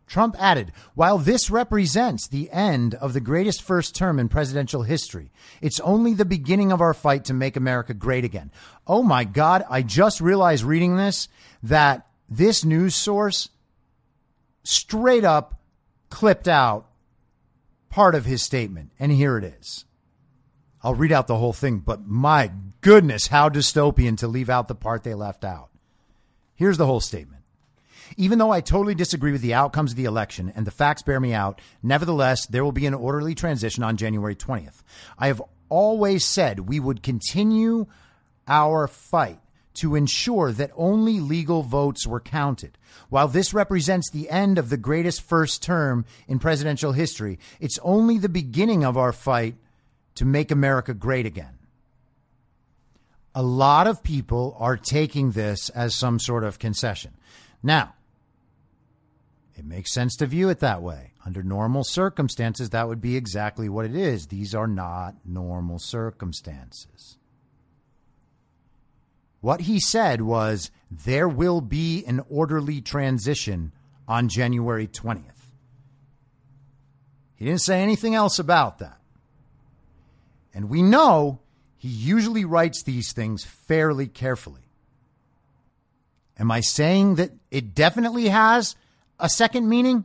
Trump 0.08 0.36
added, 0.40 0.72
while 0.96 1.20
this 1.20 1.52
represents 1.52 2.28
the 2.28 2.50
end 2.50 2.96
of 2.96 3.14
the 3.14 3.20
greatest 3.20 3.62
first 3.62 3.96
term 3.96 4.18
in 4.18 4.28
presidential 4.28 4.82
history, 4.82 5.32
it's 5.62 5.80
only 5.82 6.16
the 6.16 6.26
beginning 6.26 6.72
of 6.72 6.82
our 6.82 6.96
fight 6.96 7.26
to 7.26 7.34
make 7.34 7.56
America 7.56 7.94
great 7.94 8.26
again. 8.26 8.52
Oh 8.88 9.04
my 9.04 9.24
God, 9.24 9.64
I 9.70 9.84
just 9.84 10.20
realized 10.20 10.64
reading 10.64 10.98
this 10.98 11.28
that 11.62 12.08
this 12.28 12.66
news 12.66 12.96
source 12.96 13.50
straight 14.64 15.24
up 15.24 15.62
clipped 16.10 16.48
out 16.48 16.88
part 17.90 18.16
of 18.16 18.26
his 18.26 18.44
statement. 18.44 18.92
And 19.00 19.12
here 19.12 19.38
it 19.38 19.44
is. 19.44 19.86
I'll 20.84 20.96
read 20.96 21.12
out 21.12 21.28
the 21.28 21.38
whole 21.38 21.54
thing, 21.54 21.80
but 21.80 22.08
my 22.08 22.52
goodness, 22.82 23.28
how 23.28 23.50
dystopian 23.50 24.18
to 24.20 24.28
leave 24.28 24.50
out 24.50 24.68
the 24.68 24.76
part 24.76 25.04
they 25.04 25.14
left 25.14 25.44
out. 25.44 25.70
Here's 26.56 26.78
the 26.78 26.86
whole 26.86 27.02
statement. 27.02 27.44
Even 28.18 28.40
though 28.40 28.52
I 28.52 28.62
totally 28.62 28.96
disagree 28.96 29.32
with 29.32 29.42
the 29.42 29.54
outcomes 29.54 29.92
of 29.92 29.98
the 29.98 30.06
election 30.06 30.52
and 30.56 30.66
the 30.66 30.72
facts 30.72 31.04
bear 31.04 31.20
me 31.20 31.34
out, 31.34 31.62
nevertheless, 31.84 32.46
there 32.48 32.64
will 32.64 32.72
be 32.72 32.86
an 32.86 32.94
orderly 32.94 33.36
transition 33.36 33.84
on 33.84 33.98
January 33.98 34.36
20th. 34.36 34.82
I 35.18 35.28
have 35.28 35.42
always 35.70 36.26
said 36.26 36.62
we 36.62 36.80
would 36.80 37.04
continue 37.04 37.86
our 38.48 38.88
fight 38.88 39.40
to 39.76 39.96
ensure 39.96 40.52
that 40.52 40.72
only 40.76 41.20
legal 41.20 41.62
votes 41.62 42.08
were 42.08 42.20
counted. 42.20 42.78
While 43.10 43.28
this 43.28 43.54
represents 43.54 44.10
the 44.10 44.30
end 44.30 44.58
of 44.58 44.70
the 44.70 44.78
greatest 44.78 45.22
first 45.22 45.62
term 45.62 46.06
in 46.28 46.40
presidential 46.40 46.92
history, 46.92 47.40
it's 47.60 47.80
only 47.84 48.18
the 48.18 48.28
beginning 48.28 48.84
of 48.84 48.98
our 48.98 49.14
fight 49.14 49.56
to 50.20 50.26
make 50.26 50.52
America 50.52 50.94
great 50.94 51.26
again. 51.26 51.58
A 53.34 53.42
lot 53.42 53.88
of 53.88 54.04
people 54.04 54.54
are 54.60 54.76
taking 54.76 55.32
this 55.32 55.70
as 55.70 55.96
some 55.96 56.20
sort 56.20 56.44
of 56.44 56.60
concession. 56.60 57.14
Now, 57.64 57.96
it 59.56 59.64
makes 59.64 59.94
sense 59.94 60.18
to 60.18 60.26
view 60.26 60.50
it 60.50 60.60
that 60.60 60.82
way. 60.82 61.14
Under 61.26 61.42
normal 61.42 61.86
circumstances, 61.86 62.72
that 62.72 62.90
would 62.90 63.00
be 63.00 63.16
exactly 63.16 63.70
what 63.70 63.86
it 63.86 63.96
is. 63.96 64.28
These 64.28 64.54
are 64.54 64.68
not 64.68 65.16
normal 65.24 65.80
circumstances. 65.80 67.18
What 69.40 69.62
he 69.62 69.80
said 69.80 70.22
was 70.22 70.70
there 70.92 71.30
will 71.30 71.62
be 71.62 72.04
an 72.06 72.22
orderly 72.30 72.82
transition 72.82 73.72
on 74.06 74.28
January 74.28 74.88
20th. 74.88 75.24
He 77.38 77.46
didn't 77.46 77.62
say 77.62 77.82
anything 77.82 78.16
else 78.16 78.38
about 78.38 78.80
that. 78.80 78.99
And 80.60 80.70
we 80.70 80.82
know 80.82 81.40
he 81.78 81.88
usually 81.88 82.44
writes 82.44 82.84
these 82.84 83.14
things 83.14 83.46
fairly 83.46 84.08
carefully. 84.08 84.68
Am 86.38 86.52
I 86.52 86.60
saying 86.60 87.16
that 87.16 87.32
it 87.50 87.74
definitely 87.74 88.28
has 88.28 88.76
a 89.22 89.30
second 89.30 89.70
meaning? 89.70 90.04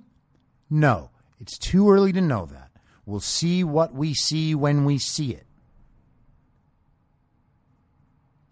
No, 0.70 1.10
it's 1.40 1.58
too 1.58 1.90
early 1.90 2.12
to 2.12 2.20
know 2.20 2.46
that. 2.46 2.70
We'll 3.04 3.18
see 3.18 3.64
what 3.64 3.94
we 3.94 4.14
see 4.14 4.54
when 4.54 4.84
we 4.84 4.96
see 4.96 5.32
it. 5.32 5.44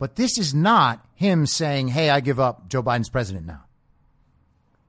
But 0.01 0.17
this 0.17 0.37
is 0.39 0.53
not 0.53 1.07
him 1.15 1.47
saying, 1.47 1.87
hey, 1.87 2.11
I 2.11 2.19
give 2.19 2.41
up. 2.41 2.69
Joe 2.69 2.83
Biden's 2.83 3.11
president 3.11 3.47
now. 3.47 3.63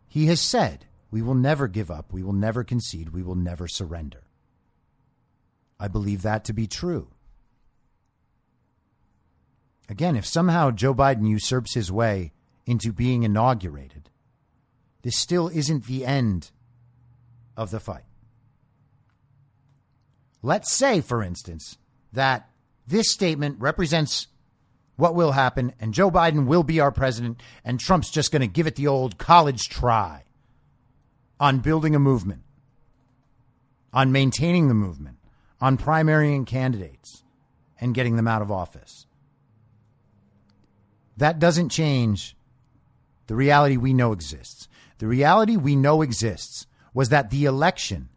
He 0.08 0.26
has 0.26 0.42
said, 0.42 0.86
we 1.12 1.22
will 1.22 1.36
never 1.36 1.68
give 1.68 1.92
up. 1.92 2.12
We 2.12 2.24
will 2.24 2.34
never 2.34 2.64
concede. 2.64 3.10
We 3.10 3.22
will 3.22 3.36
never 3.36 3.68
surrender. 3.68 4.24
I 5.84 5.90
believe 5.90 6.22
that 6.22 6.46
to 6.46 6.54
be 6.54 6.66
true. 6.66 7.10
Again, 9.90 10.16
if 10.16 10.26
somehow 10.26 10.72
Joe 10.72 10.96
Biden 10.96 11.28
usurps 11.28 11.74
his 11.74 11.92
way 11.92 12.32
into 12.66 12.94
being 12.94 13.24
inaugurated, 13.24 14.10
this 15.02 15.18
still 15.18 15.50
isn't 15.50 15.86
the 15.86 16.06
end 16.06 16.52
of 17.58 17.70
the 17.70 17.82
fight. 17.82 18.06
Let's 20.42 20.72
say, 20.72 21.02
for 21.02 21.22
instance, 21.22 21.78
that 22.14 22.50
this 22.88 23.12
statement 23.12 23.60
represents 23.60 24.28
what 24.96 25.16
will 25.16 25.34
happen, 25.34 25.74
and 25.82 25.94
Joe 25.94 26.10
Biden 26.10 26.46
will 26.46 26.64
be 26.64 26.80
our 26.80 26.94
president, 26.94 27.44
and 27.66 27.78
Trump's 27.78 28.10
just 28.10 28.32
going 28.32 28.40
to 28.40 28.48
give 28.48 28.68
it 28.68 28.78
the 28.78 28.88
old 28.88 29.18
college 29.18 29.68
try 29.68 30.24
on 31.42 31.60
building 31.60 31.94
a 31.94 32.00
movement, 32.00 32.44
on 33.92 34.14
maintaining 34.14 34.70
the 34.70 34.74
movement, 34.74 35.18
on 35.62 35.78
primarying 35.78 36.46
candidates, 36.46 37.24
and 37.80 37.94
getting 37.94 38.16
them 38.16 38.28
out 38.28 38.42
of 38.42 38.52
office. 38.52 39.06
That 41.18 41.40
doesn't 41.40 41.70
change 41.70 42.36
the 43.28 43.36
reality 43.36 43.78
we 43.78 43.94
know 43.94 44.12
exists. 44.14 44.68
The 45.00 45.08
reality 45.08 45.58
we 45.58 45.76
know 45.76 46.02
exists 46.02 46.66
was 46.94 47.10
that 47.10 47.30
the 47.30 47.46
election 47.46 48.10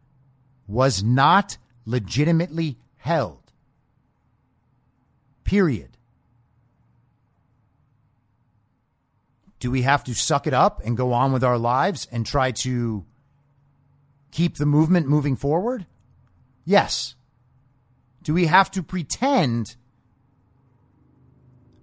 was 0.67 1.03
not 1.03 1.59
legitimately 1.85 2.79
held. 2.97 3.53
Period. 5.45 5.97
Do 9.59 9.71
we 9.71 9.83
have 9.83 10.05
to 10.05 10.15
suck 10.15 10.47
it 10.47 10.55
up 10.55 10.81
and 10.85 10.97
go 10.97 11.13
on 11.13 11.33
with 11.33 11.43
our 11.43 11.59
lives 11.59 12.07
and 12.13 12.27
try 12.27 12.53
to 12.53 13.05
keep 14.31 14.57
the 14.57 14.67
movement 14.67 15.09
moving 15.09 15.35
forward? 15.35 15.87
Yes. 16.65 17.15
Do 18.27 18.35
we 18.35 18.47
have 18.47 18.73
to 18.73 18.83
pretend 18.83 19.77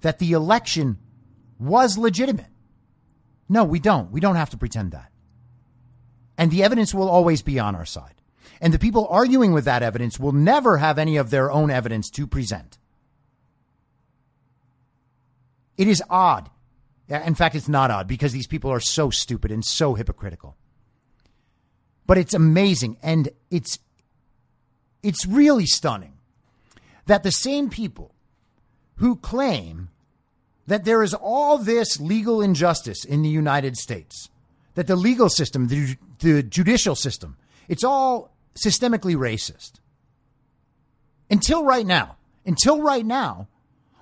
that 0.02 0.20
the 0.20 0.34
election 0.34 0.98
was 1.58 1.98
legitimate? 1.98 2.52
No, 3.48 3.64
we 3.64 3.80
don't. 3.80 4.12
We 4.12 4.20
don't 4.20 4.36
have 4.36 4.50
to 4.50 4.58
pretend 4.58 4.92
that. 4.92 5.10
And 6.38 6.52
the 6.52 6.62
evidence 6.62 6.94
will 6.94 7.08
always 7.08 7.42
be 7.42 7.60
on 7.60 7.78
our 7.78 7.86
side. 7.86 8.16
And 8.60 8.74
the 8.74 8.78
people 8.78 9.08
arguing 9.10 9.54
with 9.54 9.64
that 9.64 9.84
evidence 9.84 10.20
will 10.20 10.34
never 10.34 10.80
have 10.80 11.00
any 11.00 11.16
of 11.16 11.30
their 11.30 11.50
own 11.50 11.72
evidence 11.72 12.10
to 12.10 12.28
present. 12.28 12.78
It 15.78 15.88
is 15.88 16.04
odd. 16.10 16.50
In 17.08 17.36
fact, 17.36 17.56
it's 17.56 17.70
not 17.70 17.90
odd 17.90 18.06
because 18.06 18.34
these 18.34 18.48
people 18.48 18.70
are 18.70 18.82
so 18.82 19.10
stupid 19.10 19.50
and 19.50 19.64
so 19.64 19.94
hypocritical. 19.94 20.58
But 22.06 22.18
it's 22.18 22.34
amazing 22.34 22.98
and 23.02 23.30
it's 23.50 23.80
it's 25.02 25.26
really 25.26 25.66
stunning 25.66 26.18
that 27.06 27.24
the 27.24 27.32
same 27.32 27.70
people 27.70 28.14
who 28.96 29.16
claim 29.16 29.90
that 30.68 30.86
there 30.86 31.04
is 31.04 31.14
all 31.14 31.58
this 31.58 32.00
legal 32.00 32.42
injustice 32.42 33.04
in 33.04 33.22
the 33.22 33.30
United 33.30 33.76
States, 33.76 34.30
that 34.76 34.88
the 34.88 34.96
legal 34.96 35.30
system, 35.30 35.68
the, 35.68 35.98
the 36.20 36.42
judicial 36.42 36.96
system, 36.96 37.36
it's 37.68 37.84
all 37.84 38.34
systemically 38.56 39.16
racist. 39.16 39.74
Until 41.30 41.64
right 41.64 41.86
now, 41.86 42.18
until 42.46 42.82
right 42.82 43.06
now, 43.06 43.48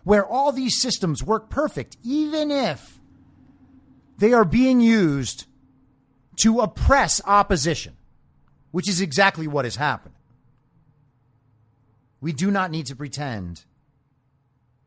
where 0.04 0.26
all 0.26 0.52
these 0.52 0.82
systems 0.82 1.24
work 1.24 1.50
perfect, 1.50 1.98
even 2.04 2.52
if 2.52 3.00
they 4.18 4.34
are 4.34 4.46
being 4.46 4.82
used 4.82 5.46
to 6.38 6.60
oppress 6.60 7.22
opposition, 7.26 7.96
which 8.72 8.90
is 8.90 9.02
exactly 9.02 9.48
what 9.48 9.66
has 9.66 9.76
happened. 9.76 10.16
We 12.22 12.32
do 12.32 12.52
not 12.52 12.72
need 12.72 12.86
to 12.86 12.96
pretend 12.96 13.66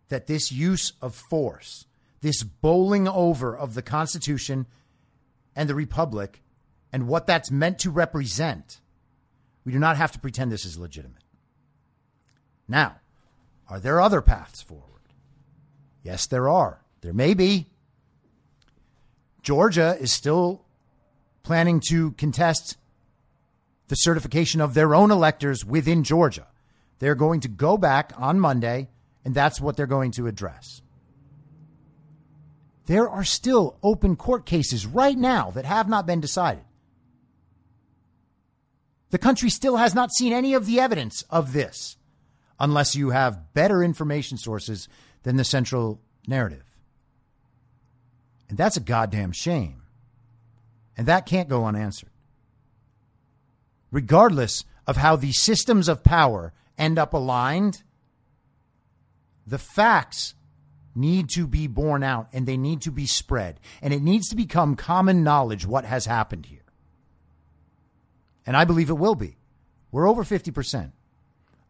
that 0.08 0.28
this 0.28 0.52
use 0.52 0.92
of 1.02 1.14
force, 1.14 1.86
this 2.20 2.42
bowling 2.42 3.08
over 3.08 3.56
of 3.56 3.74
the 3.74 3.82
Constitution 3.82 4.66
and 5.56 5.68
the 5.68 5.74
Republic 5.74 6.42
and 6.92 7.08
what 7.08 7.26
that's 7.26 7.50
meant 7.50 7.80
to 7.80 7.90
represent, 7.90 8.80
we 9.64 9.72
do 9.72 9.78
not 9.78 9.96
have 9.96 10.12
to 10.12 10.18
pretend 10.20 10.52
this 10.52 10.64
is 10.64 10.78
legitimate. 10.78 11.22
Now, 12.68 13.00
are 13.68 13.80
there 13.80 14.00
other 14.00 14.20
paths 14.20 14.62
forward? 14.62 14.84
Yes, 16.02 16.26
there 16.26 16.48
are. 16.48 16.82
There 17.00 17.12
may 17.12 17.34
be. 17.34 17.66
Georgia 19.42 19.96
is 20.00 20.12
still 20.12 20.64
planning 21.42 21.80
to 21.88 22.12
contest 22.12 22.76
the 23.88 23.96
certification 23.96 24.60
of 24.60 24.74
their 24.74 24.94
own 24.94 25.10
electors 25.10 25.64
within 25.64 26.04
Georgia. 26.04 26.46
They're 26.98 27.14
going 27.14 27.40
to 27.40 27.48
go 27.48 27.76
back 27.76 28.12
on 28.16 28.40
Monday, 28.40 28.88
and 29.24 29.34
that's 29.34 29.60
what 29.60 29.76
they're 29.76 29.86
going 29.86 30.12
to 30.12 30.26
address. 30.26 30.82
There 32.86 33.08
are 33.08 33.24
still 33.24 33.78
open 33.82 34.16
court 34.16 34.44
cases 34.44 34.86
right 34.86 35.16
now 35.16 35.50
that 35.52 35.64
have 35.64 35.88
not 35.88 36.06
been 36.06 36.20
decided. 36.20 36.64
The 39.10 39.18
country 39.18 39.48
still 39.48 39.76
has 39.76 39.94
not 39.94 40.12
seen 40.12 40.32
any 40.32 40.54
of 40.54 40.66
the 40.66 40.80
evidence 40.80 41.22
of 41.30 41.52
this 41.52 41.96
unless 42.58 42.94
you 42.96 43.10
have 43.10 43.52
better 43.54 43.82
information 43.82 44.38
sources 44.38 44.88
than 45.22 45.36
the 45.36 45.44
central 45.44 46.00
narrative. 46.26 46.64
And 48.48 48.58
that's 48.58 48.76
a 48.76 48.80
goddamn 48.80 49.32
shame. 49.32 49.82
And 50.96 51.06
that 51.06 51.26
can't 51.26 51.48
go 51.48 51.64
unanswered. 51.64 52.10
Regardless 53.90 54.64
of 54.86 54.96
how 54.96 55.16
the 55.16 55.32
systems 55.32 55.88
of 55.88 56.04
power 56.04 56.52
end 56.78 56.98
up 56.98 57.14
aligned, 57.14 57.82
the 59.46 59.58
facts 59.58 60.34
need 60.94 61.28
to 61.30 61.46
be 61.46 61.66
borne 61.66 62.02
out 62.02 62.28
and 62.32 62.46
they 62.46 62.56
need 62.56 62.82
to 62.82 62.90
be 62.90 63.06
spread. 63.06 63.58
And 63.82 63.92
it 63.92 64.02
needs 64.02 64.28
to 64.28 64.36
become 64.36 64.76
common 64.76 65.24
knowledge 65.24 65.66
what 65.66 65.84
has 65.84 66.06
happened 66.06 66.46
here. 66.46 66.64
And 68.46 68.56
I 68.56 68.64
believe 68.64 68.90
it 68.90 68.94
will 68.94 69.14
be. 69.14 69.36
We're 69.90 70.08
over 70.08 70.24
50%. 70.24 70.92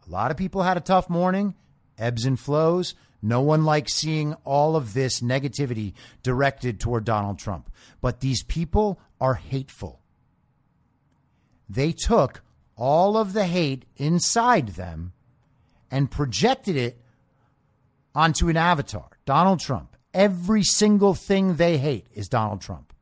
A 0.07 0.11
lot 0.11 0.31
of 0.31 0.37
people 0.37 0.63
had 0.63 0.77
a 0.77 0.81
tough 0.81 1.09
morning, 1.09 1.55
ebbs 1.99 2.25
and 2.25 2.39
flows. 2.39 2.95
No 3.23 3.41
one 3.41 3.65
likes 3.65 3.95
seeing 3.95 4.35
all 4.45 4.77
of 4.77 4.93
this 4.93 5.21
negativity 5.21 5.95
directed 6.23 6.79
toward 6.79 7.05
Donald 7.05 7.39
Trump. 7.39 7.71
But 8.03 8.21
these 8.21 8.43
people 8.43 9.01
are 9.21 9.35
hateful. 9.35 10.01
They 11.69 11.93
took 11.93 12.43
all 12.77 13.17
of 13.17 13.33
the 13.33 13.47
hate 13.47 13.85
inside 13.97 14.69
them 14.71 15.13
and 15.91 16.11
projected 16.11 16.77
it 16.77 16.99
onto 18.15 18.49
an 18.49 18.57
avatar, 18.57 19.11
Donald 19.25 19.61
Trump. 19.61 19.97
Every 20.13 20.63
single 20.63 21.15
thing 21.15 21.57
they 21.57 21.79
hate 21.79 22.07
is 22.15 22.29
Donald 22.29 22.61
Trump. 22.61 22.93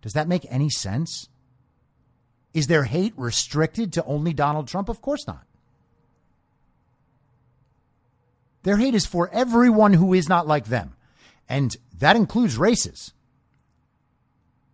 Does 0.00 0.12
that 0.12 0.28
make 0.28 0.46
any 0.50 0.70
sense? 0.70 1.28
Is 2.52 2.66
their 2.66 2.84
hate 2.84 3.14
restricted 3.16 3.92
to 3.94 4.04
only 4.04 4.32
Donald 4.32 4.68
Trump? 4.68 4.88
Of 4.88 5.00
course 5.02 5.26
not. 5.26 5.46
Their 8.62 8.78
hate 8.78 8.94
is 8.94 9.04
for 9.04 9.28
everyone 9.32 9.92
who 9.92 10.14
is 10.14 10.28
not 10.28 10.46
like 10.46 10.66
them. 10.66 10.94
And 11.48 11.76
that 11.98 12.16
includes 12.16 12.56
races. 12.56 13.12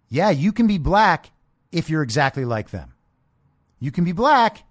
Yeah, 0.09 0.31
you 0.31 0.53
can 0.53 0.67
be 0.67 0.79
black 0.79 1.31
if 1.73 1.91
you're 1.91 2.03
exactly 2.03 2.45
like 2.45 2.71
them. 2.71 2.95
You 3.81 3.91
can 3.91 4.05
be 4.05 4.13
black 4.13 4.65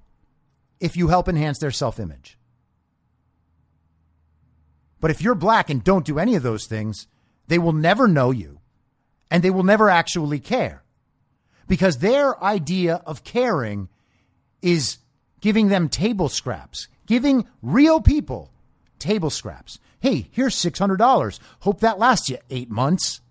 if 0.80 0.96
you 0.96 1.10
help 1.10 1.28
enhance 1.28 1.60
their 1.60 1.72
self 1.72 2.00
image. 2.00 2.38
But 5.02 5.12
if 5.12 5.22
you're 5.22 5.36
black 5.36 5.70
and 5.70 5.84
don't 5.84 6.06
do 6.06 6.20
any 6.20 6.36
of 6.36 6.44
those 6.44 6.66
things, 6.66 7.08
they 7.48 7.58
will 7.58 7.74
never 7.74 8.08
know 8.08 8.32
you 8.32 8.60
and 9.32 9.44
they 9.44 9.50
will 9.50 9.64
never 9.64 9.90
actually 9.90 10.40
care 10.40 10.84
because 11.68 11.98
their 11.98 12.42
idea 12.44 13.02
of 13.06 13.24
caring 13.24 13.90
is 14.62 14.98
giving 15.40 15.70
them 15.70 15.88
table 15.88 16.30
scraps, 16.30 16.88
giving 17.06 17.48
real 17.62 18.02
people 18.02 18.52
table 18.98 19.30
scraps. 19.30 19.80
Hey, 20.02 20.28
here's 20.32 20.56
$600. 20.56 21.40
Hope 21.62 21.80
that 21.80 22.00
lasts 22.00 22.30
you 22.30 22.38
eight 22.50 22.70
months. 22.70 23.22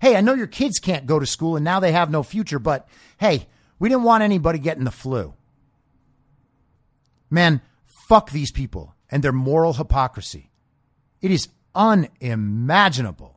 Hey, 0.00 0.16
I 0.16 0.20
know 0.20 0.34
your 0.34 0.46
kids 0.46 0.78
can't 0.78 1.06
go 1.06 1.18
to 1.18 1.26
school 1.26 1.56
and 1.56 1.64
now 1.64 1.80
they 1.80 1.92
have 1.92 2.10
no 2.10 2.22
future, 2.22 2.58
but 2.58 2.86
hey, 3.18 3.46
we 3.78 3.88
didn't 3.88 4.04
want 4.04 4.22
anybody 4.22 4.58
getting 4.58 4.84
the 4.84 4.90
flu. 4.90 5.34
Man, 7.30 7.60
fuck 8.08 8.30
these 8.30 8.52
people 8.52 8.94
and 9.10 9.22
their 9.22 9.32
moral 9.32 9.74
hypocrisy. 9.74 10.50
It 11.20 11.30
is 11.30 11.48
unimaginable 11.74 13.36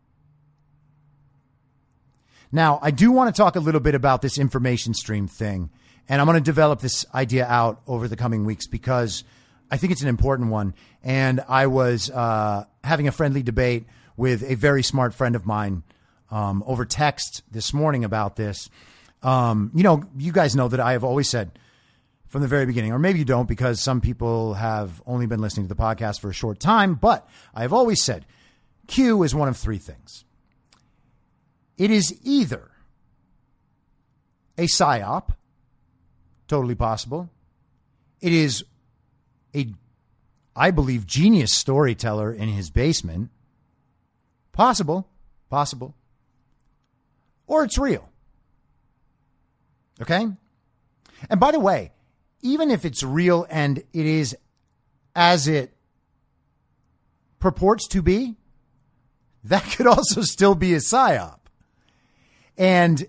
now, 2.51 2.79
I 2.81 2.89
do 2.89 3.11
want 3.11 3.33
to 3.33 3.39
talk 3.39 3.55
a 3.55 3.59
little 3.59 3.81
bit 3.81 3.93
about 3.93 4.23
this 4.23 4.39
information 4.39 4.95
stream 4.95 5.27
thing, 5.27 5.69
and 6.07 6.19
I'm 6.19 6.25
going 6.25 6.37
to 6.37 6.43
develop 6.43 6.79
this 6.79 7.05
idea 7.13 7.45
out 7.45 7.81
over 7.85 8.07
the 8.07 8.15
coming 8.15 8.43
weeks 8.43 8.65
because 8.65 9.23
I 9.69 9.77
think 9.77 9.91
it's 9.91 10.01
an 10.01 10.07
important 10.07 10.49
one. 10.49 10.73
And 11.03 11.43
I 11.47 11.67
was 11.67 12.09
uh, 12.09 12.65
having 12.83 13.07
a 13.07 13.11
friendly 13.11 13.43
debate 13.43 13.85
with 14.17 14.43
a 14.43 14.55
very 14.55 14.81
smart 14.81 15.13
friend 15.13 15.35
of 15.35 15.45
mine 15.45 15.83
um, 16.31 16.63
over 16.65 16.85
text 16.85 17.43
this 17.51 17.71
morning 17.71 18.03
about 18.03 18.35
this. 18.35 18.67
Um, 19.21 19.71
you 19.73 19.83
know, 19.83 20.03
you 20.17 20.31
guys 20.31 20.55
know 20.55 20.67
that 20.67 20.79
I 20.79 20.93
have 20.93 21.03
always 21.03 21.29
said 21.29 21.59
from 22.27 22.41
the 22.41 22.47
very 22.47 22.65
beginning, 22.65 22.91
or 22.91 22.99
maybe 22.99 23.19
you 23.19 23.25
don't 23.25 23.47
because 23.47 23.81
some 23.81 24.01
people 24.01 24.53
have 24.53 25.01
only 25.05 25.25
been 25.25 25.41
listening 25.41 25.67
to 25.67 25.73
the 25.73 25.81
podcast 25.81 26.19
for 26.19 26.29
a 26.29 26.33
short 26.33 26.59
time, 26.59 26.95
but 26.95 27.27
I 27.53 27.63
have 27.63 27.73
always 27.73 28.03
said 28.03 28.25
Q 28.87 29.23
is 29.23 29.35
one 29.35 29.47
of 29.47 29.57
three 29.57 29.77
things. 29.77 30.25
It 31.77 31.91
is 31.91 32.17
either 32.23 32.69
a 34.57 34.63
psyop, 34.63 35.29
totally 36.47 36.75
possible. 36.75 37.29
It 38.19 38.33
is 38.33 38.65
a, 39.55 39.67
I 40.55 40.71
believe, 40.71 41.07
genius 41.07 41.55
storyteller 41.55 42.33
in 42.33 42.49
his 42.49 42.69
basement. 42.69 43.29
Possible, 44.51 45.07
possible. 45.49 45.95
Or 47.47 47.63
it's 47.63 47.77
real. 47.77 48.08
Okay? 50.01 50.27
And 51.29 51.39
by 51.39 51.51
the 51.51 51.59
way, 51.59 51.91
even 52.41 52.71
if 52.71 52.85
it's 52.85 53.03
real 53.03 53.45
and 53.49 53.79
it 53.79 54.05
is 54.05 54.35
as 55.15 55.47
it 55.47 55.73
purports 57.39 57.87
to 57.89 58.01
be, 58.01 58.35
that 59.43 59.63
could 59.75 59.87
also 59.87 60.21
still 60.21 60.55
be 60.55 60.73
a 60.73 60.77
psyop. 60.77 61.39
And 62.57 63.07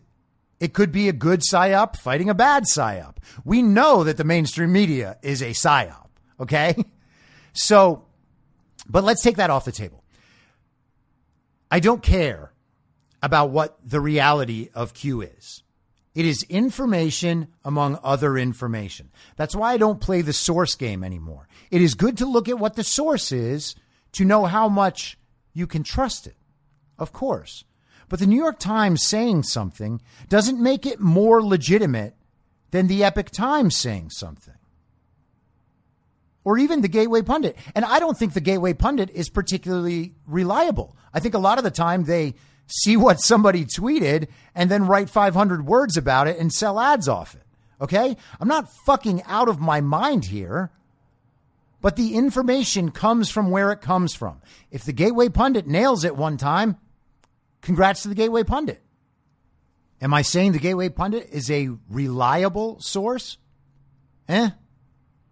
it 0.61 0.75
could 0.75 0.93
be 0.93 1.09
a 1.09 1.13
good 1.13 1.41
psyop 1.41 1.97
fighting 1.97 2.29
a 2.29 2.35
bad 2.35 2.65
psyop. 2.65 3.17
We 3.45 3.63
know 3.63 4.05
that 4.05 4.17
the 4.17 4.25
mainstream 4.25 4.73
media 4.73 5.19
is 5.23 5.43
a 5.43 5.51
psyop, 5.51 6.09
okay? 6.39 6.75
So, 7.53 8.05
but 8.89 9.03
let's 9.03 9.23
take 9.25 9.37
that 9.37 9.51
off 9.51 9.65
the 9.65 9.73
table. 9.73 10.05
I 11.69 11.81
don't 11.81 12.01
care 12.01 12.53
about 13.21 13.51
what 13.51 13.77
the 13.85 14.01
reality 14.01 14.69
of 14.73 14.95
Q 14.95 15.23
is. 15.23 15.65
It 16.15 16.27
is 16.27 16.45
information 16.49 17.49
among 17.65 17.99
other 18.03 18.37
information. 18.37 19.11
That's 19.37 19.55
why 19.55 19.73
I 19.73 19.77
don't 19.77 20.01
play 20.01 20.23
the 20.23 20.33
source 20.33 20.75
game 20.75 21.05
anymore. 21.05 21.49
It 21.71 21.81
is 21.81 21.95
good 21.95 22.17
to 22.19 22.27
look 22.27 22.49
at 22.49 22.59
what 22.59 22.75
the 22.75 22.83
source 22.83 23.31
is 23.31 23.77
to 24.13 24.25
know 24.25 24.47
how 24.47 24.69
much 24.69 25.19
you 25.53 25.67
can 25.67 25.85
trust 25.85 26.27
it. 26.27 26.37
Of 26.99 27.13
course. 27.13 27.65
But 28.09 28.19
the 28.19 28.27
New 28.27 28.37
York 28.37 28.59
Times 28.59 29.07
saying 29.07 29.45
something 29.45 30.03
doesn't 30.29 30.61
make 30.61 30.85
it 30.85 30.99
more 30.99 31.43
legitimate 31.43 32.17
than 32.73 32.89
the 32.89 33.05
Epoch 33.05 33.31
Times 33.31 33.77
saying 33.77 34.11
something. 34.11 34.55
Or 36.43 36.59
even 36.59 36.81
the 36.81 36.89
Gateway 36.89 37.23
Pundit. 37.23 37.57
And 37.75 37.85
I 37.85 38.01
don't 38.01 38.19
think 38.19 38.33
the 38.33 38.41
Gateway 38.41 38.73
Pundit 38.73 39.11
is 39.11 39.29
particularly 39.29 40.15
reliable. 40.27 40.97
I 41.15 41.21
think 41.21 41.35
a 41.35 41.39
lot 41.39 41.59
of 41.59 41.65
the 41.65 41.71
time 41.71 42.05
they 42.05 42.35
see 42.71 42.97
what 42.97 43.21
somebody 43.21 43.65
tweeted 43.65 44.29
and 44.55 44.71
then 44.71 44.87
write 44.87 45.11
500 45.11 45.67
words 45.67 45.97
about 45.97 46.29
it 46.29 46.39
and 46.39 46.53
sell 46.53 46.81
ads 46.81 47.09
off 47.09 47.35
it. 47.35 47.43
Okay? 47.81 48.17
I'm 48.39 48.49
not 48.49 48.73
fucking 48.87 49.23
out 49.25 49.49
of 49.49 49.61
my 49.61 49.81
mind 49.81 50.27
here. 50.27 50.71
But 51.81 51.97
the 51.97 52.15
information 52.15 52.91
comes 52.91 53.31
from 53.31 53.51
where 53.51 53.73
it 53.73 53.81
comes 53.81 54.15
from. 54.15 54.43
If 54.71 54.85
the 54.85 54.93
Gateway 54.93 55.31
Pundit 55.31 55.67
nails 55.67 56.05
it 56.05 56.15
one 56.15 56.37
time, 56.37 56.77
congrats 57.63 58.03
to 58.03 58.09
the 58.09 58.15
Gateway 58.15 58.45
Pundit. 58.45 58.83
Am 60.03 60.13
I 60.13 60.23
saying 60.23 60.53
the 60.53 60.59
Gateway 60.59 60.91
Pundit 60.91 61.29
is 61.31 61.51
a 61.51 61.71
reliable 61.89 62.81
source? 62.81 63.39
Eh? 64.29 64.51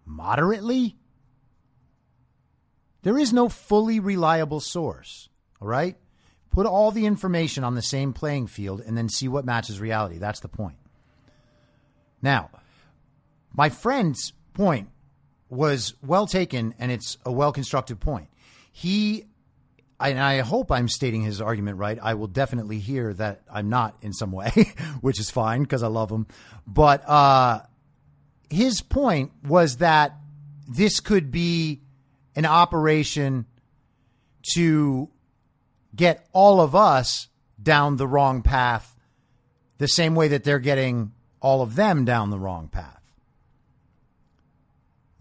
Moderately? 0.05 0.97
There 3.03 3.17
is 3.17 3.31
no 3.31 3.47
fully 3.47 3.99
reliable 3.99 4.59
source, 4.59 5.29
all 5.61 5.67
right? 5.67 5.95
Put 6.51 6.65
all 6.65 6.91
the 6.91 7.05
information 7.05 7.63
on 7.63 7.75
the 7.75 7.81
same 7.81 8.13
playing 8.13 8.47
field 8.47 8.81
and 8.81 8.97
then 8.97 9.07
see 9.09 9.27
what 9.27 9.45
matches 9.45 9.79
reality. 9.79 10.17
That's 10.17 10.39
the 10.39 10.47
point. 10.47 10.77
Now, 12.21 12.49
my 13.53 13.69
friend's 13.69 14.33
point 14.53 14.89
was 15.49 15.95
well 16.03 16.27
taken 16.27 16.75
and 16.79 16.91
it's 16.91 17.17
a 17.25 17.31
well 17.31 17.51
constructed 17.51 17.99
point. 17.99 18.29
He, 18.71 19.25
and 19.99 20.19
I 20.19 20.39
hope 20.39 20.71
I'm 20.71 20.87
stating 20.87 21.21
his 21.21 21.41
argument 21.41 21.77
right. 21.77 21.97
I 22.01 22.13
will 22.13 22.27
definitely 22.27 22.79
hear 22.79 23.13
that 23.15 23.41
I'm 23.51 23.69
not 23.69 23.95
in 24.01 24.13
some 24.13 24.31
way, 24.31 24.51
which 25.01 25.19
is 25.19 25.29
fine 25.29 25.63
because 25.63 25.83
I 25.83 25.87
love 25.87 26.09
him. 26.11 26.27
But 26.65 27.07
uh, 27.07 27.61
his 28.49 28.81
point 28.81 29.31
was 29.43 29.77
that 29.77 30.15
this 30.67 30.99
could 30.99 31.31
be 31.31 31.81
an 32.35 32.45
operation 32.45 33.45
to 34.53 35.09
get 35.95 36.27
all 36.33 36.61
of 36.61 36.75
us 36.75 37.27
down 37.61 37.97
the 37.97 38.07
wrong 38.07 38.41
path 38.41 38.95
the 39.77 39.87
same 39.87 40.15
way 40.15 40.27
that 40.27 40.43
they're 40.43 40.59
getting 40.59 41.11
all 41.41 41.61
of 41.61 41.75
them 41.75 42.05
down 42.05 42.29
the 42.29 42.39
wrong 42.39 42.67
path. 42.67 43.01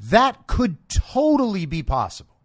That 0.01 0.47
could 0.47 0.77
totally 0.89 1.67
be 1.67 1.83
possible. 1.83 2.37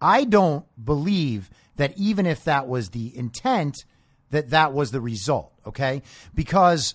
I 0.00 0.24
don't 0.24 0.64
believe 0.82 1.50
that 1.76 1.96
even 1.96 2.26
if 2.26 2.44
that 2.44 2.68
was 2.68 2.90
the 2.90 3.16
intent, 3.16 3.84
that 4.30 4.50
that 4.50 4.72
was 4.72 4.90
the 4.90 5.00
result, 5.00 5.52
okay? 5.66 6.02
Because 6.34 6.94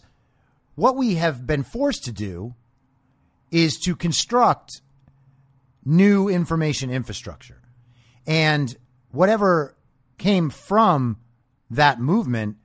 what 0.76 0.95
we 0.95 1.16
have 1.16 1.45
been 1.45 1.64
forced 1.64 2.03
to 2.05 2.12
do 2.12 2.55
is 3.51 3.78
to 3.80 3.95
construct 3.95 4.82
new 5.84 6.30
information 6.30 6.91
infrastructure. 6.91 7.62
And 8.28 8.76
whatever 9.12 9.76
came 10.20 10.49
from 10.49 11.17
that 11.70 11.99
movement 11.99 12.57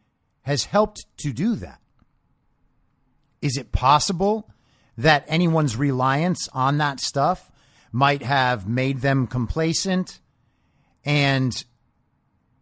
has 0.42 0.64
helped 0.64 1.06
to 1.18 1.32
do 1.32 1.54
that. 1.56 1.80
Is 3.40 3.56
it 3.56 3.72
possible 3.72 4.50
that 4.96 5.24
anyone's 5.28 5.76
reliance 5.76 6.48
on 6.52 6.78
that 6.78 7.00
stuff 7.00 7.50
might 7.92 8.22
have 8.22 8.68
made 8.68 9.00
them 9.00 9.26
complacent 9.26 10.20
and 11.04 11.64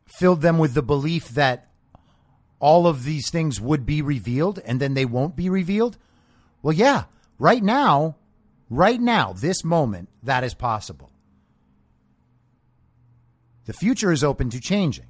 filled 0.07 0.43
them 0.43 0.59
with 0.59 0.75
the 0.75 0.83
belief 0.83 1.29
that 1.31 1.69
all 2.59 2.87
of 2.87 3.05
these 3.05 3.31
things 3.31 3.61
would 3.61 3.87
be 3.87 4.03
revealed 4.03 4.61
and 4.65 4.81
then 4.81 4.95
they 4.95 5.05
won't 5.05 5.37
be 5.37 5.49
revealed? 5.49 5.99
Well, 6.63 6.75
yeah, 6.75 7.05
right 7.39 7.63
now, 7.63 8.17
right 8.69 9.01
now, 9.01 9.33
this 9.33 9.65
moment, 9.65 10.09
that 10.23 10.45
is 10.45 10.55
possible. 10.55 11.12
The 13.67 13.73
future 13.73 14.13
is 14.13 14.25
open 14.25 14.51
to 14.51 14.61
changing. 14.61 15.07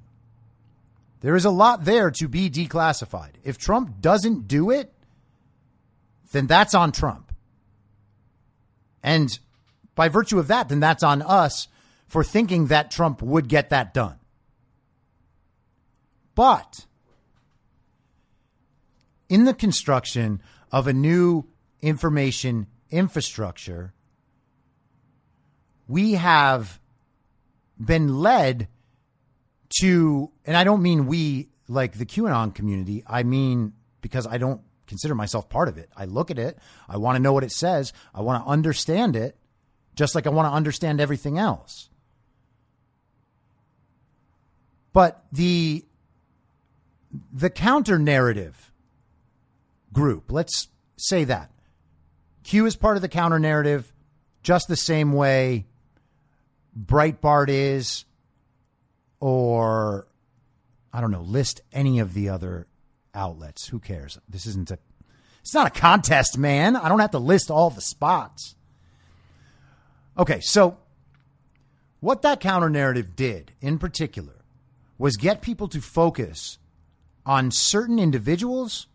There 1.21 1.37
is 1.37 1.45
a 1.45 1.51
lot 1.51 1.85
there 1.85 2.11
to 2.11 2.29
be 2.29 2.51
declassified. 2.51 3.35
If 3.45 3.57
Trump 3.57 4.01
doesn't 4.01 4.49
do 4.49 4.71
it, 4.71 4.93
then 6.33 6.47
that's 6.47 6.75
on 6.75 6.93
Trump. 6.93 7.33
And 9.03 9.39
by 9.95 10.09
virtue 10.09 10.39
of 10.39 10.49
that, 10.49 10.69
then 10.69 10.81
that's 10.81 11.03
on 11.03 11.23
us 11.23 11.69
for 12.09 12.25
thinking 12.25 12.67
that 12.67 12.91
Trump 12.91 13.23
would 13.23 13.49
get 13.49 13.71
that 13.71 13.95
done. 13.95 14.17
But 16.35 16.87
in 19.29 19.45
the 19.45 19.55
construction 19.55 20.43
of 20.71 20.87
a 20.87 20.93
new 20.93 21.45
information 21.81 22.67
infrastructure, 22.91 23.93
we 25.89 26.13
have 26.15 26.81
been 27.85 28.21
led 28.21 28.69
to, 29.81 30.31
and 30.45 30.57
I 30.57 30.65
don't 30.65 30.83
mean 30.83 31.07
we 31.07 31.49
like 31.69 31.95
the 31.99 32.07
QAnon 32.07 32.55
community, 32.55 33.03
I 33.07 33.23
mean 33.23 33.73
because 34.01 34.27
I 34.27 34.39
don't 34.39 34.61
consider 34.87 35.15
myself 35.15 35.49
part 35.49 35.69
of 35.69 35.79
it. 35.79 35.89
I 35.97 36.05
look 36.05 36.31
at 36.31 36.39
it, 36.39 36.59
I 36.89 36.99
want 36.99 37.17
to 37.17 37.23
know 37.23 37.33
what 37.33 37.45
it 37.45 37.53
says, 37.53 37.93
I 38.15 38.21
want 38.21 38.45
to 38.45 38.51
understand 38.51 39.17
it, 39.17 39.37
just 39.95 40.15
like 40.15 40.27
I 40.27 40.31
want 40.31 40.47
to 40.47 40.53
understand 40.53 41.01
everything 41.01 41.39
else. 41.39 41.89
But 44.93 45.25
the 45.33 45.85
the 47.33 47.51
counter 47.51 47.99
narrative 47.99 48.73
group, 49.93 50.33
let's 50.33 50.69
say 50.97 51.25
that. 51.25 51.51
Q 52.45 52.67
is 52.67 52.77
part 52.77 52.97
of 52.97 53.03
the 53.03 53.09
counter 53.09 53.39
narrative 53.39 53.93
just 54.43 54.69
the 54.69 54.77
same 54.77 55.13
way 55.13 55.67
Breitbart 56.79 57.49
is, 57.49 58.05
or 59.21 60.07
I 60.93 61.01
don't 61.01 61.11
know, 61.11 61.23
list 61.23 61.61
any 61.73 61.99
of 61.99 62.15
the 62.15 62.29
other 62.29 62.67
outlets. 63.15 63.69
Who 63.69 63.79
cares? 63.79 64.19
This 64.29 64.47
isn't 64.47 64.71
a 64.71 64.79
it's 65.41 65.55
not 65.55 65.67
a 65.67 65.71
contest, 65.71 66.39
man. 66.39 66.77
I 66.77 66.89
don't 66.89 67.01
have 67.01 67.11
to 67.11 67.19
list 67.19 67.51
all 67.51 67.69
the 67.69 67.81
spots. 67.81 68.55
Okay, 70.17 70.41
so 70.41 70.79
what 72.01 72.23
that 72.23 72.41
counter 72.41 72.71
narrative 72.71 73.17
did 73.17 73.53
in 73.61 73.79
particular 73.79 74.45
was 74.99 75.17
get 75.17 75.43
people 75.43 75.67
to 75.69 75.81
focus 75.81 76.59
on 77.27 77.51
certain 77.51 77.99
individuals 77.99 78.87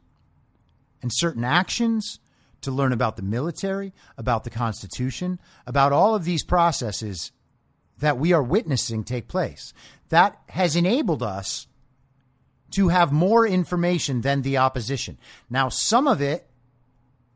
and 1.02 1.12
certain 1.14 1.44
actions 1.44 2.20
to 2.62 2.72
learn 2.72 2.94
about 2.94 3.18
the 3.18 3.22
military, 3.22 3.94
about 4.18 4.44
the 4.44 4.50
Constitution, 4.50 5.40
about 5.66 5.92
all 5.92 6.16
of 6.16 6.24
these 6.24 6.44
processes 6.44 7.32
that 8.00 8.18
we 8.18 8.34
are 8.34 8.44
witnessing 8.44 9.04
take 9.04 9.28
place. 9.28 9.74
That 10.10 10.40
has 10.50 10.76
enabled 10.76 11.24
us 11.24 11.68
to 12.72 12.90
have 12.90 13.12
more 13.12 13.48
information 13.48 14.22
than 14.22 14.42
the 14.42 14.58
opposition. 14.58 15.18
Now, 15.50 15.70
some 15.70 16.08
of 16.08 16.22
it 16.22 16.48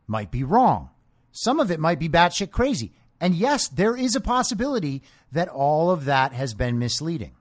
might 0.07 0.32
be 0.32 0.43
wrong. 0.43 0.89
Some 1.32 1.59
of 1.59 1.72
it 1.72 1.80
might 1.80 1.99
be 1.99 2.09
batshit 2.09 2.51
crazy. 2.51 2.91
And 3.20 3.36
yes, 3.36 3.68
there 3.68 3.95
is 3.95 4.16
a 4.16 4.22
possibility 4.22 5.03
that 5.32 5.47
all 5.47 5.91
of 5.91 6.05
that 6.05 6.34
has 6.34 6.53
been 6.53 6.80
misleading. 6.80 7.36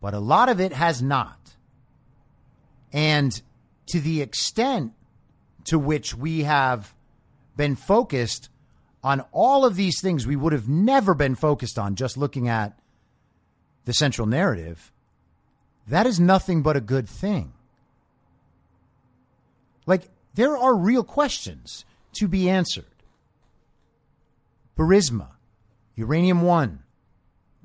But 0.00 0.14
a 0.14 0.20
lot 0.20 0.48
of 0.48 0.60
it 0.60 0.72
has 0.72 1.02
not. 1.02 1.54
And 2.92 3.40
to 3.88 4.00
the 4.00 4.22
extent 4.22 4.92
to 5.64 5.78
which 5.78 6.14
we 6.14 6.44
have 6.44 6.94
been 7.56 7.76
focused 7.76 8.48
on 9.02 9.24
all 9.32 9.64
of 9.64 9.76
these 9.76 10.00
things 10.00 10.26
we 10.26 10.36
would 10.36 10.52
have 10.52 10.68
never 10.68 11.14
been 11.14 11.34
focused 11.34 11.78
on 11.78 11.94
just 11.94 12.16
looking 12.16 12.48
at 12.48 12.78
the 13.84 13.92
central 13.92 14.26
narrative, 14.26 14.92
that 15.86 16.06
is 16.06 16.20
nothing 16.20 16.62
but 16.62 16.76
a 16.76 16.80
good 16.80 17.08
thing. 17.08 17.52
Like, 19.86 20.08
there 20.34 20.56
are 20.56 20.76
real 20.76 21.04
questions 21.04 21.84
to 22.14 22.28
be 22.28 22.50
answered. 22.50 22.84
Burisma, 24.76 25.28
Uranium 25.96 26.42
One, 26.42 26.80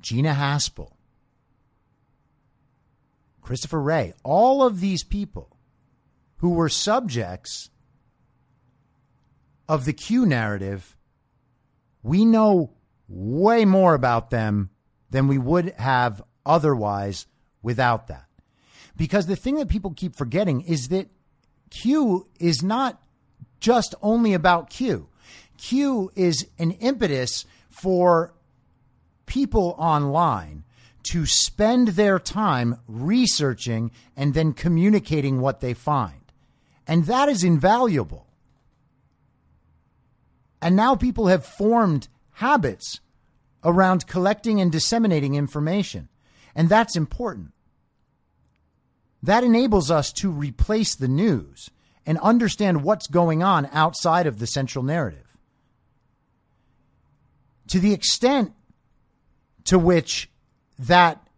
Gina 0.00 0.34
Haspel, 0.34 0.92
Christopher 3.42 3.80
Wray, 3.80 4.14
all 4.22 4.62
of 4.62 4.80
these 4.80 5.04
people 5.04 5.56
who 6.38 6.50
were 6.50 6.68
subjects 6.68 7.70
of 9.68 9.84
the 9.84 9.92
Q 9.92 10.26
narrative, 10.26 10.93
we 12.04 12.24
know 12.24 12.70
way 13.08 13.64
more 13.64 13.94
about 13.94 14.30
them 14.30 14.70
than 15.10 15.26
we 15.26 15.38
would 15.38 15.70
have 15.72 16.22
otherwise 16.46 17.26
without 17.62 18.06
that. 18.06 18.26
Because 18.96 19.26
the 19.26 19.34
thing 19.34 19.56
that 19.56 19.68
people 19.68 19.92
keep 19.92 20.14
forgetting 20.14 20.60
is 20.60 20.88
that 20.88 21.08
Q 21.70 22.28
is 22.38 22.62
not 22.62 23.02
just 23.58 23.94
only 24.02 24.34
about 24.34 24.70
Q. 24.70 25.08
Q 25.56 26.12
is 26.14 26.46
an 26.58 26.72
impetus 26.72 27.46
for 27.68 28.34
people 29.26 29.74
online 29.78 30.64
to 31.04 31.26
spend 31.26 31.88
their 31.88 32.18
time 32.18 32.78
researching 32.86 33.90
and 34.16 34.34
then 34.34 34.52
communicating 34.52 35.40
what 35.40 35.60
they 35.60 35.74
find. 35.74 36.20
And 36.86 37.06
that 37.06 37.28
is 37.28 37.42
invaluable. 37.42 38.23
And 40.64 40.76
now 40.76 40.94
people 40.94 41.26
have 41.26 41.44
formed 41.44 42.08
habits 42.32 43.00
around 43.62 44.06
collecting 44.06 44.62
and 44.62 44.72
disseminating 44.72 45.34
information. 45.34 46.08
And 46.54 46.70
that's 46.70 46.96
important. 46.96 47.52
That 49.22 49.44
enables 49.44 49.90
us 49.90 50.10
to 50.14 50.30
replace 50.30 50.94
the 50.94 51.06
news 51.06 51.68
and 52.06 52.18
understand 52.20 52.82
what's 52.82 53.08
going 53.08 53.42
on 53.42 53.68
outside 53.72 54.26
of 54.26 54.38
the 54.38 54.46
central 54.46 54.82
narrative. 54.82 55.36
To 57.68 57.78
the 57.78 57.92
extent 57.92 58.54
to 59.64 59.78
which 59.78 60.30
that 60.78 61.28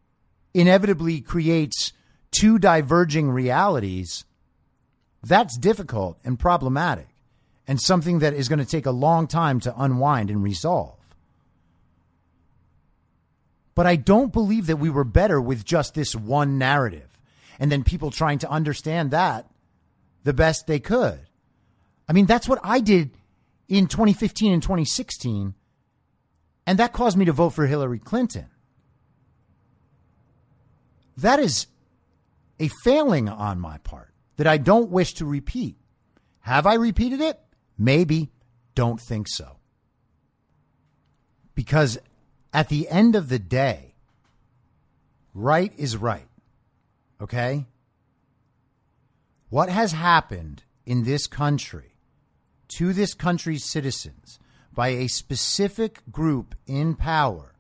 inevitably 0.55 1.21
creates 1.21 1.93
two 2.31 2.61
diverging 2.61 3.31
realities, 3.31 4.25
that's 5.21 5.59
difficult 5.59 6.17
and 6.23 6.39
problematic 6.39 7.16
and 7.67 7.81
something 7.81 8.21
that 8.21 8.35
is 8.35 8.49
going 8.49 8.59
to 8.59 8.65
take 8.65 8.87
a 8.87 8.91
long 8.91 9.27
time 9.27 9.61
to 9.61 9.75
unwind 9.77 10.31
and 10.31 10.43
resolve. 10.43 10.95
But 13.75 13.87
I 13.87 13.97
don't 13.97 14.33
believe 14.33 14.67
that 14.69 14.79
we 14.79 14.89
were 14.89 15.05
better 15.05 15.41
with 15.41 15.65
just 15.65 15.95
this 15.95 16.15
one 16.15 16.59
narrative 16.59 17.21
and 17.59 17.71
then 17.71 17.85
people 17.85 18.11
trying 18.11 18.39
to 18.39 18.51
understand 18.51 19.11
that 19.11 19.47
the 20.25 20.33
best 20.33 20.67
they 20.67 20.81
could. 20.81 21.21
I 22.09 22.13
mean, 22.13 22.27
that's 22.27 22.49
what 22.49 22.61
I 22.63 22.81
did 22.81 23.11
in 23.69 23.87
2015 23.87 24.53
and 24.53 24.63
2016, 24.63 25.55
and 26.67 26.79
that 26.79 26.93
caused 26.93 27.17
me 27.17 27.25
to 27.25 27.33
vote 27.33 27.51
for 27.51 27.67
Hillary 27.67 27.99
Clinton. 27.99 28.47
That 31.17 31.41
is 31.41 31.67
a 32.61 32.69
failing 32.85 33.29
on 33.29 33.61
my 33.61 33.79
part 33.79 34.13
that 34.37 34.47
I 34.47 34.59
don't 34.59 34.91
wish 34.91 35.15
to 35.15 35.25
repeat. 35.25 35.77
Have 36.41 36.67
I 36.67 36.75
repeated 36.75 37.21
it? 37.21 37.41
Maybe. 37.79 38.31
Don't 38.75 39.01
think 39.01 39.29
so. 39.29 39.57
Because 41.55 41.99
at 42.53 42.69
the 42.69 42.89
end 42.89 43.17
of 43.17 43.29
the 43.29 43.39
day, 43.39 43.95
right 45.35 45.73
is 45.77 45.97
right. 45.97 46.29
Okay? 47.21 47.67
What 49.49 49.69
has 49.69 49.93
happened 49.93 50.65
in 50.85 51.05
this 51.05 51.27
country 51.27 51.97
to 52.69 52.93
this 52.93 53.15
country's 53.15 53.65
citizens 53.65 54.39
by 54.75 54.89
a 54.89 55.09
specific 55.09 56.03
group 56.11 56.55
in 56.67 56.95
power 56.95 57.57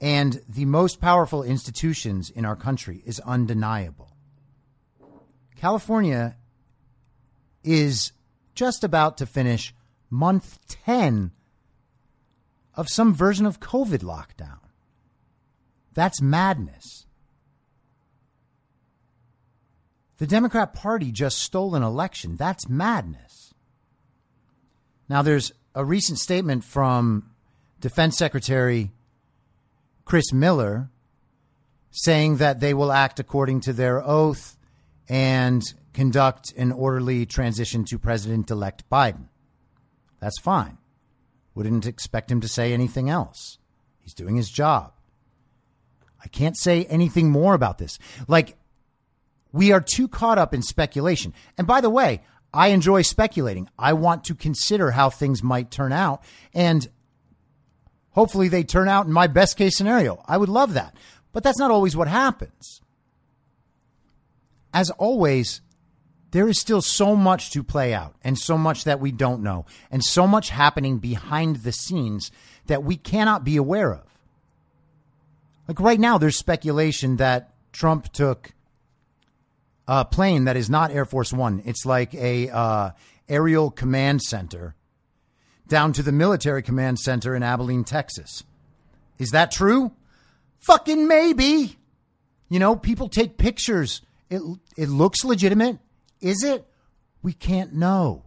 and 0.00 0.40
the 0.48 0.64
most 0.64 1.00
powerful 1.00 1.42
institutions 1.42 2.30
in 2.30 2.44
our 2.44 2.54
country 2.54 3.02
is 3.04 3.18
undeniable. 3.20 4.12
California 5.56 6.36
is 7.64 8.12
just 8.54 8.84
about 8.84 9.16
to 9.18 9.26
finish 9.26 9.74
month 10.10 10.58
10 10.68 11.32
of 12.74 12.88
some 12.88 13.14
version 13.14 13.46
of 13.46 13.60
COVID 13.60 13.98
lockdown. 13.98 14.58
That's 15.94 16.22
madness. 16.22 17.06
The 20.18 20.26
Democrat 20.26 20.74
Party 20.74 21.12
just 21.12 21.38
stole 21.38 21.74
an 21.74 21.82
election. 21.82 22.36
That's 22.36 22.68
madness. 22.68 23.54
Now, 25.08 25.22
there's 25.22 25.52
a 25.74 25.84
recent 25.84 26.18
statement 26.18 26.64
from 26.64 27.30
Defense 27.80 28.16
Secretary 28.16 28.90
Chris 30.04 30.32
Miller 30.32 30.90
saying 31.90 32.36
that 32.38 32.60
they 32.60 32.74
will 32.74 32.92
act 32.92 33.20
according 33.20 33.60
to 33.60 33.72
their 33.72 34.02
oath 34.02 34.56
and 35.08 35.62
conduct 35.98 36.52
an 36.56 36.70
orderly 36.70 37.26
transition 37.26 37.84
to 37.84 37.98
President 37.98 38.50
elect 38.50 38.88
Biden. 38.88 39.26
That's 40.20 40.38
fine. 40.38 40.78
Wouldn't 41.56 41.86
expect 41.86 42.30
him 42.30 42.40
to 42.40 42.46
say 42.46 42.72
anything 42.72 43.10
else. 43.10 43.58
He's 43.98 44.14
doing 44.14 44.36
his 44.36 44.48
job. 44.48 44.92
I 46.22 46.28
can't 46.28 46.56
say 46.56 46.84
anything 46.84 47.30
more 47.30 47.54
about 47.54 47.78
this. 47.78 47.98
Like, 48.28 48.56
we 49.50 49.72
are 49.72 49.80
too 49.80 50.06
caught 50.06 50.38
up 50.38 50.54
in 50.54 50.62
speculation. 50.62 51.34
And 51.56 51.66
by 51.66 51.80
the 51.80 51.90
way, 51.90 52.22
I 52.54 52.68
enjoy 52.68 53.02
speculating. 53.02 53.68
I 53.76 53.92
want 53.92 54.22
to 54.24 54.36
consider 54.36 54.92
how 54.92 55.10
things 55.10 55.42
might 55.42 55.72
turn 55.72 55.92
out. 55.92 56.22
And 56.54 56.88
Hopefully, 58.18 58.48
they 58.48 58.64
turn 58.64 58.88
out 58.88 59.06
in 59.06 59.12
my 59.12 59.28
best 59.28 59.56
case 59.56 59.76
scenario. 59.76 60.20
I 60.26 60.38
would 60.38 60.48
love 60.48 60.74
that. 60.74 60.96
But 61.32 61.44
that's 61.44 61.60
not 61.60 61.70
always 61.70 61.96
what 61.96 62.08
happens. 62.08 62.80
As 64.74 64.90
always, 64.90 65.60
there 66.30 66.48
is 66.48 66.60
still 66.60 66.82
so 66.82 67.16
much 67.16 67.50
to 67.52 67.62
play 67.62 67.94
out 67.94 68.14
and 68.22 68.38
so 68.38 68.58
much 68.58 68.84
that 68.84 69.00
we 69.00 69.12
don't 69.12 69.42
know 69.42 69.64
and 69.90 70.04
so 70.04 70.26
much 70.26 70.50
happening 70.50 70.98
behind 70.98 71.56
the 71.56 71.72
scenes 71.72 72.30
that 72.66 72.84
we 72.84 72.96
cannot 72.96 73.44
be 73.44 73.56
aware 73.56 73.92
of. 73.92 74.04
Like 75.66 75.80
right 75.80 76.00
now, 76.00 76.18
there's 76.18 76.36
speculation 76.36 77.16
that 77.16 77.50
Trump 77.72 78.12
took 78.12 78.52
a 79.86 80.04
plane 80.04 80.44
that 80.44 80.56
is 80.56 80.68
not 80.68 80.90
Air 80.90 81.04
Force 81.04 81.32
One. 81.32 81.62
It's 81.64 81.86
like 81.86 82.14
a 82.14 82.50
uh, 82.50 82.90
aerial 83.28 83.70
command 83.70 84.22
center 84.22 84.74
down 85.66 85.92
to 85.94 86.02
the 86.02 86.12
military 86.12 86.62
command 86.62 86.98
center 86.98 87.34
in 87.34 87.42
Abilene, 87.42 87.84
Texas. 87.84 88.44
Is 89.18 89.30
that 89.30 89.50
true? 89.50 89.92
Fucking 90.60 91.06
maybe. 91.06 91.78
You 92.48 92.58
know, 92.58 92.76
people 92.76 93.08
take 93.08 93.36
pictures. 93.36 94.00
It, 94.30 94.40
it 94.76 94.88
looks 94.88 95.24
legitimate. 95.24 95.78
Is 96.20 96.42
it? 96.42 96.66
We 97.22 97.32
can't 97.32 97.74
know. 97.74 98.24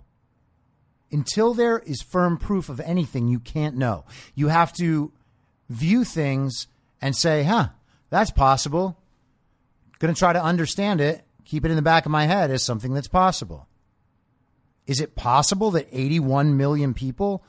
Until 1.11 1.53
there 1.53 1.79
is 1.79 2.01
firm 2.01 2.37
proof 2.37 2.69
of 2.69 2.79
anything, 2.79 3.27
you 3.27 3.39
can't 3.39 3.75
know. 3.75 4.05
You 4.33 4.47
have 4.47 4.71
to 4.73 5.11
view 5.69 6.03
things 6.03 6.67
and 7.01 7.15
say, 7.15 7.43
huh, 7.43 7.69
that's 8.09 8.31
possible. 8.31 8.97
Going 9.99 10.13
to 10.13 10.19
try 10.19 10.33
to 10.33 10.43
understand 10.43 11.01
it, 11.01 11.23
keep 11.45 11.65
it 11.65 11.71
in 11.71 11.75
the 11.75 11.81
back 11.81 12.05
of 12.05 12.11
my 12.11 12.25
head 12.25 12.49
as 12.51 12.63
something 12.63 12.93
that's 12.93 13.07
possible. 13.07 13.67
Is 14.87 14.99
it 14.99 15.15
possible 15.15 15.71
that 15.71 15.87
81 15.91 16.57
million 16.57 16.93
people 16.93 17.43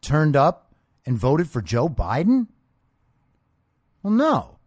turned 0.00 0.36
up 0.36 0.74
and 1.04 1.18
voted 1.18 1.50
for 1.50 1.60
Joe 1.60 1.88
Biden? 1.88 2.48
Well, 4.02 4.12
no. 4.12 4.58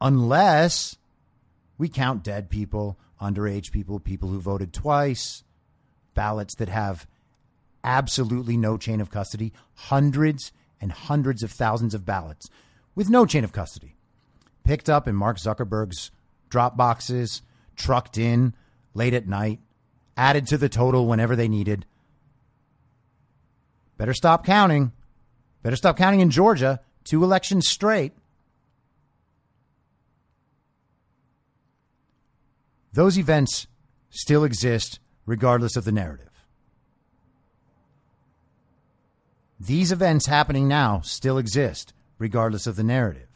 Unless 0.00 0.96
we 1.78 1.88
count 1.88 2.24
dead 2.24 2.50
people, 2.50 2.98
underage 3.22 3.70
people, 3.70 4.00
people 4.00 4.28
who 4.28 4.40
voted 4.40 4.72
twice, 4.72 5.44
ballots 6.14 6.54
that 6.56 6.68
have 6.68 7.06
absolutely 7.84 8.56
no 8.56 8.76
chain 8.76 9.00
of 9.00 9.10
custody, 9.10 9.52
hundreds 9.74 10.52
and 10.80 10.92
hundreds 10.92 11.42
of 11.42 11.50
thousands 11.50 11.94
of 11.94 12.04
ballots 12.04 12.50
with 12.94 13.08
no 13.08 13.24
chain 13.24 13.44
of 13.44 13.52
custody, 13.52 13.94
picked 14.64 14.90
up 14.90 15.08
in 15.08 15.14
Mark 15.14 15.38
Zuckerberg's 15.38 16.10
drop 16.48 16.76
boxes, 16.76 17.42
trucked 17.76 18.18
in 18.18 18.54
late 18.94 19.14
at 19.14 19.26
night, 19.26 19.60
added 20.16 20.46
to 20.48 20.58
the 20.58 20.68
total 20.68 21.06
whenever 21.06 21.34
they 21.34 21.48
needed. 21.48 21.86
Better 23.96 24.14
stop 24.14 24.44
counting. 24.44 24.92
Better 25.62 25.76
stop 25.76 25.96
counting 25.96 26.20
in 26.20 26.30
Georgia. 26.30 26.80
Two 27.04 27.24
elections 27.24 27.68
straight. 27.68 28.12
Those 32.92 33.18
events 33.18 33.66
still 34.10 34.44
exist 34.44 35.00
regardless 35.26 35.76
of 35.76 35.84
the 35.84 35.92
narrative. 35.92 36.28
These 39.58 39.92
events 39.92 40.26
happening 40.26 40.66
now 40.66 41.00
still 41.02 41.38
exist 41.38 41.92
regardless 42.18 42.66
of 42.66 42.76
the 42.76 42.82
narrative. 42.82 43.28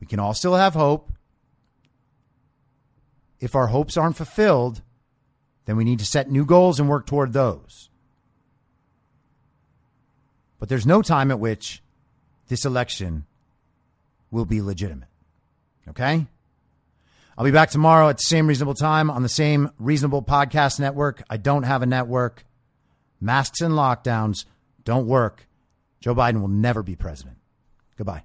We 0.00 0.06
can 0.06 0.20
all 0.20 0.34
still 0.34 0.54
have 0.54 0.74
hope. 0.74 1.12
If 3.40 3.54
our 3.54 3.68
hopes 3.68 3.96
aren't 3.96 4.16
fulfilled, 4.16 4.82
then 5.64 5.76
we 5.76 5.84
need 5.84 5.98
to 5.98 6.06
set 6.06 6.30
new 6.30 6.44
goals 6.44 6.78
and 6.78 6.88
work 6.88 7.06
toward 7.06 7.32
those. 7.32 7.90
But 10.58 10.68
there's 10.68 10.86
no 10.86 11.02
time 11.02 11.32
at 11.32 11.40
which 11.40 11.82
this 12.46 12.64
election 12.64 13.26
will 14.30 14.44
be 14.44 14.62
legitimate. 14.62 15.08
Okay? 15.88 16.26
I'll 17.36 17.44
be 17.44 17.50
back 17.50 17.70
tomorrow 17.70 18.08
at 18.08 18.18
the 18.18 18.22
same 18.22 18.46
reasonable 18.46 18.74
time 18.74 19.10
on 19.10 19.22
the 19.22 19.28
same 19.28 19.70
reasonable 19.78 20.22
podcast 20.22 20.78
network. 20.78 21.22
I 21.30 21.38
don't 21.38 21.62
have 21.62 21.82
a 21.82 21.86
network. 21.86 22.44
Masks 23.20 23.60
and 23.60 23.72
lockdowns 23.72 24.44
don't 24.84 25.06
work. 25.06 25.46
Joe 26.00 26.14
Biden 26.14 26.40
will 26.40 26.48
never 26.48 26.82
be 26.82 26.96
president. 26.96 27.38
Goodbye. 27.96 28.24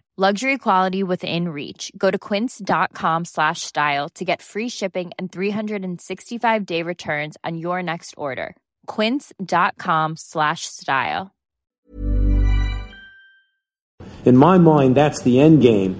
Luxury 0.17 0.57
quality 0.57 1.03
within 1.03 1.47
reach. 1.47 1.89
Go 1.97 2.11
to 2.11 2.17
quince.com 2.19 3.23
slash 3.23 3.61
style 3.61 4.09
to 4.09 4.25
get 4.25 4.41
free 4.41 4.67
shipping 4.67 5.11
and 5.17 5.31
365 5.31 6.65
day 6.65 6.83
returns 6.83 7.37
on 7.45 7.57
your 7.57 7.81
next 7.81 8.15
order. 8.17 8.57
Quince.com 8.87 10.17
slash 10.17 10.65
style. 10.65 11.33
In 14.25 14.35
my 14.35 14.57
mind, 14.57 14.95
that's 14.95 15.21
the 15.21 15.39
end 15.39 15.61
game. 15.61 15.99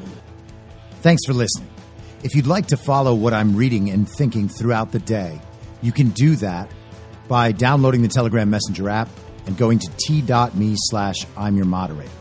Thanks 1.02 1.26
for 1.26 1.34
listening. 1.34 1.70
If 2.22 2.36
you'd 2.36 2.48
like 2.48 2.68
to 2.68 2.78
follow 2.78 3.16
what 3.16 3.34
I'm 3.34 3.56
reading 3.56 3.90
and 3.90 4.08
thinking 4.08 4.50
throughout 4.50 4.92
the 4.92 5.00
day, 5.00 5.40
you 5.82 5.94
can 5.94 6.10
do 6.10 6.36
that 6.36 6.70
by 7.30 7.54
downloading 7.54 8.02
the 8.02 8.10
Telegram 8.10 8.50
Messenger 8.50 8.90
app 8.90 9.10
and 9.46 9.58
going 9.58 9.80
to 9.80 9.90
t.me 10.06 10.76
slash 10.78 11.16
I'm 11.38 11.56
your 11.56 11.66
moderator. 11.66 12.21